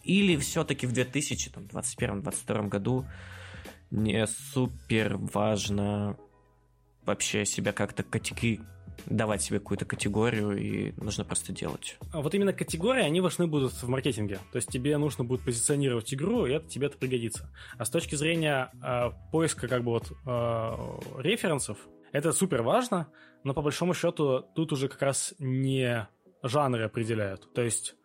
Или 0.04 0.36
все-таки 0.38 0.88
в 0.88 0.94
2021-2022 0.94 2.68
году 2.68 3.06
не 3.92 4.26
супер 4.26 5.18
важно 5.18 6.18
вообще 7.06 7.46
себя 7.46 7.72
как-то 7.74 8.04
категории 8.04 8.62
давать 9.06 9.42
себе 9.42 9.60
какую-то 9.60 9.86
категорию, 9.86 10.58
и 10.58 10.92
нужно 11.02 11.24
просто 11.24 11.54
делать. 11.54 11.98
А 12.12 12.22
вот 12.22 12.34
именно 12.34 12.54
категории, 12.54 13.04
они 13.04 13.22
важны 13.22 13.48
будут 13.48 13.74
в 13.74 13.88
маркетинге. 13.88 14.40
То 14.52 14.58
есть 14.58 14.70
тебе 14.70 14.98
нужно 14.98 15.24
будет 15.24 15.42
позиционировать 15.42 16.14
игру, 16.14 16.46
и 16.46 16.52
это 16.52 16.68
тебе 16.68 16.88
это 16.88 16.98
пригодится. 16.98 17.50
А 17.78 17.86
с 17.86 17.90
точки 17.90 18.16
зрения 18.16 18.72
э, 18.84 19.12
поиска 19.32 19.68
как 19.68 19.84
бы 19.84 19.92
вот 19.92 20.12
э, 20.12 21.22
референсов, 21.22 21.78
это 22.12 22.32
супер 22.34 22.62
важно, 22.62 23.08
но 23.44 23.54
по 23.54 23.62
большому 23.62 23.94
счету 23.94 24.46
тут 24.56 24.72
уже 24.74 24.88
как 24.88 25.02
раз 25.02 25.34
не 25.40 26.08
жанры 26.44 26.84
определяют. 26.84 27.54
То 27.54 27.62
есть 27.62 27.96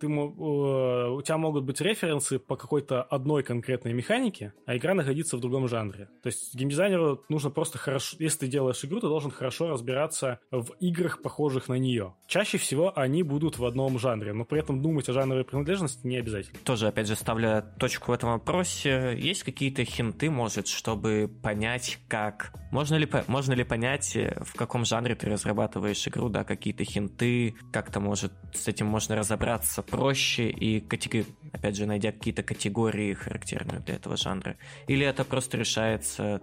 ты, 0.00 0.06
э, 0.06 0.10
у 0.10 1.22
тебя 1.22 1.38
могут 1.38 1.64
быть 1.64 1.80
референсы 1.80 2.38
по 2.38 2.56
какой-то 2.56 3.02
одной 3.02 3.42
конкретной 3.42 3.92
механике, 3.92 4.52
а 4.66 4.76
игра 4.76 4.94
находится 4.94 5.36
в 5.36 5.40
другом 5.40 5.68
жанре. 5.68 6.08
То 6.22 6.28
есть 6.28 6.54
геймдизайнеру 6.54 7.24
нужно 7.28 7.50
просто 7.50 7.78
хорошо, 7.78 8.16
если 8.18 8.40
ты 8.40 8.46
делаешь 8.48 8.84
игру, 8.84 9.00
ты 9.00 9.08
должен 9.08 9.30
хорошо 9.30 9.68
разбираться 9.68 10.40
в 10.50 10.72
играх, 10.80 11.22
похожих 11.22 11.68
на 11.68 11.74
нее. 11.74 12.14
Чаще 12.26 12.58
всего 12.58 12.96
они 12.98 13.22
будут 13.22 13.58
в 13.58 13.64
одном 13.64 13.98
жанре, 13.98 14.32
но 14.32 14.44
при 14.44 14.60
этом 14.60 14.82
думать 14.82 15.08
о 15.08 15.12
жанровой 15.12 15.44
принадлежности 15.44 16.06
не 16.06 16.16
обязательно. 16.16 16.58
Тоже, 16.64 16.88
опять 16.88 17.06
же, 17.06 17.16
ставля 17.16 17.62
точку 17.78 18.10
в 18.10 18.14
этом 18.14 18.30
вопросе, 18.30 19.16
есть 19.18 19.42
какие-то 19.44 19.84
хинты, 19.84 20.30
может, 20.30 20.66
чтобы 20.66 21.30
понять, 21.42 21.98
как... 22.08 22.52
Можно 22.70 22.96
ли, 22.96 23.08
можно 23.28 23.52
ли 23.52 23.62
понять, 23.62 24.16
в 24.40 24.56
каком 24.56 24.84
жанре 24.84 25.14
ты 25.14 25.28
разрабатываешь 25.28 26.06
игру, 26.08 26.28
да, 26.28 26.42
какие-то 26.44 26.84
хинты, 26.84 27.54
как-то, 27.72 28.00
может, 28.00 28.32
с 28.52 28.66
этим 28.66 28.86
можно 28.86 29.14
разобраться 29.14 29.83
проще 29.84 30.50
и, 30.50 30.80
категори... 30.80 31.26
опять 31.52 31.76
же, 31.76 31.86
найдя 31.86 32.12
какие-то 32.12 32.42
категории, 32.42 33.14
характерные 33.14 33.80
для 33.80 33.94
этого 33.96 34.16
жанра? 34.16 34.56
Или 34.88 35.06
это 35.06 35.24
просто 35.24 35.56
решается 35.58 36.40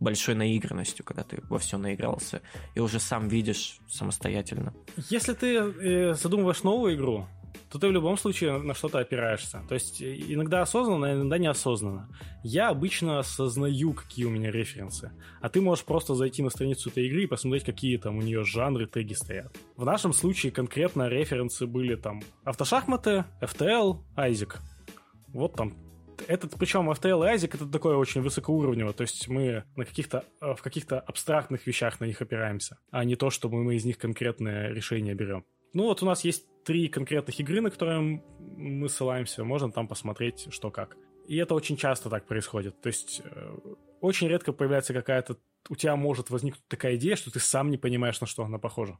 большой 0.00 0.34
наигранностью, 0.34 1.04
когда 1.04 1.22
ты 1.22 1.38
во 1.48 1.58
все 1.58 1.78
наигрался 1.78 2.42
и 2.74 2.80
уже 2.80 3.00
сам 3.00 3.28
видишь 3.28 3.78
самостоятельно? 3.88 4.74
Если 5.10 5.32
ты 5.32 5.56
э, 5.56 6.14
задумываешь 6.14 6.62
новую 6.62 6.94
игру, 6.94 7.26
то 7.70 7.78
ты 7.78 7.88
в 7.88 7.92
любом 7.92 8.16
случае 8.16 8.58
на 8.58 8.74
что-то 8.74 8.98
опираешься. 8.98 9.62
То 9.68 9.74
есть 9.74 10.00
э, 10.00 10.16
иногда 10.28 10.62
осознанно, 10.62 11.12
иногда 11.12 11.38
неосознанно. 11.38 12.08
Я 12.42 12.68
обычно 12.68 13.18
осознаю, 13.18 13.92
какие 13.92 14.24
у 14.26 14.30
меня 14.30 14.50
референсы. 14.50 15.12
А 15.40 15.48
ты 15.48 15.60
можешь 15.60 15.84
просто 15.84 16.14
зайти 16.14 16.42
на 16.42 16.50
страницу 16.50 16.90
этой 16.90 17.06
игры 17.06 17.24
и 17.24 17.26
посмотреть, 17.26 17.64
какие 17.64 17.96
там 17.96 18.18
у 18.18 18.22
нее 18.22 18.44
жанры, 18.44 18.86
теги 18.86 19.14
стоят. 19.14 19.56
В 19.76 19.84
нашем 19.84 20.12
случае 20.12 20.52
конкретно 20.52 21.08
референсы 21.08 21.66
были 21.66 21.96
там 21.96 22.22
автошахматы, 22.44 23.24
FTL, 23.40 23.98
Айзек. 24.16 24.60
Вот 25.28 25.56
там 25.56 25.76
этот, 26.28 26.54
причем 26.58 26.90
FTL 26.90 27.28
и 27.28 27.34
ASIC 27.34 27.54
это 27.54 27.66
такое 27.66 27.96
очень 27.96 28.22
высокоуровневое, 28.22 28.92
то 28.92 29.02
есть 29.02 29.28
мы 29.28 29.64
на 29.76 29.84
каких-то, 29.84 30.24
э, 30.40 30.54
в 30.54 30.62
каких-то 30.62 31.00
абстрактных 31.00 31.66
вещах 31.66 32.00
на 32.00 32.04
них 32.04 32.22
опираемся, 32.22 32.78
а 32.90 33.04
не 33.04 33.16
то, 33.16 33.30
что 33.30 33.48
мы 33.48 33.74
из 33.74 33.84
них 33.84 33.98
конкретное 33.98 34.68
решение 34.68 35.14
берем. 35.14 35.44
Ну 35.72 35.84
вот 35.84 36.02
у 36.02 36.06
нас 36.06 36.24
есть 36.24 36.46
три 36.64 36.88
конкретных 36.88 37.38
игры, 37.40 37.60
на 37.60 37.70
которые 37.70 38.22
мы 38.56 38.88
ссылаемся, 38.88 39.44
можно 39.44 39.70
там 39.70 39.88
посмотреть, 39.88 40.48
что 40.50 40.70
как. 40.70 40.96
И 41.26 41.36
это 41.36 41.54
очень 41.54 41.76
часто 41.76 42.10
так 42.10 42.26
происходит. 42.26 42.80
То 42.80 42.88
есть 42.88 43.22
э, 43.24 43.56
очень 44.00 44.28
редко 44.28 44.52
появляется 44.52 44.92
какая-то... 44.92 45.38
У 45.68 45.76
тебя 45.76 45.96
может 45.96 46.30
возникнуть 46.30 46.66
такая 46.68 46.96
идея, 46.96 47.16
что 47.16 47.30
ты 47.30 47.40
сам 47.40 47.70
не 47.70 47.78
понимаешь, 47.78 48.20
на 48.20 48.26
что 48.26 48.44
она 48.44 48.58
похожа. 48.58 48.98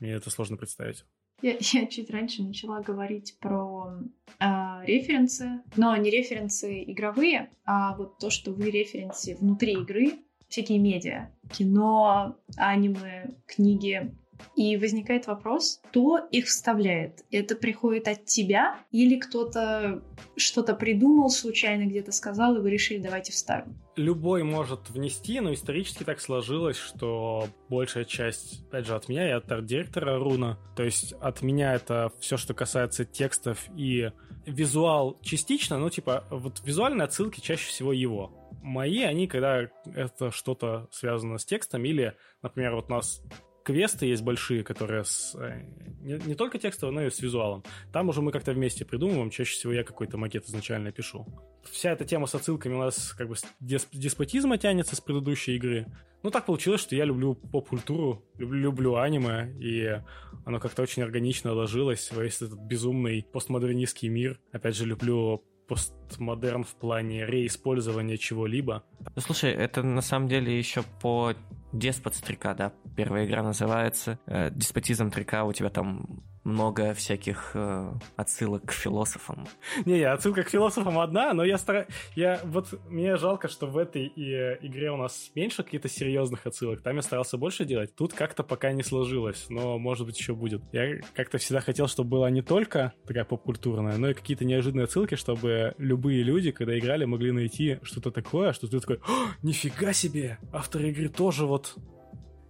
Мне 0.00 0.12
это 0.12 0.30
сложно 0.30 0.56
представить. 0.56 1.04
Я, 1.42 1.56
я 1.60 1.86
чуть 1.86 2.10
раньше 2.10 2.42
начала 2.42 2.80
говорить 2.80 3.36
про 3.40 3.98
э, 4.40 4.44
референсы, 4.86 5.62
но 5.76 5.96
не 5.96 6.10
референсы 6.10 6.82
игровые, 6.84 7.50
а 7.64 7.96
вот 7.96 8.18
то, 8.18 8.30
что 8.30 8.52
вы 8.52 8.70
референсе 8.70 9.36
внутри 9.36 9.74
игры, 9.74 10.18
всякие 10.48 10.78
медиа, 10.78 11.30
кино, 11.52 12.36
аниме, 12.56 13.34
книги, 13.46 14.14
и 14.56 14.76
возникает 14.76 15.26
вопрос, 15.26 15.80
кто 15.90 16.18
их 16.30 16.46
вставляет? 16.46 17.24
Это 17.30 17.56
приходит 17.56 18.08
от 18.08 18.24
тебя 18.24 18.78
или 18.90 19.18
кто-то 19.18 20.02
что-то 20.36 20.74
придумал, 20.74 21.30
случайно 21.30 21.86
где-то 21.86 22.12
сказал, 22.12 22.56
и 22.56 22.60
вы 22.60 22.70
решили, 22.70 22.98
давайте 22.98 23.32
вставим? 23.32 23.78
Любой 23.96 24.42
может 24.42 24.90
внести, 24.90 25.40
но 25.40 25.54
исторически 25.54 26.02
так 26.02 26.20
сложилось, 26.20 26.76
что 26.76 27.48
большая 27.68 28.04
часть, 28.04 28.64
опять 28.66 28.86
же, 28.86 28.96
от 28.96 29.08
меня 29.08 29.28
и 29.28 29.32
от 29.32 29.50
арт-директора 29.50 30.18
Руна. 30.18 30.58
То 30.76 30.82
есть 30.82 31.12
от 31.20 31.42
меня 31.42 31.74
это 31.74 32.10
все, 32.18 32.36
что 32.36 32.54
касается 32.54 33.04
текстов 33.04 33.68
и 33.76 34.10
визуал 34.46 35.18
частично, 35.22 35.78
ну, 35.78 35.90
типа, 35.90 36.24
вот 36.30 36.60
визуальные 36.64 37.04
отсылки 37.04 37.40
чаще 37.40 37.68
всего 37.68 37.92
его. 37.92 38.32
Мои, 38.62 39.02
они, 39.02 39.26
когда 39.26 39.68
это 39.94 40.30
что-то 40.30 40.88
связано 40.90 41.38
с 41.38 41.44
текстом, 41.44 41.84
или, 41.84 42.16
например, 42.42 42.74
вот 42.74 42.86
у 42.90 42.94
нас 42.94 43.22
квесты 43.64 44.06
есть 44.06 44.22
большие, 44.22 44.62
которые 44.62 45.04
с, 45.04 45.34
э, 45.34 45.62
не, 46.00 46.20
не 46.26 46.34
только 46.34 46.58
текстовые, 46.58 46.94
но 46.94 47.02
и 47.02 47.10
с 47.10 47.20
визуалом. 47.20 47.64
Там 47.92 48.08
уже 48.08 48.22
мы 48.22 48.30
как-то 48.30 48.52
вместе 48.52 48.84
придумываем, 48.84 49.30
чаще 49.30 49.54
всего 49.54 49.72
я 49.72 49.82
какой-то 49.82 50.18
макет 50.18 50.44
изначально 50.44 50.92
пишу. 50.92 51.26
Вся 51.64 51.90
эта 51.90 52.04
тема 52.04 52.26
с 52.26 52.34
отсылками 52.34 52.74
у 52.74 52.78
нас 52.78 53.14
как 53.14 53.28
бы 53.28 53.36
с 53.36 53.44
деспотизма 53.60 54.58
тянется 54.58 54.94
с 54.94 55.00
предыдущей 55.00 55.56
игры. 55.56 55.86
Ну, 56.22 56.30
так 56.30 56.46
получилось, 56.46 56.80
что 56.80 56.94
я 56.94 57.04
люблю 57.04 57.34
поп-культуру, 57.34 58.24
люблю, 58.38 58.60
люблю 58.60 58.96
аниме, 58.96 59.52
и 59.58 60.00
оно 60.44 60.60
как-то 60.60 60.82
очень 60.82 61.02
органично 61.02 61.52
ложилось 61.52 62.10
весь 62.12 62.36
этот 62.40 62.58
безумный 62.60 63.26
постмодернистский 63.32 64.08
мир. 64.08 64.40
Опять 64.52 64.76
же, 64.76 64.86
люблю 64.86 65.42
постмодерн 65.66 66.64
в 66.64 66.74
плане 66.74 67.26
реиспользования 67.26 68.16
чего-либо. 68.16 68.84
Ну, 69.14 69.22
слушай, 69.22 69.50
это 69.50 69.82
на 69.82 70.02
самом 70.02 70.28
деле 70.28 70.56
еще 70.56 70.82
по 71.00 71.34
Деспот 71.72 72.14
Стрика, 72.14 72.54
да, 72.54 72.72
первая 72.96 73.26
игра 73.26 73.42
называется. 73.42 74.18
Э, 74.26 74.50
Деспотизм 74.50 75.10
Трика, 75.10 75.44
у 75.44 75.52
тебя 75.52 75.70
там 75.70 76.22
много 76.44 76.92
всяких 76.94 77.52
э, 77.54 77.90
отсылок 78.16 78.66
к 78.66 78.72
философам. 78.72 79.48
Не-не, 79.84 80.04
отсылка 80.04 80.42
к 80.42 80.48
философам 80.48 80.98
одна, 80.98 81.32
но 81.32 81.44
я 81.44 81.58
стараюсь... 81.58 81.88
Я 82.14 82.40
вот... 82.44 82.78
Мне 82.88 83.16
жалко, 83.16 83.48
что 83.48 83.66
в 83.66 83.78
этой 83.78 84.06
и, 84.06 84.32
игре 84.60 84.90
у 84.90 84.96
нас 84.96 85.30
меньше 85.34 85.62
каких-то 85.62 85.88
серьезных 85.88 86.46
отсылок. 86.46 86.82
Там 86.82 86.96
я 86.96 87.02
старался 87.02 87.38
больше 87.38 87.64
делать. 87.64 87.94
Тут 87.96 88.12
как-то 88.12 88.42
пока 88.42 88.72
не 88.72 88.82
сложилось, 88.82 89.46
но 89.48 89.78
может 89.78 90.06
быть 90.06 90.18
еще 90.18 90.34
будет. 90.34 90.62
Я 90.72 91.00
как-то 91.14 91.38
всегда 91.38 91.60
хотел, 91.60 91.88
чтобы 91.88 92.10
была 92.10 92.30
не 92.30 92.42
только 92.42 92.92
такая 93.06 93.24
поп-культурная, 93.24 93.96
но 93.96 94.10
и 94.10 94.14
какие-то 94.14 94.44
неожиданные 94.44 94.84
отсылки, 94.84 95.14
чтобы 95.14 95.74
любые 95.78 96.22
люди, 96.22 96.50
когда 96.50 96.78
играли, 96.78 97.04
могли 97.04 97.32
найти 97.32 97.78
что-то 97.82 98.10
такое, 98.10 98.52
что 98.52 98.68
ты 98.68 98.80
такой, 98.80 99.00
нифига 99.42 99.92
себе, 99.92 100.38
авторы 100.52 100.90
игры 100.90 101.08
тоже 101.08 101.46
вот 101.46 101.76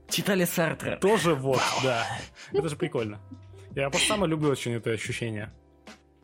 Читали 0.08 0.44
Сартра. 0.44 0.96
Тоже 0.96 1.34
вот, 1.34 1.60
да. 1.82 2.06
Это 2.52 2.68
же 2.68 2.76
прикольно. 2.76 3.20
Я 3.74 3.90
просто 3.90 4.08
сам 4.08 4.24
люблю 4.24 4.50
очень 4.50 4.72
это 4.72 4.90
ощущение. 4.90 5.52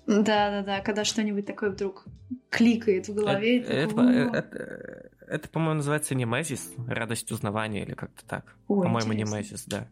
Да-да-да, 0.06 0.80
когда 0.80 1.04
что-нибудь 1.04 1.46
такое 1.46 1.70
вдруг 1.70 2.04
кликает 2.48 3.08
в 3.08 3.14
голове. 3.14 3.60
Это, 3.60 3.72
это, 3.72 4.00
это, 4.00 4.36
это, 4.38 5.10
это 5.26 5.48
по-моему, 5.48 5.76
называется 5.76 6.14
немезис, 6.14 6.72
радость 6.88 7.30
узнавания 7.30 7.82
или 7.84 7.94
как-то 7.94 8.24
так. 8.26 8.56
По-моему, 8.66 9.12
немезис, 9.12 9.64
да. 9.66 9.88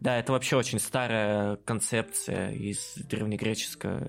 Да, 0.00 0.18
это 0.18 0.32
вообще 0.32 0.56
очень 0.56 0.78
старая 0.78 1.56
концепция 1.56 2.52
из 2.52 2.94
древнегреческой 2.96 4.00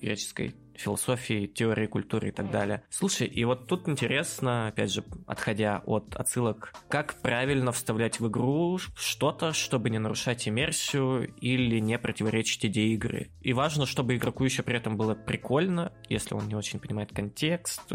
греческой 0.00 0.54
философии, 0.74 1.46
теории 1.46 1.86
культуры 1.86 2.28
и 2.28 2.30
так 2.30 2.50
далее. 2.50 2.82
Слушай, 2.88 3.26
и 3.26 3.44
вот 3.44 3.66
тут 3.66 3.88
интересно, 3.88 4.68
опять 4.68 4.92
же, 4.92 5.04
отходя 5.26 5.82
от 5.84 6.14
отсылок, 6.16 6.72
как 6.88 7.20
правильно 7.20 7.72
вставлять 7.72 8.20
в 8.20 8.28
игру 8.28 8.78
что-то, 8.96 9.52
чтобы 9.52 9.90
не 9.90 9.98
нарушать 9.98 10.48
иммерсию 10.48 11.34
или 11.40 11.78
не 11.80 11.98
противоречить 11.98 12.64
идее 12.64 12.94
игры. 12.94 13.30
И 13.42 13.52
важно, 13.52 13.86
чтобы 13.86 14.16
игроку 14.16 14.44
еще 14.44 14.62
при 14.62 14.76
этом 14.76 14.96
было 14.96 15.14
прикольно, 15.14 15.92
если 16.08 16.34
он 16.34 16.46
не 16.46 16.54
очень 16.54 16.78
понимает 16.78 17.12
контекст, 17.12 17.92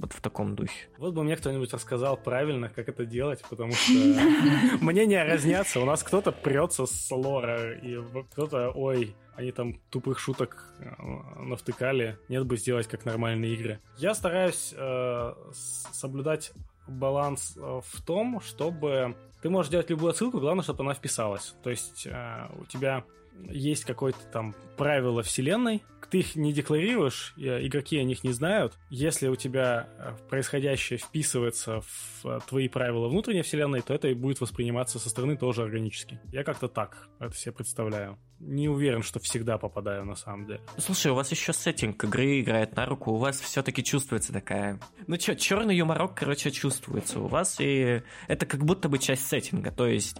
Вот 0.00 0.14
в 0.14 0.20
таком 0.22 0.56
духе. 0.56 0.88
Вот 0.96 1.12
бы 1.12 1.22
мне 1.22 1.36
кто-нибудь 1.36 1.72
рассказал 1.74 2.16
правильно, 2.16 2.70
как 2.70 2.88
это 2.88 3.04
делать, 3.04 3.42
потому 3.50 3.72
что 3.72 3.92
мнения 4.80 5.22
разнятся. 5.24 5.78
У 5.80 5.84
нас 5.84 6.02
кто-то 6.02 6.32
прется 6.32 6.86
с 6.86 7.10
лора, 7.10 7.74
и 7.74 7.98
кто-то, 8.32 8.70
ой, 8.70 9.14
они 9.34 9.52
там 9.52 9.74
тупых 9.90 10.18
шуток 10.18 10.74
э, 10.78 11.42
навтыкали. 11.42 12.18
Нет 12.30 12.46
бы 12.46 12.56
сделать 12.56 12.86
как 12.86 13.04
нормальные 13.04 13.52
игры. 13.52 13.80
Я 13.98 14.14
стараюсь 14.14 14.74
э, 14.74 15.34
соблюдать 15.52 16.52
баланс 16.88 17.58
э, 17.58 17.80
в 17.84 18.02
том, 18.02 18.40
чтобы 18.40 19.14
ты 19.42 19.50
можешь 19.50 19.70
делать 19.70 19.90
любую 19.90 20.10
отсылку, 20.10 20.40
главное, 20.40 20.62
чтобы 20.62 20.82
она 20.82 20.94
вписалась. 20.94 21.54
То 21.62 21.68
есть 21.68 22.06
э, 22.06 22.48
у 22.58 22.64
тебя 22.64 23.04
есть 23.48 23.84
какое-то 23.84 24.20
там 24.32 24.54
правило 24.76 25.22
вселенной, 25.22 25.82
ты 26.10 26.18
их 26.18 26.36
не 26.36 26.52
декларируешь, 26.52 27.34
игроки 27.36 27.98
о 27.98 28.02
них 28.02 28.24
не 28.24 28.32
знают. 28.32 28.76
Если 28.90 29.28
у 29.28 29.36
тебя 29.36 29.88
э, 29.98 30.12
происходящее 30.28 30.98
вписывается 30.98 31.82
в 31.82 32.26
э, 32.26 32.40
твои 32.48 32.68
правила 32.68 33.08
внутренней 33.08 33.42
вселенной, 33.42 33.80
то 33.80 33.94
это 33.94 34.08
и 34.08 34.14
будет 34.14 34.40
восприниматься 34.40 34.98
со 34.98 35.08
стороны 35.08 35.36
тоже 35.36 35.62
органически. 35.62 36.20
Я 36.32 36.42
как-то 36.42 36.68
так 36.68 37.08
это 37.20 37.36
себе 37.36 37.52
представляю. 37.52 38.18
Не 38.40 38.68
уверен, 38.68 39.02
что 39.02 39.20
всегда 39.20 39.58
попадаю 39.58 40.04
на 40.04 40.16
самом 40.16 40.46
деле. 40.46 40.60
Слушай, 40.78 41.12
у 41.12 41.14
вас 41.14 41.30
еще 41.30 41.52
сеттинг 41.52 42.02
игры 42.02 42.40
играет 42.40 42.74
на 42.74 42.86
руку, 42.86 43.12
у 43.12 43.16
вас 43.16 43.38
все-таки 43.40 43.84
чувствуется 43.84 44.32
такая... 44.32 44.80
Ну 45.06 45.16
что, 45.20 45.36
черный 45.36 45.76
юморок, 45.76 46.14
короче, 46.14 46.50
чувствуется 46.50 47.20
у 47.20 47.28
вас, 47.28 47.56
и 47.60 48.02
это 48.26 48.46
как 48.46 48.64
будто 48.64 48.88
бы 48.88 48.98
часть 48.98 49.26
сеттинга, 49.28 49.70
то 49.70 49.86
есть 49.86 50.16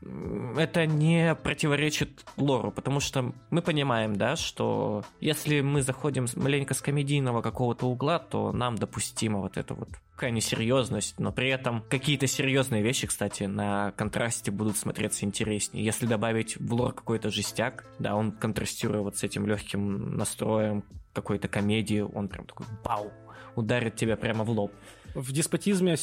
это 0.00 0.86
не 0.86 1.34
противоречит 1.34 2.24
лору, 2.36 2.70
потому 2.70 3.00
что 3.00 3.32
мы 3.50 3.62
понимаем, 3.62 4.16
да, 4.16 4.36
что 4.36 5.04
если 5.20 5.60
мы 5.60 5.82
заходим 5.82 6.26
маленько 6.36 6.74
с 6.74 6.80
комедийного 6.80 7.42
какого-то 7.42 7.86
угла, 7.86 8.18
то 8.18 8.52
нам 8.52 8.76
допустима 8.76 9.40
вот 9.40 9.56
эта 9.56 9.74
вот 9.74 9.88
какая 10.14 10.30
несерьезность, 10.30 11.18
но 11.18 11.32
при 11.32 11.48
этом 11.48 11.84
какие-то 11.88 12.26
серьезные 12.26 12.82
вещи, 12.82 13.06
кстати, 13.06 13.44
на 13.44 13.92
контрасте 13.92 14.50
будут 14.50 14.76
смотреться 14.76 15.24
интереснее. 15.24 15.84
Если 15.84 16.06
добавить 16.06 16.56
в 16.56 16.74
лор 16.74 16.92
какой-то 16.92 17.30
жестяк, 17.30 17.86
да, 17.98 18.16
он 18.16 18.32
контрастирует 18.32 19.04
вот 19.04 19.16
с 19.16 19.22
этим 19.22 19.46
легким 19.46 20.16
настроем 20.16 20.84
какой-то 21.12 21.48
комедии, 21.48 22.00
он 22.00 22.28
прям 22.28 22.46
такой 22.46 22.66
бау, 22.84 23.12
ударит 23.54 23.96
тебя 23.96 24.16
прямо 24.16 24.44
в 24.44 24.50
лоб. 24.50 24.72
В 25.14 25.32
деспотизме 25.32 25.96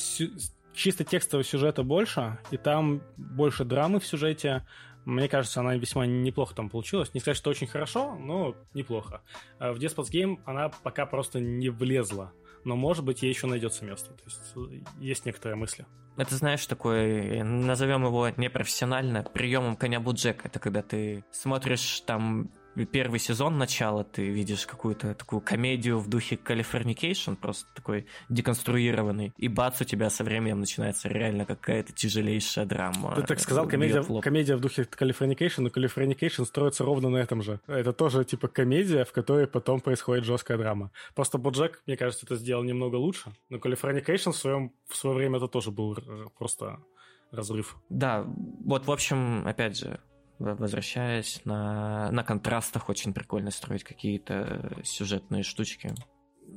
чисто 0.76 1.04
текстового 1.04 1.44
сюжета 1.44 1.84
больше, 1.84 2.38
и 2.52 2.58
там 2.58 3.02
больше 3.18 3.64
драмы 3.66 4.00
в 4.00 4.06
сюжете. 4.06 4.66
Мне 5.06 5.30
кажется, 5.30 5.60
она 5.60 5.76
весьма 5.76 6.06
неплохо 6.06 6.56
там 6.56 6.70
получилась. 6.70 7.14
Не 7.14 7.20
сказать, 7.20 7.38
что 7.38 7.50
очень 7.52 7.68
хорошо, 7.68 8.16
но 8.16 8.56
неплохо. 8.74 9.22
А 9.60 9.72
в 9.72 9.78
Despots 9.78 10.12
Game 10.12 10.40
она 10.46 10.70
пока 10.70 11.06
просто 11.06 11.40
не 11.40 11.70
влезла. 11.70 12.34
Но, 12.64 12.76
может 12.76 13.06
быть, 13.06 13.22
ей 13.22 13.30
еще 13.30 13.46
найдется 13.46 13.86
место. 13.86 14.14
То 14.16 14.24
есть 14.26 14.82
есть 15.00 15.26
некоторые 15.26 15.56
мысли. 15.56 15.86
Это, 16.18 16.34
знаешь, 16.36 16.66
такой, 16.66 17.44
назовем 17.44 18.06
его 18.06 18.28
непрофессионально, 18.30 19.22
приемом 19.22 19.76
коня 19.76 20.00
Буджека. 20.00 20.48
Это 20.48 20.60
когда 20.60 20.82
ты 20.82 21.24
смотришь 21.32 22.02
там 22.02 22.50
первый 22.84 23.20
сезон 23.20 23.58
начала 23.58 24.04
ты 24.04 24.28
видишь 24.28 24.66
какую-то 24.66 25.14
такую 25.14 25.40
комедию 25.40 26.00
в 26.00 26.10
духе 26.10 26.36
Californication, 26.36 27.38
просто 27.38 27.66
такой 27.74 28.08
деконструированный, 28.28 29.34
и 29.38 29.48
бац, 29.48 29.80
у 29.82 29.86
тебя 29.86 30.10
со 30.10 30.26
временем 30.26 30.60
начинается 30.60 31.08
реально 31.08 31.46
какая-то 31.46 31.94
тяжелейшая 31.94 32.66
драма. 32.66 33.16
Ты 33.16 33.24
так 33.24 33.40
сказал, 33.40 33.68
комедия, 33.68 34.02
в 34.02 34.20
комедия 34.20 34.58
в 34.58 34.60
духе 34.60 34.84
Californication, 34.84 35.62
но 35.62 35.70
Californication 35.70 36.46
строится 36.46 36.84
ровно 36.84 37.10
на 37.10 37.18
этом 37.18 37.42
же. 37.42 37.62
Это 37.68 37.94
тоже 37.94 38.26
типа 38.26 38.50
комедия, 38.50 39.06
в 39.06 39.14
которой 39.14 39.48
потом 39.48 39.80
происходит 39.80 40.26
жесткая 40.26 40.58
драма. 40.58 40.92
Просто 41.14 41.38
Боджек, 41.38 41.82
мне 41.86 41.96
кажется, 41.96 42.26
это 42.26 42.36
сделал 42.36 42.64
немного 42.64 42.96
лучше, 42.96 43.32
но 43.50 43.58
Californication 43.58 44.32
в, 44.32 44.38
своем, 44.38 44.74
в 44.88 44.96
свое 44.96 45.16
время 45.16 45.38
это 45.38 45.48
тоже 45.48 45.72
был 45.72 45.96
просто 46.38 46.80
разрыв. 47.32 47.78
Да, 47.90 48.26
вот, 48.66 48.88
в 48.88 48.92
общем, 48.92 49.46
опять 49.48 49.78
же, 49.78 50.00
возвращаясь 50.40 51.42
на, 51.46 52.12
на 52.12 52.24
контрастах, 52.24 52.90
очень 52.90 53.14
прикольно 53.14 53.52
строить 53.52 53.84
какие-то 53.84 54.78
сюжетные 54.84 55.44
штучки. 55.44 55.94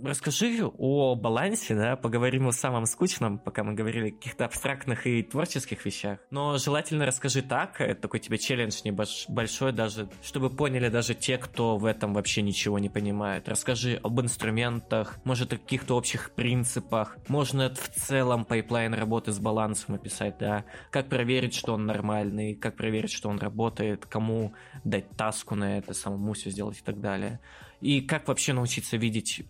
Расскажи 0.02 0.64
о 0.64 1.16
балансе, 1.16 1.74
да, 1.74 1.96
поговорим 1.96 2.46
о 2.46 2.52
самом 2.52 2.86
скучном, 2.86 3.38
пока 3.38 3.64
мы 3.64 3.74
говорили 3.74 4.10
о 4.10 4.12
каких-то 4.12 4.44
абстрактных 4.44 5.06
и 5.06 5.22
творческих 5.22 5.84
вещах. 5.84 6.20
Но 6.30 6.56
желательно 6.58 7.04
расскажи 7.04 7.42
так, 7.42 7.80
это 7.80 8.02
такой 8.02 8.20
тебе 8.20 8.38
челлендж 8.38 8.80
небольшой 8.84 9.72
даже, 9.72 10.08
чтобы 10.22 10.50
поняли 10.50 10.88
даже 10.88 11.14
те, 11.14 11.36
кто 11.36 11.78
в 11.78 11.84
этом 11.84 12.14
вообще 12.14 12.42
ничего 12.42 12.78
не 12.78 12.88
понимает. 12.88 13.48
Расскажи 13.48 13.98
об 14.02 14.20
инструментах, 14.20 15.18
может, 15.24 15.52
о 15.52 15.58
каких-то 15.58 15.96
общих 15.96 16.30
принципах. 16.30 17.16
Можно 17.28 17.74
в 17.74 17.88
целом 17.88 18.44
pipeline 18.44 18.94
работы 18.94 19.32
с 19.32 19.38
балансом 19.40 19.96
описать, 19.96 20.38
да. 20.38 20.64
Как 20.90 21.08
проверить, 21.08 21.54
что 21.54 21.74
он 21.74 21.86
нормальный, 21.86 22.54
как 22.54 22.76
проверить, 22.76 23.12
что 23.12 23.28
он 23.28 23.38
работает, 23.38 24.06
кому 24.06 24.52
дать 24.84 25.10
таску 25.16 25.56
на 25.56 25.78
это, 25.78 25.92
самому 25.92 26.34
все 26.34 26.50
сделать 26.50 26.78
и 26.78 26.82
так 26.82 27.00
далее. 27.00 27.40
И 27.80 28.00
как 28.00 28.28
вообще 28.28 28.52
научиться 28.52 28.96
видеть 28.96 29.42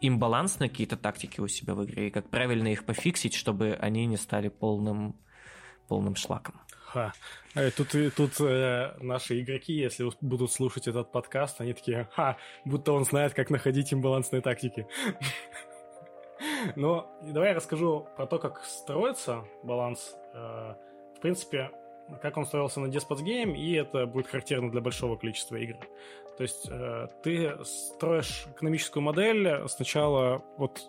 имбаланс 0.00 0.58
на 0.58 0.68
какие-то 0.68 0.96
тактики 0.96 1.40
у 1.40 1.48
себя 1.48 1.74
в 1.74 1.84
игре, 1.84 2.08
и 2.08 2.10
как 2.10 2.28
правильно 2.28 2.68
их 2.68 2.84
пофиксить, 2.84 3.34
чтобы 3.34 3.76
они 3.80 4.06
не 4.06 4.16
стали 4.16 4.48
полным, 4.48 5.16
полным 5.88 6.16
шлаком. 6.16 6.60
Ха. 6.92 7.12
Э, 7.54 7.70
тут, 7.70 7.94
тут 8.16 8.40
э, 8.40 8.94
наши 9.00 9.40
игроки, 9.40 9.72
если 9.72 10.10
будут 10.20 10.52
слушать 10.52 10.88
этот 10.88 11.12
подкаст, 11.12 11.60
они 11.60 11.72
такие, 11.72 12.08
ха, 12.12 12.36
будто 12.64 12.92
он 12.92 13.04
знает, 13.04 13.34
как 13.34 13.50
находить 13.50 13.92
имбалансные 13.92 14.42
тактики. 14.42 14.86
Но 16.76 17.16
давай 17.22 17.50
я 17.50 17.54
расскажу 17.54 18.08
про 18.16 18.26
то, 18.26 18.38
как 18.38 18.64
строится 18.64 19.44
баланс. 19.62 20.16
Э, 20.34 20.74
в 21.16 21.20
принципе, 21.20 21.70
как 22.22 22.36
он 22.36 22.46
строился 22.46 22.80
на 22.80 22.86
Despots 22.86 23.22
Game, 23.22 23.56
и 23.56 23.72
это 23.74 24.06
будет 24.06 24.26
характерно 24.26 24.70
для 24.70 24.80
большого 24.80 25.16
количества 25.16 25.56
игр. 25.56 25.76
То 26.36 26.42
есть 26.42 26.68
э, 26.70 27.08
ты 27.22 27.52
строишь 27.64 28.46
экономическую 28.54 29.02
модель 29.02 29.68
сначала 29.68 30.42
вот 30.56 30.80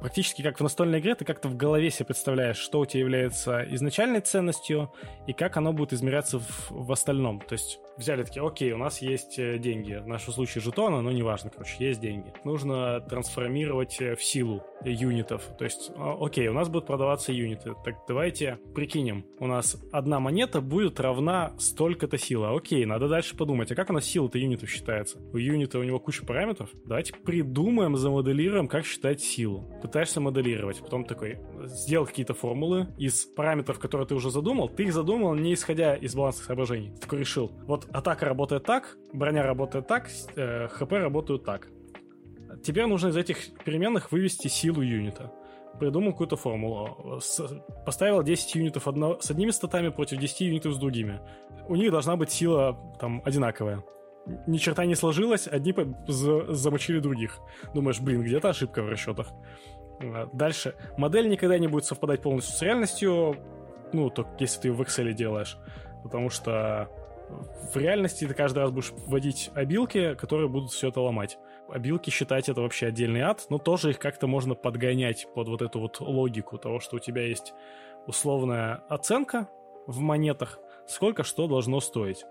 практически 0.00 0.42
как 0.42 0.58
в 0.58 0.62
настольной 0.62 1.00
игре, 1.00 1.14
ты 1.14 1.24
как-то 1.24 1.48
в 1.48 1.56
голове 1.56 1.90
себе 1.90 2.06
представляешь, 2.06 2.56
что 2.56 2.80
у 2.80 2.86
тебя 2.86 3.00
является 3.00 3.64
изначальной 3.74 4.20
ценностью 4.20 4.92
и 5.26 5.32
как 5.32 5.56
оно 5.56 5.72
будет 5.72 5.92
измеряться 5.92 6.38
в, 6.38 6.70
в 6.70 6.92
остальном. 6.92 7.40
То 7.40 7.54
есть 7.54 7.80
взяли 7.96 8.22
такие, 8.22 8.46
окей, 8.46 8.72
у 8.72 8.78
нас 8.78 9.00
есть 9.00 9.38
э, 9.38 9.58
деньги, 9.58 9.94
в 9.94 10.06
нашем 10.06 10.32
случае 10.32 10.62
жетоны, 10.62 11.00
но 11.00 11.12
неважно, 11.12 11.50
короче, 11.50 11.76
есть 11.78 12.00
деньги. 12.00 12.32
Нужно 12.44 13.00
трансформировать 13.00 14.00
э, 14.00 14.16
в 14.16 14.22
силу 14.22 14.62
юнитов. 14.84 15.42
То 15.58 15.64
есть, 15.64 15.90
окей, 15.96 16.48
у 16.48 16.52
нас 16.52 16.68
будут 16.68 16.86
продаваться 16.86 17.32
юниты. 17.32 17.74
Так 17.84 17.94
давайте 18.06 18.58
прикинем, 18.74 19.24
у 19.38 19.46
нас 19.46 19.76
одна 19.92 20.20
монета 20.20 20.60
будет 20.60 21.00
равна 21.00 21.54
столько-то 21.58 22.18
силы. 22.18 22.54
Окей, 22.54 22.84
надо 22.84 23.08
дальше 23.08 23.36
подумать, 23.36 23.70
а 23.72 23.74
как 23.74 23.90
у 23.90 23.92
нас 23.92 24.04
сила-то 24.04 24.38
юнитов 24.38 24.70
считается? 24.70 25.18
У 25.32 25.36
юнита 25.36 25.78
у 25.78 25.82
него 25.82 25.98
куча 25.98 26.24
параметров. 26.24 26.70
Давайте 26.84 27.14
придумаем, 27.14 27.96
замоделируем, 27.96 28.68
как 28.68 28.84
считать 28.84 29.22
силу. 29.22 29.70
Пытаешься 29.84 30.18
моделировать, 30.18 30.80
потом 30.80 31.04
такой, 31.04 31.38
сделал 31.66 32.06
какие-то 32.06 32.32
формулы 32.32 32.86
из 32.96 33.26
параметров, 33.26 33.78
которые 33.78 34.08
ты 34.08 34.14
уже 34.14 34.30
задумал. 34.30 34.70
Ты 34.70 34.84
их 34.84 34.94
задумал 34.94 35.34
не 35.34 35.52
исходя 35.52 35.94
из 35.94 36.14
балансных 36.14 36.46
соображений. 36.46 36.92
Ты 36.94 37.02
такой 37.02 37.18
решил, 37.18 37.52
вот 37.66 37.86
атака 37.92 38.24
работает 38.24 38.64
так, 38.64 38.96
броня 39.12 39.42
работает 39.42 39.86
так, 39.86 40.08
э, 40.36 40.68
хп 40.68 40.90
работают 40.90 41.44
так. 41.44 41.68
Тебе 42.62 42.86
нужно 42.86 43.08
из 43.08 43.16
этих 43.18 43.52
переменных 43.62 44.10
вывести 44.10 44.48
силу 44.48 44.80
юнита. 44.80 45.30
Придумал 45.78 46.12
какую-то 46.12 46.36
формулу. 46.36 47.20
С, 47.20 47.42
поставил 47.84 48.22
10 48.22 48.54
юнитов 48.54 48.88
одно, 48.88 49.20
с 49.20 49.30
одними 49.30 49.50
статами 49.50 49.90
против 49.90 50.18
10 50.18 50.40
юнитов 50.40 50.72
с 50.72 50.78
другими. 50.78 51.20
У 51.68 51.76
них 51.76 51.90
должна 51.90 52.16
быть 52.16 52.30
сила 52.30 52.96
там 52.98 53.20
одинаковая. 53.26 53.84
Ни 54.46 54.56
черта 54.56 54.86
не 54.86 54.94
сложилось, 54.94 55.46
одни 55.46 55.74
за, 56.08 56.52
замочили 56.54 56.98
других. 56.98 57.38
Думаешь, 57.74 58.00
блин, 58.00 58.22
где-то 58.22 58.50
ошибка 58.50 58.82
в 58.82 58.88
расчетах. 58.88 59.28
Э, 60.00 60.26
дальше. 60.32 60.74
Модель 60.96 61.28
никогда 61.28 61.58
не 61.58 61.68
будет 61.68 61.84
совпадать 61.84 62.22
полностью 62.22 62.54
с 62.54 62.62
реальностью, 62.62 63.36
ну, 63.92 64.10
только 64.10 64.30
если 64.38 64.62
ты 64.62 64.72
в 64.72 64.80
Excel 64.82 65.12
делаешь. 65.12 65.58
Потому 66.02 66.30
что 66.30 66.90
в 67.72 67.76
реальности 67.76 68.26
ты 68.26 68.34
каждый 68.34 68.58
раз 68.60 68.70
будешь 68.70 68.92
вводить 69.06 69.50
обилки, 69.54 70.14
которые 70.14 70.48
будут 70.48 70.70
все 70.70 70.88
это 70.88 71.00
ломать. 71.00 71.38
Обилки 71.68 72.10
считать 72.10 72.48
это 72.48 72.60
вообще 72.60 72.86
отдельный 72.86 73.22
ад, 73.22 73.46
но 73.48 73.58
тоже 73.58 73.90
их 73.90 73.98
как-то 73.98 74.26
можно 74.26 74.54
подгонять 74.54 75.26
под 75.34 75.48
вот 75.48 75.62
эту 75.62 75.80
вот 75.80 76.00
логику 76.00 76.58
того, 76.58 76.80
что 76.80 76.96
у 76.96 76.98
тебя 76.98 77.26
есть 77.26 77.54
условная 78.06 78.82
оценка 78.88 79.48
в 79.86 80.00
монетах, 80.00 80.58
сколько 80.86 81.22
что 81.22 81.46
должно 81.46 81.80
стоить. 81.80 82.26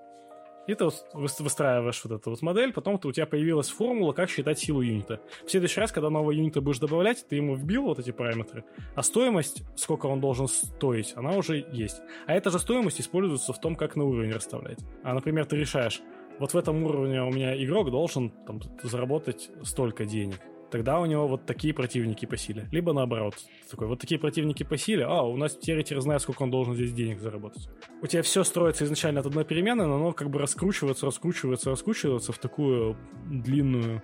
И 0.67 0.73
ты 0.75 0.87
выстраиваешь 1.13 2.01
вот 2.03 2.13
эту 2.13 2.29
вот 2.29 2.41
модель, 2.41 2.71
потом 2.71 2.99
у 3.03 3.11
тебя 3.11 3.25
появилась 3.25 3.69
формула, 3.69 4.13
как 4.13 4.29
считать 4.29 4.59
силу 4.59 4.81
юнита. 4.81 5.19
В 5.45 5.51
следующий 5.51 5.81
раз, 5.81 5.91
когда 5.91 6.09
нового 6.09 6.31
юнита 6.31 6.61
будешь 6.61 6.79
добавлять, 6.79 7.25
ты 7.27 7.35
ему 7.35 7.55
вбил 7.55 7.83
вот 7.83 7.99
эти 7.99 8.11
параметры, 8.11 8.63
а 8.95 9.03
стоимость, 9.03 9.63
сколько 9.75 10.05
он 10.05 10.21
должен 10.21 10.47
стоить, 10.47 11.13
она 11.15 11.31
уже 11.31 11.65
есть. 11.71 12.01
А 12.27 12.33
эта 12.33 12.49
же 12.49 12.59
стоимость 12.59 13.01
используется 13.01 13.51
в 13.51 13.59
том, 13.59 13.75
как 13.75 13.95
на 13.95 14.05
уровень 14.05 14.31
расставлять. 14.31 14.79
А, 15.03 15.13
например, 15.13 15.45
ты 15.45 15.57
решаешь, 15.57 16.01
вот 16.39 16.53
в 16.53 16.57
этом 16.57 16.83
уровне 16.83 17.21
у 17.21 17.29
меня 17.29 17.61
игрок 17.61 17.91
должен 17.91 18.31
там, 18.47 18.61
заработать 18.83 19.49
столько 19.63 20.05
денег. 20.05 20.39
Тогда 20.73 20.99
у 20.99 21.05
него 21.05 21.27
вот 21.27 21.45
такие 21.45 21.71
противники 21.71 22.25
по 22.25 22.35
силе. 22.35 22.67
Либо 22.71 22.93
наоборот, 22.93 23.35
такой, 23.69 23.85
вот 23.85 23.99
такие 23.99 24.19
противники 24.19 24.63
по 24.63 24.75
силе, 24.75 25.05
а, 25.05 25.21
у 25.21 25.37
нас 25.37 25.55
теоретик 25.55 26.01
знает, 26.01 26.23
сколько 26.23 26.41
он 26.41 26.49
должен 26.49 26.73
здесь 26.73 26.91
денег 26.91 27.19
заработать. 27.19 27.69
У 28.01 28.07
тебя 28.07 28.23
все 28.23 28.43
строится 28.43 28.83
изначально 28.85 29.19
от 29.19 29.27
одной 29.27 29.45
перемены, 29.45 29.85
но 29.85 29.97
оно 29.97 30.13
как 30.13 30.31
бы 30.31 30.39
раскручивается, 30.39 31.05
раскручивается, 31.05 31.69
раскручивается 31.69 32.31
в 32.31 32.39
такую 32.39 32.97
длинную 33.29 34.01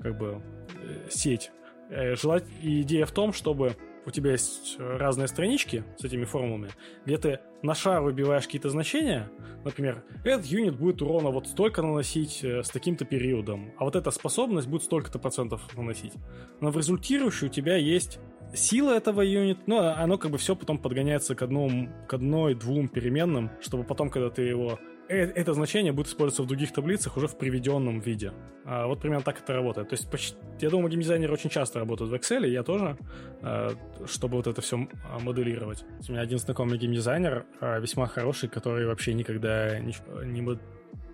как 0.00 0.18
бы 0.18 0.42
э, 0.82 1.08
сеть. 1.10 1.52
Э, 1.90 2.16
желать... 2.16 2.42
Идея 2.60 3.06
в 3.06 3.12
том, 3.12 3.32
чтобы 3.32 3.76
у 4.06 4.10
тебя 4.10 4.32
есть 4.32 4.76
разные 4.78 5.28
странички 5.28 5.84
с 5.98 6.04
этими 6.04 6.24
формулами, 6.24 6.70
где 7.04 7.18
ты 7.18 7.40
на 7.62 7.74
шар 7.74 8.02
выбиваешь 8.02 8.44
какие-то 8.44 8.70
значения, 8.70 9.30
например, 9.64 10.04
этот 10.24 10.46
юнит 10.46 10.76
будет 10.76 11.02
урона 11.02 11.30
вот 11.30 11.46
столько 11.46 11.82
наносить 11.82 12.42
э, 12.42 12.62
с 12.62 12.70
таким-то 12.70 13.04
периодом, 13.04 13.72
а 13.78 13.84
вот 13.84 13.96
эта 13.96 14.10
способность 14.10 14.68
будет 14.68 14.82
столько-то 14.82 15.18
процентов 15.18 15.62
наносить. 15.76 16.14
Но 16.60 16.70
в 16.70 16.76
результирующей 16.76 17.48
у 17.48 17.50
тебя 17.50 17.76
есть 17.76 18.18
сила 18.54 18.92
этого 18.92 19.20
юнита, 19.20 19.60
ну, 19.66 19.78
а 19.78 19.94
оно 19.98 20.18
как 20.18 20.30
бы 20.30 20.38
все 20.38 20.56
потом 20.56 20.78
подгоняется 20.78 21.34
к, 21.34 21.42
одному, 21.42 21.88
к 22.08 22.14
одной-двум 22.14 22.88
переменным, 22.88 23.50
чтобы 23.60 23.84
потом, 23.84 24.10
когда 24.10 24.30
ты 24.30 24.42
его 24.42 24.78
Э, 24.78 24.99
это 25.10 25.54
значение 25.54 25.92
будет 25.92 26.06
использоваться 26.06 26.42
в 26.42 26.46
других 26.46 26.72
таблицах 26.72 27.16
уже 27.16 27.26
в 27.26 27.36
приведенном 27.36 28.00
виде. 28.00 28.32
А 28.64 28.86
вот 28.86 29.00
примерно 29.00 29.24
так 29.24 29.40
это 29.40 29.52
работает. 29.52 29.88
То 29.88 29.94
есть, 29.94 30.10
почти, 30.10 30.36
я 30.60 30.70
думаю, 30.70 30.90
геймдизайнеры 30.90 31.32
очень 31.32 31.50
часто 31.50 31.80
работают 31.80 32.10
в 32.10 32.14
Excel, 32.14 32.46
и 32.46 32.52
я 32.52 32.62
тоже, 32.62 32.96
э, 33.42 33.70
чтобы 34.06 34.36
вот 34.36 34.46
это 34.46 34.60
все 34.60 34.88
а, 35.04 35.18
моделировать. 35.18 35.84
У 36.08 36.12
меня 36.12 36.20
один 36.20 36.38
знакомый 36.38 36.78
геймдизайнер, 36.78 37.44
а, 37.60 37.78
весьма 37.80 38.06
хороший, 38.06 38.48
который 38.48 38.86
вообще 38.86 39.14
никогда 39.14 39.78
не 39.80 40.42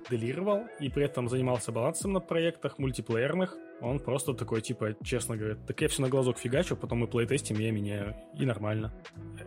моделировал, 0.09 0.65
и 0.81 0.89
при 0.89 1.05
этом 1.05 1.29
занимался 1.29 1.73
балансом 1.73 2.13
на 2.13 2.21
проектах 2.21 2.79
мультиплеерных, 2.79 3.57
он 3.81 4.01
просто 4.01 4.33
такой, 4.33 4.63
типа, 4.63 4.97
честно 5.05 5.37
говорит, 5.37 5.67
так 5.67 5.81
я 5.81 5.89
все 5.89 6.03
на 6.03 6.09
глазок 6.09 6.39
фигачу, 6.39 6.77
потом 6.77 7.01
мы 7.01 7.09
плейтестим, 7.09 7.59
я 7.59 7.71
меняю, 7.71 8.17
и 8.35 8.47
нормально. 8.47 8.95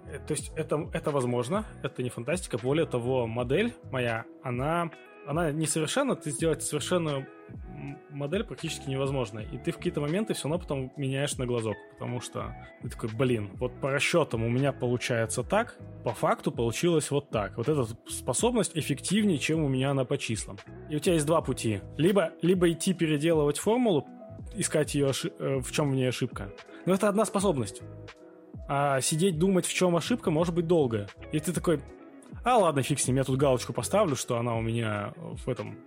Э, 0.07 0.19
то 0.19 0.33
есть 0.33 0.51
это, 0.55 0.87
это 0.93 1.11
возможно, 1.11 1.65
это 1.81 2.03
не 2.03 2.09
фантастика. 2.09 2.57
Более 2.57 2.85
того, 2.85 3.25
модель 3.25 3.73
моя, 3.91 4.25
она, 4.43 4.91
она 5.29 5.51
несовершенна, 5.51 6.15
ты 6.15 6.31
сделать 6.31 6.63
совершенную 6.63 7.27
модель 8.09 8.43
практически 8.43 8.89
невозможно. 8.89 9.39
И 9.39 9.59
ты 9.59 9.71
в 9.71 9.77
какие-то 9.77 10.01
моменты 10.01 10.33
все 10.33 10.49
равно 10.49 10.59
потом 10.59 10.91
меняешь 10.97 11.37
на 11.37 11.45
глазок, 11.45 11.77
потому 11.93 12.19
что 12.19 12.55
ты 12.81 12.89
такой, 12.89 13.09
блин, 13.13 13.51
вот 13.59 13.79
по 13.79 13.91
расчетам 13.91 14.43
у 14.43 14.49
меня 14.49 14.73
получается 14.73 15.43
так, 15.43 15.77
по 16.03 16.13
факту 16.13 16.51
получилось 16.51 17.11
вот 17.11 17.29
так. 17.29 17.57
Вот 17.57 17.69
эта 17.69 17.85
способность 18.07 18.71
эффективнее, 18.73 19.37
чем 19.37 19.63
у 19.63 19.67
меня 19.67 19.91
она 19.91 20.03
по 20.03 20.17
числам. 20.17 20.57
И 20.89 20.95
у 20.95 20.99
тебя 20.99 21.13
есть 21.13 21.27
два 21.27 21.41
пути. 21.41 21.81
Либо, 21.95 22.31
либо 22.41 22.71
идти 22.71 22.95
переделывать 22.95 23.59
формулу, 23.59 24.07
искать 24.55 24.95
ее, 24.95 25.11
э, 25.37 25.59
в 25.59 25.71
чем 25.71 25.91
в 25.91 25.95
ней 25.95 26.09
ошибка. 26.09 26.51
Но 26.87 26.95
это 26.95 27.07
одна 27.07 27.23
способность. 27.25 27.83
А 28.67 28.99
сидеть 28.99 29.37
думать, 29.37 29.67
в 29.67 29.73
чем 29.75 29.95
ошибка, 29.95 30.31
может 30.31 30.55
быть 30.55 30.65
долго. 30.65 31.07
И 31.31 31.39
ты 31.39 31.53
такой, 31.53 31.81
а 32.43 32.57
ладно, 32.57 32.81
фиг 32.81 32.99
с 32.99 33.07
ним, 33.07 33.17
я 33.17 33.23
тут 33.23 33.37
галочку 33.37 33.73
поставлю, 33.73 34.15
что 34.15 34.37
она 34.37 34.55
у 34.55 34.61
меня 34.61 35.13
в 35.17 35.49
этом, 35.49 35.77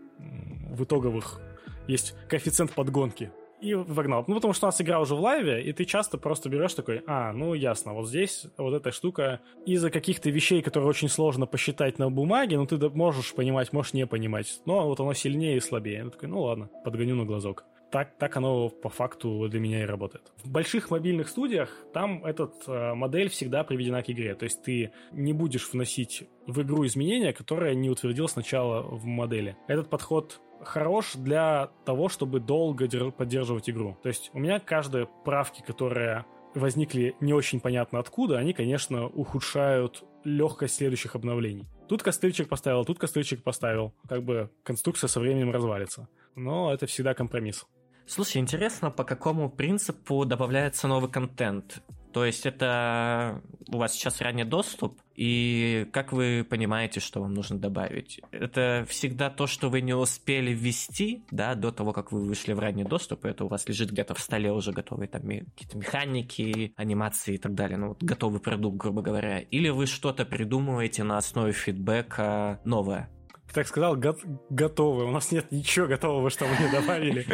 в 0.70 0.84
итоговых 0.84 1.40
есть 1.88 2.14
коэффициент 2.28 2.72
подгонки. 2.72 3.32
И 3.60 3.74
вогнал. 3.74 4.24
Ну, 4.26 4.34
потому 4.34 4.54
что 4.54 4.66
у 4.66 4.68
нас 4.68 4.80
игра 4.80 4.98
уже 4.98 5.14
в 5.14 5.20
лайве, 5.20 5.62
и 5.62 5.72
ты 5.72 5.84
часто 5.84 6.18
просто 6.18 6.48
берешь 6.48 6.74
такой, 6.74 7.00
а, 7.06 7.32
ну, 7.32 7.54
ясно, 7.54 7.92
вот 7.92 8.08
здесь 8.08 8.46
вот 8.58 8.74
эта 8.74 8.90
штука 8.90 9.40
из-за 9.64 9.88
каких-то 9.88 10.30
вещей, 10.30 10.62
которые 10.62 10.88
очень 10.88 11.08
сложно 11.08 11.46
посчитать 11.46 11.96
на 12.00 12.10
бумаге, 12.10 12.58
ну, 12.58 12.66
ты 12.66 12.76
можешь 12.90 13.32
понимать, 13.34 13.72
можешь 13.72 13.92
не 13.92 14.04
понимать, 14.04 14.60
но 14.66 14.88
вот 14.88 14.98
оно 14.98 15.14
сильнее 15.14 15.58
и 15.58 15.60
слабее. 15.60 15.98
Я 15.98 16.10
такой, 16.10 16.28
ну, 16.28 16.42
ладно, 16.42 16.70
подгоню 16.84 17.14
на 17.14 17.24
глазок 17.24 17.64
так, 17.92 18.16
так 18.18 18.36
оно 18.36 18.70
по 18.70 18.88
факту 18.88 19.46
для 19.48 19.60
меня 19.60 19.82
и 19.82 19.86
работает. 19.86 20.32
В 20.42 20.50
больших 20.50 20.90
мобильных 20.90 21.28
студиях 21.28 21.68
там 21.92 22.24
эта 22.24 22.50
э, 22.66 22.94
модель 22.94 23.28
всегда 23.28 23.62
приведена 23.64 24.02
к 24.02 24.10
игре. 24.10 24.34
То 24.34 24.44
есть 24.44 24.62
ты 24.62 24.92
не 25.12 25.34
будешь 25.34 25.70
вносить 25.72 26.24
в 26.46 26.62
игру 26.62 26.86
изменения, 26.86 27.32
которые 27.34 27.76
не 27.76 27.90
утвердил 27.90 28.28
сначала 28.28 28.82
в 28.82 29.04
модели. 29.04 29.56
Этот 29.68 29.90
подход 29.90 30.40
хорош 30.62 31.12
для 31.14 31.70
того, 31.84 32.08
чтобы 32.08 32.40
долго 32.40 32.88
поддерживать 33.10 33.68
игру. 33.68 33.98
То 34.02 34.08
есть 34.08 34.30
у 34.32 34.38
меня 34.38 34.58
каждые 34.58 35.06
правки, 35.24 35.62
которые 35.62 36.24
возникли 36.54 37.14
не 37.20 37.34
очень 37.34 37.60
понятно 37.60 37.98
откуда, 37.98 38.38
они, 38.38 38.54
конечно, 38.54 39.06
ухудшают 39.06 40.04
легкость 40.24 40.76
следующих 40.76 41.14
обновлений. 41.14 41.66
Тут 41.88 42.02
костыльчик 42.02 42.48
поставил, 42.48 42.84
тут 42.86 42.98
костыльчик 42.98 43.42
поставил. 43.42 43.92
Как 44.08 44.22
бы 44.22 44.50
конструкция 44.62 45.08
со 45.08 45.20
временем 45.20 45.50
развалится. 45.50 46.08
Но 46.34 46.72
это 46.72 46.86
всегда 46.86 47.12
компромисс. 47.12 47.66
Слушай, 48.06 48.38
интересно, 48.38 48.90
по 48.90 49.04
какому 49.04 49.50
принципу 49.50 50.24
добавляется 50.24 50.88
новый 50.88 51.10
контент? 51.10 51.82
То 52.12 52.26
есть 52.26 52.44
это 52.44 53.40
у 53.68 53.78
вас 53.78 53.94
сейчас 53.94 54.20
ранний 54.20 54.44
доступ, 54.44 55.00
и 55.14 55.88
как 55.92 56.12
вы 56.12 56.46
понимаете, 56.48 57.00
что 57.00 57.20
вам 57.20 57.32
нужно 57.32 57.58
добавить? 57.58 58.20
Это 58.32 58.84
всегда 58.86 59.30
то, 59.30 59.46
что 59.46 59.70
вы 59.70 59.80
не 59.80 59.94
успели 59.94 60.52
ввести, 60.52 61.24
да, 61.30 61.54
до 61.54 61.72
того, 61.72 61.92
как 61.92 62.12
вы 62.12 62.20
вышли 62.20 62.52
в 62.52 62.58
ранний 62.58 62.84
доступ, 62.84 63.24
и 63.24 63.28
это 63.28 63.46
у 63.46 63.48
вас 63.48 63.66
лежит 63.66 63.90
где-то 63.90 64.14
в 64.14 64.20
столе 64.20 64.52
уже 64.52 64.72
готовые 64.72 65.08
там 65.08 65.22
какие-то 65.22 65.78
механики, 65.78 66.74
анимации 66.76 67.36
и 67.36 67.38
так 67.38 67.54
далее, 67.54 67.78
ну 67.78 67.88
вот 67.88 68.02
готовый 68.02 68.40
продукт, 68.40 68.76
грубо 68.76 69.00
говоря. 69.00 69.40
Или 69.40 69.70
вы 69.70 69.86
что-то 69.86 70.26
придумываете 70.26 71.04
на 71.04 71.16
основе 71.16 71.52
фидбэка 71.52 72.60
новое? 72.64 73.08
Так 73.52 73.66
сказал, 73.66 73.96
го- 73.96 74.16
готовы. 74.50 75.04
У 75.04 75.10
нас 75.10 75.30
нет 75.30 75.50
ничего 75.50 75.86
готового, 75.86 76.30
что 76.30 76.46
мы 76.46 76.56
не 76.64 76.72
добавили. 76.72 77.26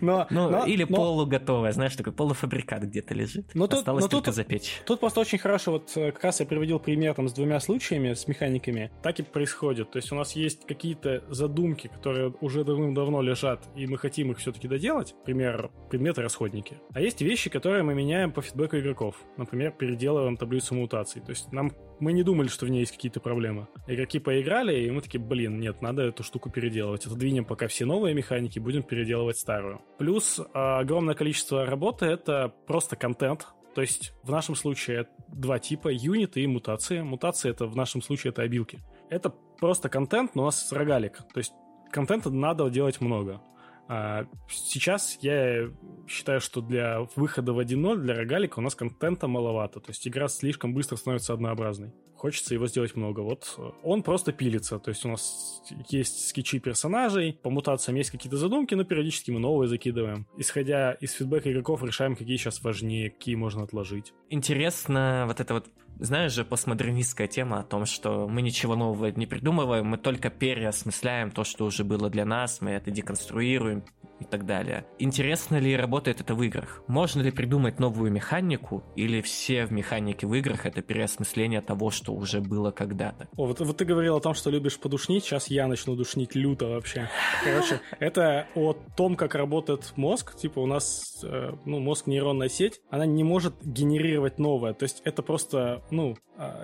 Но, 0.00 0.26
ну, 0.30 0.50
но, 0.50 0.66
или 0.66 0.84
но... 0.88 0.96
полуготовое, 0.96 1.72
знаешь, 1.72 1.96
такой 1.96 2.12
полуфабрикат 2.12 2.82
где-то 2.84 3.14
лежит. 3.14 3.54
Но 3.54 3.66
тут, 3.66 3.80
Осталось 3.80 4.04
но 4.04 4.08
только 4.08 4.26
тут, 4.26 4.34
запечь. 4.34 4.82
Тут 4.86 5.00
просто 5.00 5.20
очень 5.20 5.38
хорошо, 5.38 5.72
вот 5.72 5.90
э, 5.96 6.12
как 6.12 6.24
раз 6.24 6.40
я 6.40 6.46
приводил 6.46 6.78
пример 6.78 7.14
там 7.14 7.28
с 7.28 7.32
двумя 7.32 7.60
случаями, 7.60 8.14
с 8.14 8.28
механиками. 8.28 8.92
Так 9.02 9.18
и 9.20 9.22
происходит. 9.22 9.90
То 9.90 9.98
есть 9.98 10.12
у 10.12 10.14
нас 10.14 10.32
есть 10.32 10.66
какие-то 10.66 11.24
задумки, 11.28 11.88
которые 11.88 12.34
уже 12.40 12.64
давным-давно 12.64 13.22
лежат, 13.22 13.62
и 13.74 13.86
мы 13.86 13.98
хотим 13.98 14.32
их 14.32 14.38
все-таки 14.38 14.68
доделать. 14.68 15.14
Например, 15.20 15.70
предметы-расходники. 15.90 16.78
А 16.92 17.00
есть 17.00 17.20
вещи, 17.20 17.50
которые 17.50 17.82
мы 17.82 17.94
меняем 17.94 18.32
по 18.32 18.42
фидбэку 18.42 18.78
игроков. 18.78 19.16
Например, 19.36 19.72
переделываем 19.72 20.36
таблицу 20.36 20.74
мутаций. 20.74 21.22
То 21.22 21.30
есть 21.30 21.52
нам 21.52 21.72
мы 22.00 22.12
не 22.12 22.22
думали, 22.22 22.48
что 22.48 22.66
в 22.66 22.68
ней 22.68 22.80
есть 22.80 22.92
какие-то 22.92 23.20
проблемы. 23.20 23.68
Игроки 23.86 24.18
поиграли, 24.18 24.84
и 24.84 24.90
мы 24.90 25.00
такие, 25.00 25.20
блин, 25.20 25.60
нет, 25.60 25.82
надо 25.82 26.02
эту 26.02 26.22
штуку 26.22 26.50
переделывать. 26.50 27.06
Отодвинем 27.06 27.44
пока 27.44 27.68
все 27.68 27.84
новые 27.84 28.14
механики, 28.14 28.58
будем 28.58 28.82
переделывать 28.82 29.38
старую. 29.38 29.80
Плюс 29.98 30.40
а, 30.52 30.80
огромное 30.80 31.14
количество 31.14 31.66
работы— 31.66 32.06
это 32.06 32.54
просто 32.66 32.96
контент, 32.96 33.46
то 33.74 33.80
есть 33.80 34.12
в 34.22 34.30
нашем 34.30 34.54
случае 34.54 35.08
два 35.28 35.58
типа, 35.58 35.88
юниты 35.88 36.40
и 36.40 36.46
мутации. 36.46 37.02
Мутации 37.02 37.50
это 37.50 37.66
в 37.66 37.76
нашем 37.76 38.02
случае 38.02 38.30
это 38.30 38.42
обилки. 38.42 38.80
Это 39.10 39.30
просто 39.58 39.88
контент, 39.88 40.34
но 40.34 40.42
у 40.42 40.44
нас 40.46 40.70
рогалик. 40.72 41.18
То 41.32 41.38
есть 41.38 41.52
контента 41.90 42.30
надо 42.30 42.68
делать 42.70 43.00
много. 43.00 43.40
А 43.88 44.26
сейчас 44.48 45.18
я 45.20 45.70
считаю, 46.08 46.40
что 46.40 46.60
для 46.60 47.00
выхода 47.16 47.52
в 47.52 47.58
1.0 47.58 47.96
для 47.96 48.14
рогалика 48.14 48.58
у 48.58 48.62
нас 48.62 48.74
контента 48.74 49.28
маловато. 49.28 49.80
То 49.80 49.90
есть 49.90 50.06
игра 50.08 50.28
слишком 50.28 50.74
быстро 50.74 50.96
становится 50.96 51.34
однообразной. 51.34 51.92
Хочется 52.16 52.54
его 52.54 52.66
сделать 52.66 52.96
много. 52.96 53.20
Вот 53.20 53.58
он 53.82 54.02
просто 54.02 54.32
пилится. 54.32 54.78
То 54.78 54.88
есть 54.90 55.04
у 55.04 55.08
нас 55.08 55.62
есть 55.90 56.28
скетчи 56.28 56.58
персонажей, 56.58 57.38
по 57.42 57.50
мутациям 57.50 57.96
есть 57.96 58.10
какие-то 58.10 58.38
задумки, 58.38 58.74
но 58.74 58.84
периодически 58.84 59.30
мы 59.30 59.40
новые 59.40 59.68
закидываем. 59.68 60.26
Исходя 60.38 60.92
из 60.92 61.12
фидбэка 61.12 61.52
игроков, 61.52 61.82
решаем, 61.82 62.16
какие 62.16 62.38
сейчас 62.38 62.62
важнее, 62.62 63.10
какие 63.10 63.34
можно 63.34 63.64
отложить. 63.64 64.14
Интересно 64.30 65.24
вот 65.26 65.40
это 65.40 65.52
вот 65.52 65.66
знаешь 65.98 66.32
же, 66.32 66.44
постмодернистская 66.44 67.26
тема 67.26 67.60
о 67.60 67.62
том, 67.62 67.86
что 67.86 68.28
мы 68.28 68.42
ничего 68.42 68.76
нового 68.76 69.06
не 69.06 69.26
придумываем, 69.26 69.86
мы 69.86 69.98
только 69.98 70.30
переосмысляем 70.30 71.30
то, 71.30 71.44
что 71.44 71.64
уже 71.64 71.84
было 71.84 72.10
для 72.10 72.24
нас, 72.24 72.60
мы 72.60 72.70
это 72.70 72.90
деконструируем, 72.90 73.84
и 74.20 74.24
так 74.24 74.46
далее. 74.46 74.86
Интересно 74.98 75.56
ли 75.56 75.76
работает 75.76 76.20
это 76.20 76.34
в 76.34 76.42
играх? 76.42 76.82
Можно 76.86 77.22
ли 77.22 77.30
придумать 77.30 77.78
новую 77.78 78.10
механику, 78.12 78.82
или 78.96 79.20
все 79.20 79.66
в 79.66 79.72
механике 79.72 80.26
в 80.26 80.34
играх 80.34 80.66
это 80.66 80.82
переосмысление 80.82 81.60
того, 81.60 81.90
что 81.90 82.12
уже 82.12 82.40
было 82.40 82.70
когда-то? 82.70 83.28
О, 83.36 83.46
вот, 83.46 83.60
вот 83.60 83.76
ты 83.76 83.84
говорил 83.84 84.16
о 84.16 84.20
том, 84.20 84.34
что 84.34 84.50
любишь 84.50 84.78
подушнить, 84.78 85.24
сейчас 85.24 85.48
я 85.48 85.66
начну 85.66 85.96
душнить 85.96 86.34
люто 86.34 86.66
вообще. 86.66 87.08
Короче, 87.44 87.80
это 87.98 88.46
о 88.54 88.74
том, 88.96 89.16
как 89.16 89.34
работает 89.34 89.92
мозг. 89.96 90.36
Типа 90.36 90.60
у 90.60 90.66
нас, 90.66 91.20
э, 91.22 91.52
ну, 91.64 91.80
мозг 91.80 92.06
нейронная 92.06 92.48
сеть, 92.48 92.80
она 92.90 93.06
не 93.06 93.24
может 93.24 93.54
генерировать 93.62 94.38
новое. 94.38 94.74
То 94.74 94.84
есть 94.84 95.02
это 95.04 95.22
просто 95.22 95.82
ну, 95.90 96.16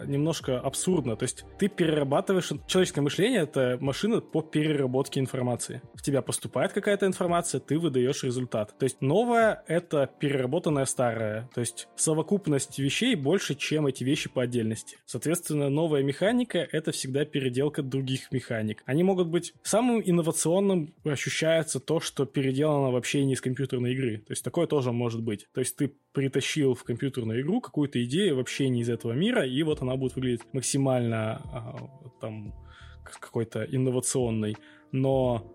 немножко 0.07 0.59
абсурдно. 0.59 1.17
То 1.17 1.25
есть 1.25 1.45
ты 1.59 1.69
перерабатываешь... 1.69 2.51
Человеческое 2.67 3.03
мышление— 3.03 3.41
это 3.43 3.79
машина 3.81 4.21
по 4.21 4.43
переработке 4.43 5.21
информации. 5.21 5.83
В 5.95 6.03
тебя 6.03 6.23
поступает 6.23 6.73
какая-то 6.73 7.07
информация, 7.07 7.61
ты 7.61 7.79
выдаешь 7.79 8.25
результат. 8.25 8.75
То 8.79 8.85
есть 8.85 9.01
новое— 9.01 9.63
это 9.67 10.11
переработанное 10.19 10.85
старое. 10.85 11.49
То 11.55 11.61
есть 11.61 11.89
совокупность 11.97 12.79
вещей 12.79 13.15
больше, 13.15 13.55
чем 13.55 13.87
эти 13.87 14.05
вещи 14.05 14.29
по 14.29 14.43
отдельности. 14.43 14.99
Соответственно, 15.07 15.69
новая 15.69 16.03
механика— 16.03 16.59
это 16.73 16.93
всегда 16.93 17.25
переделка 17.25 17.83
других 17.83 18.33
механик. 18.33 18.83
Они 18.87 19.03
могут 19.03 19.29
быть... 19.29 19.55
Самым 19.63 20.03
инновационным 20.05 20.95
ощущается 21.05 21.81
то, 21.81 22.01
что 22.01 22.27
переделано 22.27 22.91
вообще 22.91 23.25
не 23.25 23.35
из 23.35 23.41
компьютерной 23.41 23.93
игры. 23.93 24.19
То 24.19 24.33
есть 24.33 24.45
такое 24.45 24.67
тоже 24.67 24.93
может 24.93 25.23
быть. 25.23 25.47
То 25.53 25.61
есть 25.61 25.77
ты 25.77 25.93
притащил 26.13 26.75
в 26.75 26.83
компьютерную 26.85 27.43
игру 27.43 27.61
какую-то 27.61 28.03
идею 28.05 28.37
вообще 28.37 28.69
не 28.69 28.81
из 28.81 28.89
этого 28.89 29.13
мира, 29.13 29.47
и 29.47 29.60
вот 29.63 29.83
она 29.83 29.97
будет 29.97 30.17
выглядеть 30.17 30.43
максимально 30.53 31.43
а, 31.53 31.77
там 32.21 32.55
какой-то 33.03 33.65
инновационной. 33.65 34.57
Но 34.93 35.55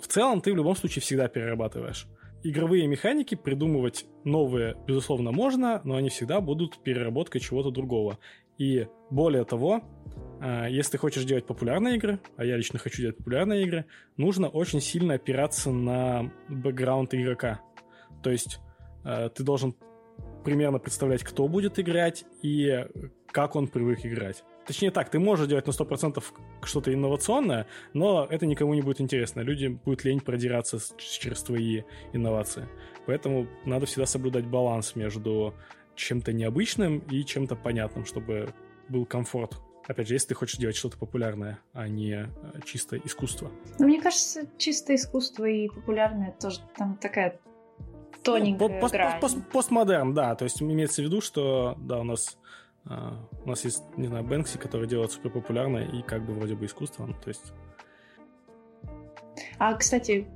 в 0.00 0.06
целом 0.06 0.40
ты 0.40 0.52
в 0.52 0.56
любом 0.56 0.76
случае 0.76 1.02
всегда 1.02 1.28
перерабатываешь. 1.28 2.06
Игровые 2.42 2.86
механики 2.86 3.34
придумывать 3.34 4.06
новые, 4.24 4.76
безусловно, 4.86 5.30
можно, 5.30 5.82
но 5.84 5.96
они 5.96 6.08
всегда 6.08 6.40
будут 6.40 6.82
переработкой 6.82 7.40
чего-то 7.40 7.70
другого. 7.70 8.18
И 8.56 8.88
более 9.10 9.44
того, 9.44 9.82
а, 10.40 10.66
если 10.66 10.92
ты 10.92 10.98
хочешь 10.98 11.24
делать 11.24 11.46
популярные 11.46 11.96
игры, 11.96 12.20
а 12.36 12.44
я 12.44 12.56
лично 12.56 12.78
хочу 12.78 13.02
делать 13.02 13.18
популярные 13.18 13.62
игры, 13.62 13.84
нужно 14.16 14.48
очень 14.48 14.80
сильно 14.80 15.14
опираться 15.14 15.70
на 15.70 16.32
бэкграунд 16.48 17.14
игрока. 17.14 17.60
То 18.22 18.30
есть 18.30 18.58
а, 19.04 19.28
ты 19.28 19.42
должен 19.42 19.74
примерно 20.44 20.78
представлять, 20.78 21.22
кто 21.22 21.46
будет 21.46 21.78
играть 21.78 22.24
и 22.42 22.86
как 23.32 23.56
он 23.56 23.68
привык 23.68 24.04
играть. 24.04 24.44
Точнее 24.66 24.90
так, 24.90 25.10
ты 25.10 25.18
можешь 25.18 25.48
делать 25.48 25.66
на 25.66 25.72
100% 25.72 26.22
что-то 26.62 26.92
инновационное, 26.92 27.66
но 27.92 28.26
это 28.30 28.46
никому 28.46 28.74
не 28.74 28.82
будет 28.82 29.00
интересно. 29.00 29.40
Людям 29.40 29.80
будет 29.84 30.04
лень 30.04 30.20
продираться 30.20 30.78
через 30.98 31.42
твои 31.42 31.82
инновации. 32.12 32.68
Поэтому 33.06 33.46
надо 33.64 33.86
всегда 33.86 34.06
соблюдать 34.06 34.46
баланс 34.46 34.94
между 34.94 35.54
чем-то 35.96 36.32
необычным 36.32 36.98
и 37.10 37.24
чем-то 37.24 37.56
понятным, 37.56 38.04
чтобы 38.04 38.54
был 38.88 39.06
комфорт. 39.06 39.56
Опять 39.86 40.08
же, 40.08 40.14
если 40.14 40.28
ты 40.28 40.34
хочешь 40.34 40.58
делать 40.58 40.76
что-то 40.76 40.98
популярное, 40.98 41.58
а 41.72 41.88
не 41.88 42.12
э, 42.12 42.60
чисто 42.64 42.96
искусство. 42.98 43.50
Ну, 43.78 43.86
мне 43.86 44.00
кажется, 44.00 44.46
чисто 44.56 44.94
искусство 44.94 45.46
и 45.46 45.68
популярное 45.68 46.32
тоже 46.40 46.60
там 46.76 46.96
такая 46.96 47.40
тоненькая 48.22 48.68
ну, 48.68 48.80
пост, 48.80 48.92
грань. 48.92 49.20
Пост, 49.20 49.38
постмодерн, 49.52 50.14
да. 50.14 50.34
То 50.34 50.44
есть 50.44 50.62
имеется 50.62 51.02
в 51.02 51.04
виду, 51.06 51.20
что 51.20 51.76
да, 51.80 51.98
у 51.98 52.04
нас 52.04 52.38
у 53.44 53.48
нас 53.48 53.64
есть, 53.64 53.82
не 53.96 54.08
знаю, 54.08 54.24
Бэнкси, 54.24 54.58
который 54.58 54.88
делает 54.88 55.12
супер 55.12 55.30
популярное 55.30 55.86
и 55.86 56.02
как 56.02 56.24
бы 56.24 56.34
вроде 56.34 56.54
бы 56.54 56.66
искусство. 56.66 57.06
Ну, 57.06 57.14
то 57.14 57.28
есть... 57.28 57.52
А, 59.58 59.74
кстати, 59.74 60.26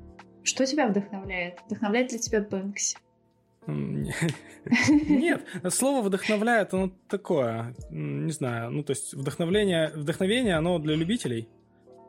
что 0.42 0.64
тебя 0.66 0.86
вдохновляет? 0.86 1.60
Вдохновляет 1.66 2.12
ли 2.12 2.18
тебя 2.18 2.40
Бэнкси? 2.40 2.98
Нет, 3.66 5.42
слово 5.70 6.02
вдохновляет, 6.02 6.74
оно 6.74 6.92
такое, 7.08 7.74
не 7.90 8.30
знаю, 8.30 8.70
ну 8.70 8.82
то 8.82 8.90
есть 8.90 9.14
вдохновление, 9.14 9.90
вдохновение, 9.94 10.56
оно 10.56 10.78
для 10.78 10.94
любителей. 10.94 11.48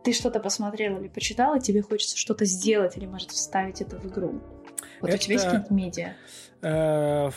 Ты 0.03 0.11
что-то 0.11 0.39
посмотрел 0.39 0.99
или 0.99 1.07
почитал, 1.07 1.55
и 1.55 1.61
тебе 1.61 1.81
хочется 1.81 2.17
что-то 2.17 2.45
сделать 2.45 2.97
или, 2.97 3.05
может, 3.05 3.31
вставить 3.31 3.81
это 3.81 3.97
в 3.97 4.05
игру? 4.05 4.41
Вот 5.01 5.07
это... 5.09 5.15
у 5.15 5.17
тебя 5.17 5.33
есть 5.33 5.45
какие-то 5.45 5.73
медиа? 5.73 6.13
Э, 6.61 7.31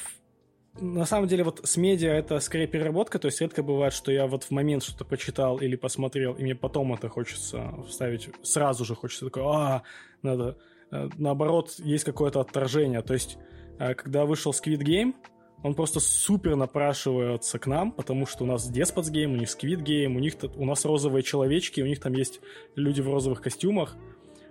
на 0.81 1.05
самом 1.05 1.29
деле 1.29 1.45
вот 1.45 1.61
с 1.64 1.76
медиа 1.76 2.12
это 2.12 2.41
скорее 2.41 2.66
переработка, 2.66 3.18
то 3.18 3.26
есть 3.26 3.41
редко 3.41 3.62
бывает, 3.62 3.93
что 3.93 4.12
я 4.12 4.26
вот 4.26 4.45
в 4.45 4.51
момент 4.51 4.83
что-то 4.83 5.05
почитал 5.05 5.59
или 5.59 5.76
посмотрел, 5.76 6.35
и 6.35 6.43
мне 6.43 6.55
потом 6.55 6.93
это 6.95 7.09
хочется 7.09 7.74
вставить, 7.89 8.29
сразу 8.43 8.85
же 8.85 8.95
хочется 8.95 9.26
такое, 9.26 9.45
а, 9.45 9.83
надо, 10.22 10.59
э, 10.91 11.09
наоборот, 11.16 11.74
есть 11.79 12.05
какое-то 12.05 12.41
отторжение, 12.41 13.03
то 13.03 13.14
есть 13.14 13.39
э, 13.79 13.95
когда 13.95 14.24
вышел 14.24 14.53
Squid 14.53 14.81
Game, 14.81 15.14
он 15.62 15.74
просто 15.74 16.01
супер 16.01 16.55
напрашивается 16.55 17.59
к 17.59 17.66
нам, 17.66 17.91
потому 17.91 18.26
что 18.26 18.45
у 18.45 18.47
нас 18.47 18.70
Despots 18.70 19.12
Game, 19.12 19.33
у 19.33 19.37
них 19.37 19.49
Squid 19.49 19.83
Game, 19.83 20.16
у 20.16 20.20
них 20.20 20.35
у 20.57 20.64
нас 20.64 20.85
розовые 20.85 21.22
человечки, 21.22 21.81
у 21.81 21.87
них 21.87 22.01
там 22.01 22.12
есть 22.12 22.41
люди 22.76 23.01
в 23.01 23.09
розовых 23.09 23.43
костюмах, 23.43 23.97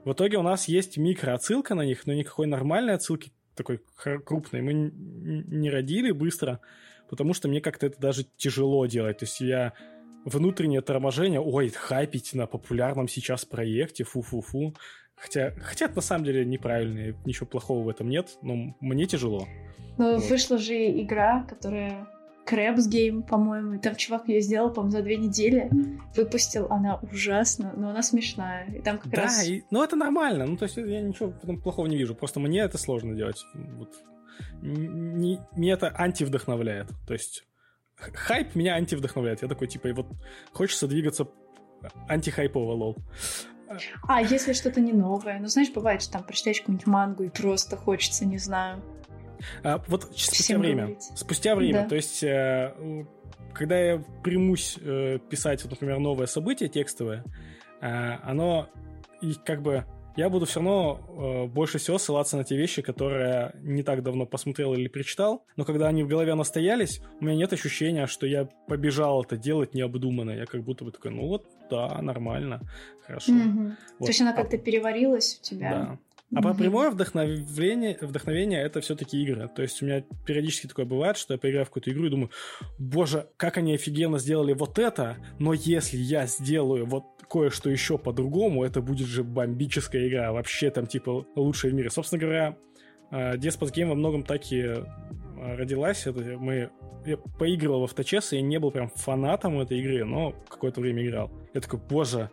в 0.03 0.13
итоге 0.13 0.37
у 0.37 0.41
нас 0.41 0.67
есть 0.67 0.97
микроотсылка 0.97 1.75
на 1.75 1.85
них, 1.85 2.05
но 2.05 2.13
никакой 2.13 2.47
нормальной 2.47 2.93
отсылки 2.93 3.31
такой 3.57 3.81
крупной 4.23 4.61
мы 4.61 4.73
не 4.73 5.69
родили 5.69 6.11
быстро, 6.11 6.61
потому 7.09 7.33
что 7.33 7.47
мне 7.47 7.59
как-то 7.59 7.87
это 7.87 7.99
даже 7.99 8.25
тяжело 8.37 8.85
делать. 8.85 9.17
То 9.17 9.25
есть 9.25 9.41
я 9.41 9.73
внутреннее 10.23 10.81
торможение, 10.81 11.41
ой, 11.41 11.69
хайпить 11.69 12.33
на 12.33 12.47
популярном 12.47 13.07
сейчас 13.07 13.45
проекте, 13.45 14.03
фу-фу-фу. 14.03 14.75
Хотя, 15.15 15.51
хотя 15.61 15.85
это 15.85 15.95
на 15.95 16.01
самом 16.01 16.25
деле 16.25 16.45
неправильно, 16.45 17.17
ничего 17.25 17.47
плохого 17.47 17.83
в 17.83 17.89
этом 17.89 18.07
нет, 18.07 18.37
но 18.43 18.75
мне 18.79 19.07
тяжело. 19.07 19.47
Но 19.97 20.15
вот. 20.15 20.29
вышла 20.29 20.59
же 20.59 20.73
игра, 21.01 21.43
которая 21.43 22.07
Krebs 22.47 22.89
Game, 22.89 23.23
по-моему. 23.23 23.73
И 23.73 23.77
там 23.79 23.95
чувак 23.95 24.27
ее 24.27 24.41
сделал, 24.41 24.71
по-моему, 24.71 24.91
за 24.91 25.03
две 25.03 25.17
недели. 25.17 25.69
Выпустил. 26.15 26.67
Она 26.69 26.99
ужасна, 27.11 27.73
но 27.75 27.89
она 27.89 28.01
смешная. 28.01 28.65
И 28.67 28.79
там 28.81 28.97
как 28.97 29.11
да, 29.11 29.23
раз... 29.23 29.45
И, 29.47 29.63
ну 29.69 29.83
это 29.83 29.95
нормально. 29.95 30.45
Ну, 30.45 30.57
то 30.57 30.63
есть 30.63 30.77
я 30.77 31.01
ничего 31.01 31.31
плохого 31.57 31.87
не 31.87 31.97
вижу. 31.97 32.15
Просто 32.15 32.39
мне 32.39 32.59
это 32.59 32.77
сложно 32.77 33.15
делать. 33.15 33.43
Вот. 33.53 33.93
Не, 34.61 35.39
мне 35.55 35.71
это 35.71 35.93
антивдохновляет. 35.97 36.89
То 37.07 37.13
есть 37.13 37.45
хайп 37.95 38.55
меня 38.55 38.75
антивдохновляет. 38.75 39.41
Я 39.41 39.47
такой, 39.47 39.67
типа, 39.67 39.87
и 39.87 39.91
вот 39.91 40.07
хочется 40.53 40.87
двигаться 40.87 41.27
антихайпово, 42.07 42.71
лол. 42.73 42.97
А 44.07 44.21
если 44.21 44.53
что-то 44.53 44.79
не 44.79 44.93
новое? 44.93 45.39
Ну, 45.39 45.47
знаешь, 45.47 45.71
бывает, 45.73 46.01
что 46.01 46.13
там 46.13 46.23
прочитаешь 46.23 46.61
какую-нибудь 46.61 46.87
мангу 46.87 47.23
и 47.23 47.29
просто 47.29 47.75
хочется, 47.75 48.25
не 48.25 48.37
знаю, 48.37 48.81
а, 49.63 49.83
вот 49.87 50.03
спустя 50.03 50.43
Всем 50.43 50.61
время. 50.61 50.83
Говорить. 50.83 51.03
Спустя 51.15 51.55
время. 51.55 51.83
Да. 51.83 51.89
То 51.89 51.95
есть, 51.95 52.23
э, 52.23 53.05
когда 53.53 53.79
я 53.79 54.03
примусь 54.23 54.77
э, 54.81 55.19
писать, 55.29 55.63
вот, 55.63 55.71
например, 55.71 55.99
новое 55.99 56.27
событие 56.27 56.69
текстовое, 56.69 57.23
э, 57.81 57.87
оно 58.23 58.69
и 59.21 59.33
как 59.33 59.61
бы 59.61 59.85
я 60.17 60.29
буду 60.29 60.47
все 60.47 60.59
равно 60.59 60.99
э, 61.07 61.47
больше 61.47 61.77
всего 61.77 61.99
ссылаться 61.99 62.37
на 62.37 62.43
те 62.43 62.57
вещи, 62.57 62.81
которые 62.81 63.53
не 63.61 63.83
так 63.83 64.01
давно 64.01 64.25
посмотрел 64.25 64.73
или 64.73 64.87
прочитал, 64.87 65.45
но 65.55 65.63
когда 65.63 65.87
они 65.87 66.03
в 66.03 66.07
голове 66.07 66.33
настоялись, 66.33 67.01
у 67.21 67.25
меня 67.25 67.35
нет 67.35 67.53
ощущения, 67.53 68.07
что 68.07 68.25
я 68.25 68.45
побежал 68.67 69.23
это 69.23 69.37
делать 69.37 69.75
необдуманно. 69.75 70.31
Я 70.31 70.45
как 70.45 70.63
будто 70.63 70.85
бы 70.85 70.91
такой, 70.91 71.11
ну 71.11 71.27
вот, 71.27 71.45
да, 71.69 72.01
нормально, 72.01 72.61
хорошо. 73.05 73.31
Mm-hmm. 73.31 73.75
Вот. 73.99 74.05
То 74.05 74.07
есть 74.07 74.21
она 74.21 74.33
как-то 74.33 74.57
переварилась 74.57 75.39
у 75.39 75.43
тебя? 75.43 75.69
Да. 75.69 75.99
А 76.35 76.41
про 76.41 76.53
прямое 76.53 76.89
вдохновение, 76.89 77.97
вдохновение 78.01 78.61
это 78.61 78.81
все-таки 78.81 79.21
игры. 79.21 79.49
То 79.55 79.61
есть 79.61 79.81
у 79.81 79.85
меня 79.85 80.03
периодически 80.25 80.67
такое 80.67 80.85
бывает, 80.85 81.15
что 81.15 81.33
я 81.33 81.39
поиграю 81.39 81.65
в 81.65 81.69
какую-то 81.69 81.91
игру 81.91 82.05
и 82.05 82.09
думаю, 82.09 82.31
боже, 82.77 83.29
как 83.37 83.57
они 83.57 83.73
офигенно 83.73 84.19
сделали 84.19 84.53
вот 84.53 84.77
это, 84.77 85.17
но 85.39 85.53
если 85.53 85.97
я 85.97 86.27
сделаю 86.27 86.85
вот 86.85 87.05
кое-что 87.29 87.69
еще 87.69 87.97
по-другому, 87.97 88.63
это 88.63 88.81
будет 88.81 89.07
же 89.07 89.23
бомбическая 89.23 90.07
игра, 90.07 90.33
вообще 90.33 90.69
там 90.69 90.85
типа 90.85 91.25
лучшая 91.35 91.71
в 91.71 91.75
мире. 91.75 91.89
Собственно 91.89 92.19
говоря, 92.19 92.57
э, 93.11 93.37
Despot 93.37 93.73
Game 93.73 93.87
во 93.87 93.95
многом 93.95 94.23
так 94.23 94.51
и 94.51 94.59
э, 94.59 94.83
родилась. 95.37 96.07
Это 96.07 96.19
мы 96.37 96.71
я 97.05 97.17
поигрывал 97.17 97.81
в 97.81 97.83
авточес, 97.85 98.33
и 98.33 98.37
я 98.37 98.41
не 98.41 98.59
был 98.59 98.69
прям 98.71 98.89
фанатом 98.89 99.61
этой 99.61 99.79
игры, 99.79 100.03
но 100.03 100.33
какое-то 100.49 100.81
время 100.81 101.05
играл. 101.05 101.31
Я 101.53 101.61
такой, 101.61 101.79
боже, 101.79 102.29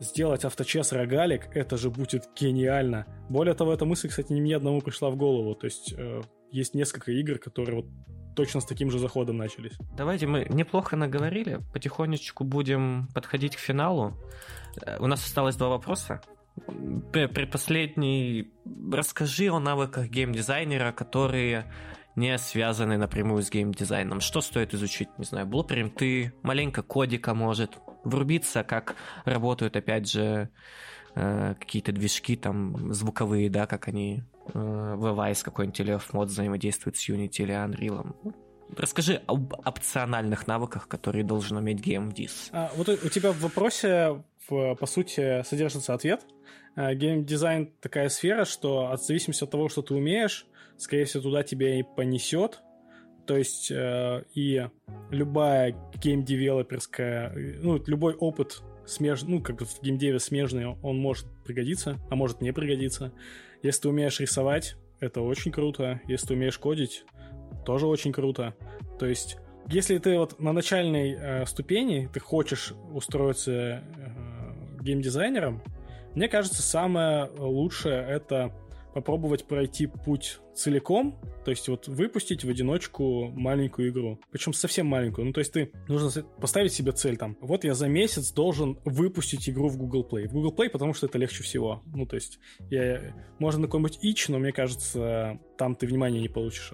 сделать 0.00 0.44
авточес 0.44 0.92
рогалик, 0.92 1.48
это 1.54 1.76
же 1.76 1.90
будет 1.90 2.28
гениально. 2.36 3.06
Более 3.28 3.54
того, 3.54 3.72
эта 3.72 3.84
мысль, 3.84 4.08
кстати, 4.08 4.32
не 4.32 4.40
мне 4.40 4.56
одному 4.56 4.80
пришла 4.80 5.10
в 5.10 5.16
голову. 5.16 5.54
То 5.54 5.66
есть 5.66 5.94
э, 5.96 6.22
есть 6.50 6.74
несколько 6.74 7.12
игр, 7.12 7.38
которые 7.38 7.76
вот 7.76 7.86
точно 8.34 8.60
с 8.60 8.66
таким 8.66 8.90
же 8.90 8.98
заходом 8.98 9.38
начались. 9.38 9.72
Давайте 9.96 10.26
мы 10.26 10.46
неплохо 10.48 10.96
наговорили, 10.96 11.60
потихонечку 11.72 12.44
будем 12.44 13.08
подходить 13.14 13.56
к 13.56 13.58
финалу. 13.58 14.14
Э, 14.82 14.98
у 14.98 15.06
нас 15.06 15.24
осталось 15.24 15.56
два 15.56 15.68
вопроса. 15.68 16.20
Предпоследний. 17.12 18.52
Расскажи 18.90 19.50
о 19.50 19.58
навыках 19.58 20.08
геймдизайнера, 20.08 20.92
которые 20.92 21.70
не 22.14 22.36
связаны 22.38 22.96
напрямую 22.96 23.42
с 23.42 23.50
геймдизайном. 23.50 24.20
Что 24.20 24.40
стоит 24.40 24.72
изучить? 24.72 25.08
Не 25.18 25.24
знаю, 25.24 25.46
блупринты, 25.46 26.32
маленько 26.42 26.82
кодика 26.82 27.34
может, 27.34 27.78
врубиться, 28.06 28.62
как 28.62 28.96
работают, 29.24 29.76
опять 29.76 30.10
же, 30.10 30.48
э, 31.14 31.54
какие-то 31.58 31.92
движки 31.92 32.36
там 32.36 32.92
звуковые, 32.92 33.50
да, 33.50 33.66
как 33.66 33.88
они 33.88 34.22
э, 34.54 34.94
в 34.96 35.06
Vice 35.06 35.44
какой-нибудь 35.44 35.80
или 35.80 35.98
мод 36.12 36.28
взаимодействует 36.28 36.96
с 36.96 37.08
Unity 37.08 37.42
или 37.42 37.54
Unreal. 37.54 38.14
Расскажи 38.76 39.22
об 39.26 39.54
опциональных 39.66 40.46
навыках, 40.46 40.88
которые 40.88 41.24
должен 41.24 41.56
уметь 41.56 41.78
геймдиз. 41.78 42.50
А, 42.52 42.70
вот 42.76 42.88
у 42.88 43.08
тебя 43.08 43.32
в 43.32 43.40
вопросе, 43.40 44.22
по 44.48 44.86
сути, 44.86 45.42
содержится 45.44 45.94
ответ. 45.94 46.24
Э, 46.76 46.94
геймдизайн 46.94 47.72
такая 47.80 48.08
сфера, 48.08 48.44
что 48.44 48.90
от 48.90 49.02
зависимости 49.04 49.44
от 49.44 49.50
того, 49.50 49.68
что 49.68 49.82
ты 49.82 49.94
умеешь, 49.94 50.46
скорее 50.76 51.04
всего, 51.04 51.22
туда 51.22 51.42
тебя 51.42 51.78
и 51.78 51.82
понесет. 51.82 52.60
То 53.26 53.36
есть 53.36 53.70
э, 53.70 54.22
и 54.34 54.68
любая 55.10 55.74
геймдевелоперская, 56.00 57.32
ну, 57.60 57.82
любой 57.86 58.14
опыт 58.14 58.62
смеж... 58.86 59.22
ну, 59.22 59.42
как 59.42 59.56
бы 59.56 59.64
в 59.64 59.82
геймдеве 59.82 60.18
смежный, 60.18 60.66
он 60.66 60.98
может 60.98 61.26
пригодиться, 61.44 61.98
а 62.10 62.16
может 62.16 62.40
не 62.40 62.52
пригодиться. 62.52 63.12
Если 63.62 63.82
ты 63.82 63.88
умеешь 63.88 64.20
рисовать, 64.20 64.76
это 65.00 65.20
очень 65.20 65.52
круто. 65.52 66.00
Если 66.06 66.28
ты 66.28 66.34
умеешь 66.34 66.58
кодить, 66.58 67.04
тоже 67.64 67.86
очень 67.86 68.12
круто. 68.12 68.54
То 68.98 69.06
есть, 69.06 69.36
если 69.68 69.98
ты 69.98 70.18
вот 70.18 70.38
на 70.38 70.52
начальной 70.52 71.16
э, 71.18 71.46
ступени, 71.46 72.08
ты 72.12 72.20
хочешь 72.20 72.72
устроиться 72.92 73.52
э, 73.52 73.82
геймдизайнером, 74.80 75.62
мне 76.14 76.28
кажется, 76.28 76.62
самое 76.62 77.28
лучшее 77.36 78.02
это 78.08 78.54
попробовать 78.96 79.44
пройти 79.44 79.86
путь 79.86 80.40
целиком, 80.54 81.20
то 81.44 81.50
есть 81.50 81.68
вот 81.68 81.86
выпустить 81.86 82.44
в 82.44 82.48
одиночку 82.48 83.30
маленькую 83.34 83.90
игру. 83.90 84.18
Причем 84.30 84.54
совсем 84.54 84.86
маленькую. 84.86 85.26
Ну, 85.26 85.32
то 85.34 85.40
есть 85.40 85.52
ты 85.52 85.70
нужно 85.86 86.22
поставить 86.40 86.72
себе 86.72 86.92
цель 86.92 87.18
там. 87.18 87.36
Вот 87.42 87.64
я 87.64 87.74
за 87.74 87.88
месяц 87.88 88.32
должен 88.32 88.78
выпустить 88.86 89.50
игру 89.50 89.68
в 89.68 89.76
Google 89.76 90.08
Play. 90.10 90.28
В 90.28 90.32
Google 90.32 90.54
Play, 90.56 90.70
потому 90.70 90.94
что 90.94 91.08
это 91.08 91.18
легче 91.18 91.42
всего. 91.42 91.82
Ну, 91.84 92.06
то 92.06 92.16
есть 92.16 92.38
я... 92.70 93.14
можно 93.38 93.60
на 93.60 93.66
какой-нибудь 93.66 93.98
ич, 94.00 94.28
но 94.28 94.38
мне 94.38 94.52
кажется, 94.52 95.38
там 95.58 95.74
ты 95.74 95.86
внимания 95.86 96.22
не 96.22 96.30
получишь. 96.30 96.72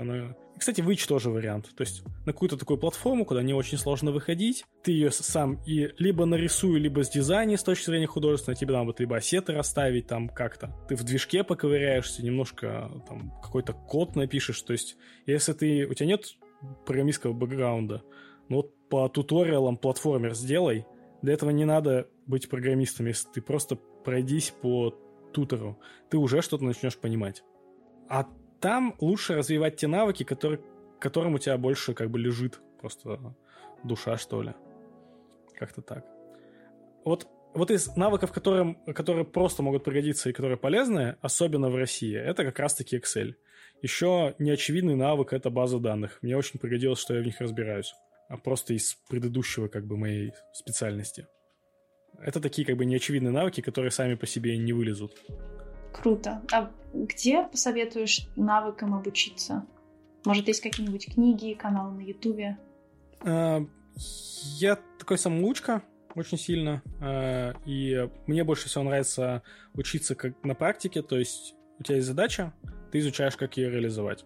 Оно 0.52 0.58
кстати, 0.58 0.80
Witch 0.80 1.08
тоже 1.08 1.30
вариант. 1.30 1.70
То 1.74 1.82
есть 1.82 2.04
на 2.24 2.32
какую-то 2.32 2.56
такую 2.56 2.78
платформу, 2.78 3.24
куда 3.24 3.42
не 3.42 3.54
очень 3.54 3.78
сложно 3.78 4.12
выходить, 4.12 4.64
ты 4.82 4.92
ее 4.92 5.10
сам 5.10 5.60
и 5.66 5.90
либо 5.98 6.24
нарисуй, 6.24 6.78
либо 6.78 7.02
с 7.02 7.10
дизайне 7.10 7.56
с 7.56 7.64
точки 7.64 7.86
зрения 7.86 8.06
художественной, 8.06 8.56
тебе 8.56 8.72
надо 8.72 8.86
будет 8.86 9.00
либо 9.00 9.16
ассеты 9.16 9.52
расставить 9.52 10.06
там 10.06 10.28
как-то. 10.28 10.72
Ты 10.88 10.96
в 10.96 11.02
движке 11.02 11.42
поковыряешься, 11.42 12.24
немножко 12.24 12.90
там 13.08 13.32
какой-то 13.42 13.72
код 13.72 14.14
напишешь. 14.14 14.62
То 14.62 14.72
есть 14.72 14.96
если 15.26 15.52
ты, 15.52 15.86
у 15.86 15.94
тебя 15.94 16.06
нет 16.06 16.26
программистского 16.86 17.32
бэкграунда, 17.32 18.02
ну 18.48 18.56
вот 18.56 18.88
по 18.88 19.08
туториалам 19.08 19.76
платформер 19.76 20.34
сделай. 20.34 20.86
Для 21.22 21.34
этого 21.34 21.50
не 21.50 21.64
надо 21.64 22.08
быть 22.26 22.48
программистом, 22.48 23.06
если 23.06 23.28
ты 23.30 23.40
просто 23.40 23.76
пройдись 23.76 24.52
по 24.60 24.90
тутору, 25.32 25.78
ты 26.10 26.18
уже 26.18 26.42
что-то 26.42 26.64
начнешь 26.64 26.98
понимать. 26.98 27.42
А 28.08 28.26
там 28.62 28.94
лучше 29.00 29.34
развивать 29.34 29.76
те 29.76 29.88
навыки, 29.88 30.22
которые, 30.22 30.60
которым 31.00 31.34
у 31.34 31.38
тебя 31.38 31.58
больше 31.58 31.94
как 31.94 32.10
бы 32.10 32.18
лежит 32.18 32.60
просто 32.80 33.34
душа, 33.82 34.16
что 34.16 34.40
ли. 34.40 34.54
Как-то 35.58 35.82
так. 35.82 36.06
Вот, 37.04 37.26
вот 37.54 37.70
из 37.72 37.94
навыков, 37.96 38.32
которым, 38.32 38.76
которые 38.94 39.24
просто 39.24 39.62
могут 39.62 39.82
пригодиться 39.82 40.30
и 40.30 40.32
которые 40.32 40.56
полезны, 40.56 41.16
особенно 41.20 41.70
в 41.70 41.76
России, 41.76 42.16
это 42.16 42.44
как 42.44 42.58
раз-таки 42.60 42.96
Excel. 42.96 43.34
Еще 43.82 44.36
неочевидный 44.38 44.94
навык— 44.94 45.32
это 45.34 45.50
база 45.50 45.80
данных. 45.80 46.18
Мне 46.22 46.36
очень 46.36 46.60
пригодилось, 46.60 47.00
что 47.00 47.14
я 47.14 47.20
в 47.20 47.26
них 47.26 47.40
разбираюсь. 47.40 47.92
А 48.28 48.36
просто 48.36 48.74
из 48.74 48.94
предыдущего 49.10 49.66
как 49.66 49.86
бы 49.86 49.96
моей 49.96 50.32
специальности. 50.54 51.26
Это 52.20 52.40
такие 52.40 52.64
как 52.64 52.76
бы 52.76 52.84
неочевидные 52.84 53.32
навыки, 53.32 53.60
которые 53.60 53.90
сами 53.90 54.14
по 54.14 54.26
себе 54.26 54.56
не 54.56 54.72
вылезут. 54.72 55.20
Круто. 55.92 56.42
А 56.52 56.70
где 56.92 57.44
посоветуешь 57.44 58.28
навыкам 58.36 58.94
обучиться? 58.94 59.66
Может, 60.24 60.48
есть 60.48 60.60
какие-нибудь 60.60 61.14
книги, 61.14 61.54
каналы 61.54 61.92
на 61.94 62.00
Ютубе? 62.00 62.58
А, 63.24 63.64
я 63.94 64.78
такой 64.98 65.18
самоучка 65.18 65.82
очень 66.14 66.38
сильно. 66.38 66.82
А, 67.00 67.54
и 67.66 68.08
мне 68.26 68.44
больше 68.44 68.68
всего 68.68 68.84
нравится 68.84 69.42
учиться 69.74 70.14
как 70.14 70.42
на 70.44 70.54
практике. 70.54 71.02
То 71.02 71.18
есть 71.18 71.54
у 71.78 71.82
тебя 71.82 71.96
есть 71.96 72.06
задача, 72.06 72.52
ты 72.90 72.98
изучаешь, 72.98 73.36
как 73.36 73.56
ее 73.56 73.70
реализовать. 73.70 74.24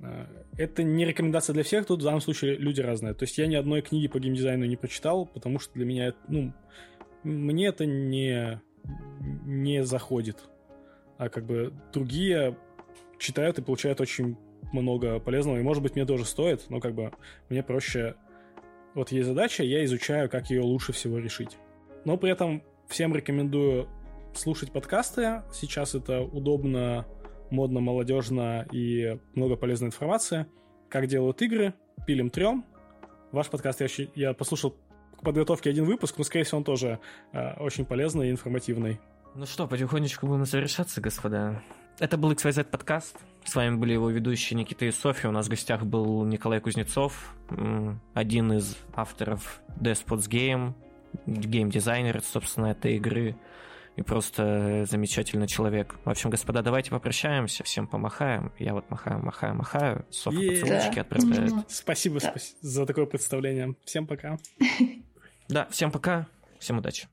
А, 0.00 0.26
это 0.56 0.82
не 0.82 1.04
рекомендация 1.04 1.54
для 1.54 1.62
всех, 1.62 1.86
тут 1.86 2.00
в 2.00 2.04
данном 2.04 2.20
случае 2.20 2.56
люди 2.56 2.80
разные. 2.80 3.14
То 3.14 3.24
есть 3.24 3.38
я 3.38 3.46
ни 3.46 3.54
одной 3.54 3.82
книги 3.82 4.08
по 4.08 4.18
геймдизайну 4.18 4.64
не 4.64 4.76
прочитал, 4.76 5.26
потому 5.26 5.58
что 5.58 5.72
для 5.74 5.84
меня, 5.84 6.14
ну, 6.28 6.52
мне 7.22 7.66
это 7.66 7.86
не, 7.86 8.60
не 9.44 9.84
заходит 9.84 10.38
а 11.22 11.28
как 11.28 11.46
бы 11.46 11.72
другие 11.92 12.56
читают 13.18 13.58
и 13.58 13.62
получают 13.62 14.00
очень 14.00 14.36
много 14.72 15.20
полезного, 15.20 15.58
и, 15.58 15.62
может 15.62 15.82
быть, 15.82 15.94
мне 15.94 16.04
тоже 16.04 16.24
стоит, 16.24 16.68
но 16.68 16.80
как 16.80 16.94
бы 16.94 17.12
мне 17.48 17.62
проще... 17.62 18.16
Вот 18.94 19.12
есть 19.12 19.28
задача, 19.28 19.62
я 19.62 19.84
изучаю, 19.84 20.28
как 20.28 20.50
ее 20.50 20.62
лучше 20.62 20.92
всего 20.92 21.18
решить. 21.18 21.56
Но 22.04 22.16
при 22.16 22.30
этом 22.30 22.62
всем 22.88 23.14
рекомендую 23.14 23.88
слушать 24.34 24.72
подкасты. 24.72 25.42
Сейчас 25.52 25.94
это 25.94 26.22
удобно, 26.22 27.06
модно, 27.50 27.80
молодежно 27.80 28.66
и 28.72 29.18
много 29.34 29.56
полезной 29.56 29.88
информации. 29.88 30.46
Как 30.90 31.06
делают 31.06 31.40
игры, 31.40 31.72
пилим 32.06 32.30
трем. 32.30 32.66
Ваш 33.30 33.48
подкаст 33.48 33.80
я, 33.80 33.86
я 34.14 34.34
послушал 34.34 34.76
к 35.16 35.22
подготовке 35.22 35.70
один 35.70 35.84
выпуск, 35.84 36.18
но, 36.18 36.24
скорее 36.24 36.44
всего, 36.44 36.58
он 36.58 36.64
тоже 36.64 36.98
э, 37.32 37.54
очень 37.60 37.86
полезный 37.86 38.28
и 38.28 38.30
информативный. 38.32 39.00
Ну 39.34 39.46
что, 39.46 39.66
потихонечку 39.66 40.26
будем 40.26 40.44
завершаться, 40.44 41.00
господа. 41.00 41.62
Это 41.98 42.18
был 42.18 42.32
XYZ 42.32 42.64
подкаст. 42.64 43.16
С 43.44 43.54
вами 43.54 43.76
были 43.76 43.94
его 43.94 44.10
ведущие 44.10 44.58
Никита 44.58 44.84
и 44.84 44.90
Софья. 44.90 45.30
У 45.30 45.32
нас 45.32 45.46
в 45.46 45.48
гостях 45.48 45.84
был 45.84 46.24
Николай 46.24 46.60
Кузнецов, 46.60 47.34
один 48.12 48.52
из 48.52 48.76
авторов 48.94 49.62
Despots 49.80 50.28
Game, 50.28 50.74
гейм-дизайнер, 51.26 52.22
собственно, 52.22 52.66
этой 52.66 52.96
игры. 52.96 53.34
И 53.96 54.02
просто 54.02 54.86
замечательный 54.90 55.46
человек. 55.46 55.96
В 56.04 56.10
общем, 56.10 56.28
господа, 56.28 56.62
давайте 56.62 56.90
попрощаемся, 56.90 57.64
всем 57.64 57.86
помахаем. 57.86 58.52
Я 58.58 58.74
вот 58.74 58.90
махаю, 58.90 59.22
махаю, 59.24 59.54
махаю. 59.54 60.06
Софья 60.10 60.40
yeah. 60.40 60.60
поцелуйчики 60.60 60.98
отправляет. 60.98 61.70
Спасибо 61.70 62.20
да. 62.20 62.34
за 62.60 62.86
такое 62.86 63.06
представление. 63.06 63.76
Всем 63.84 64.06
пока. 64.06 64.38
Да, 65.48 65.66
всем 65.70 65.90
пока, 65.90 66.28
всем 66.58 66.78
удачи. 66.78 67.12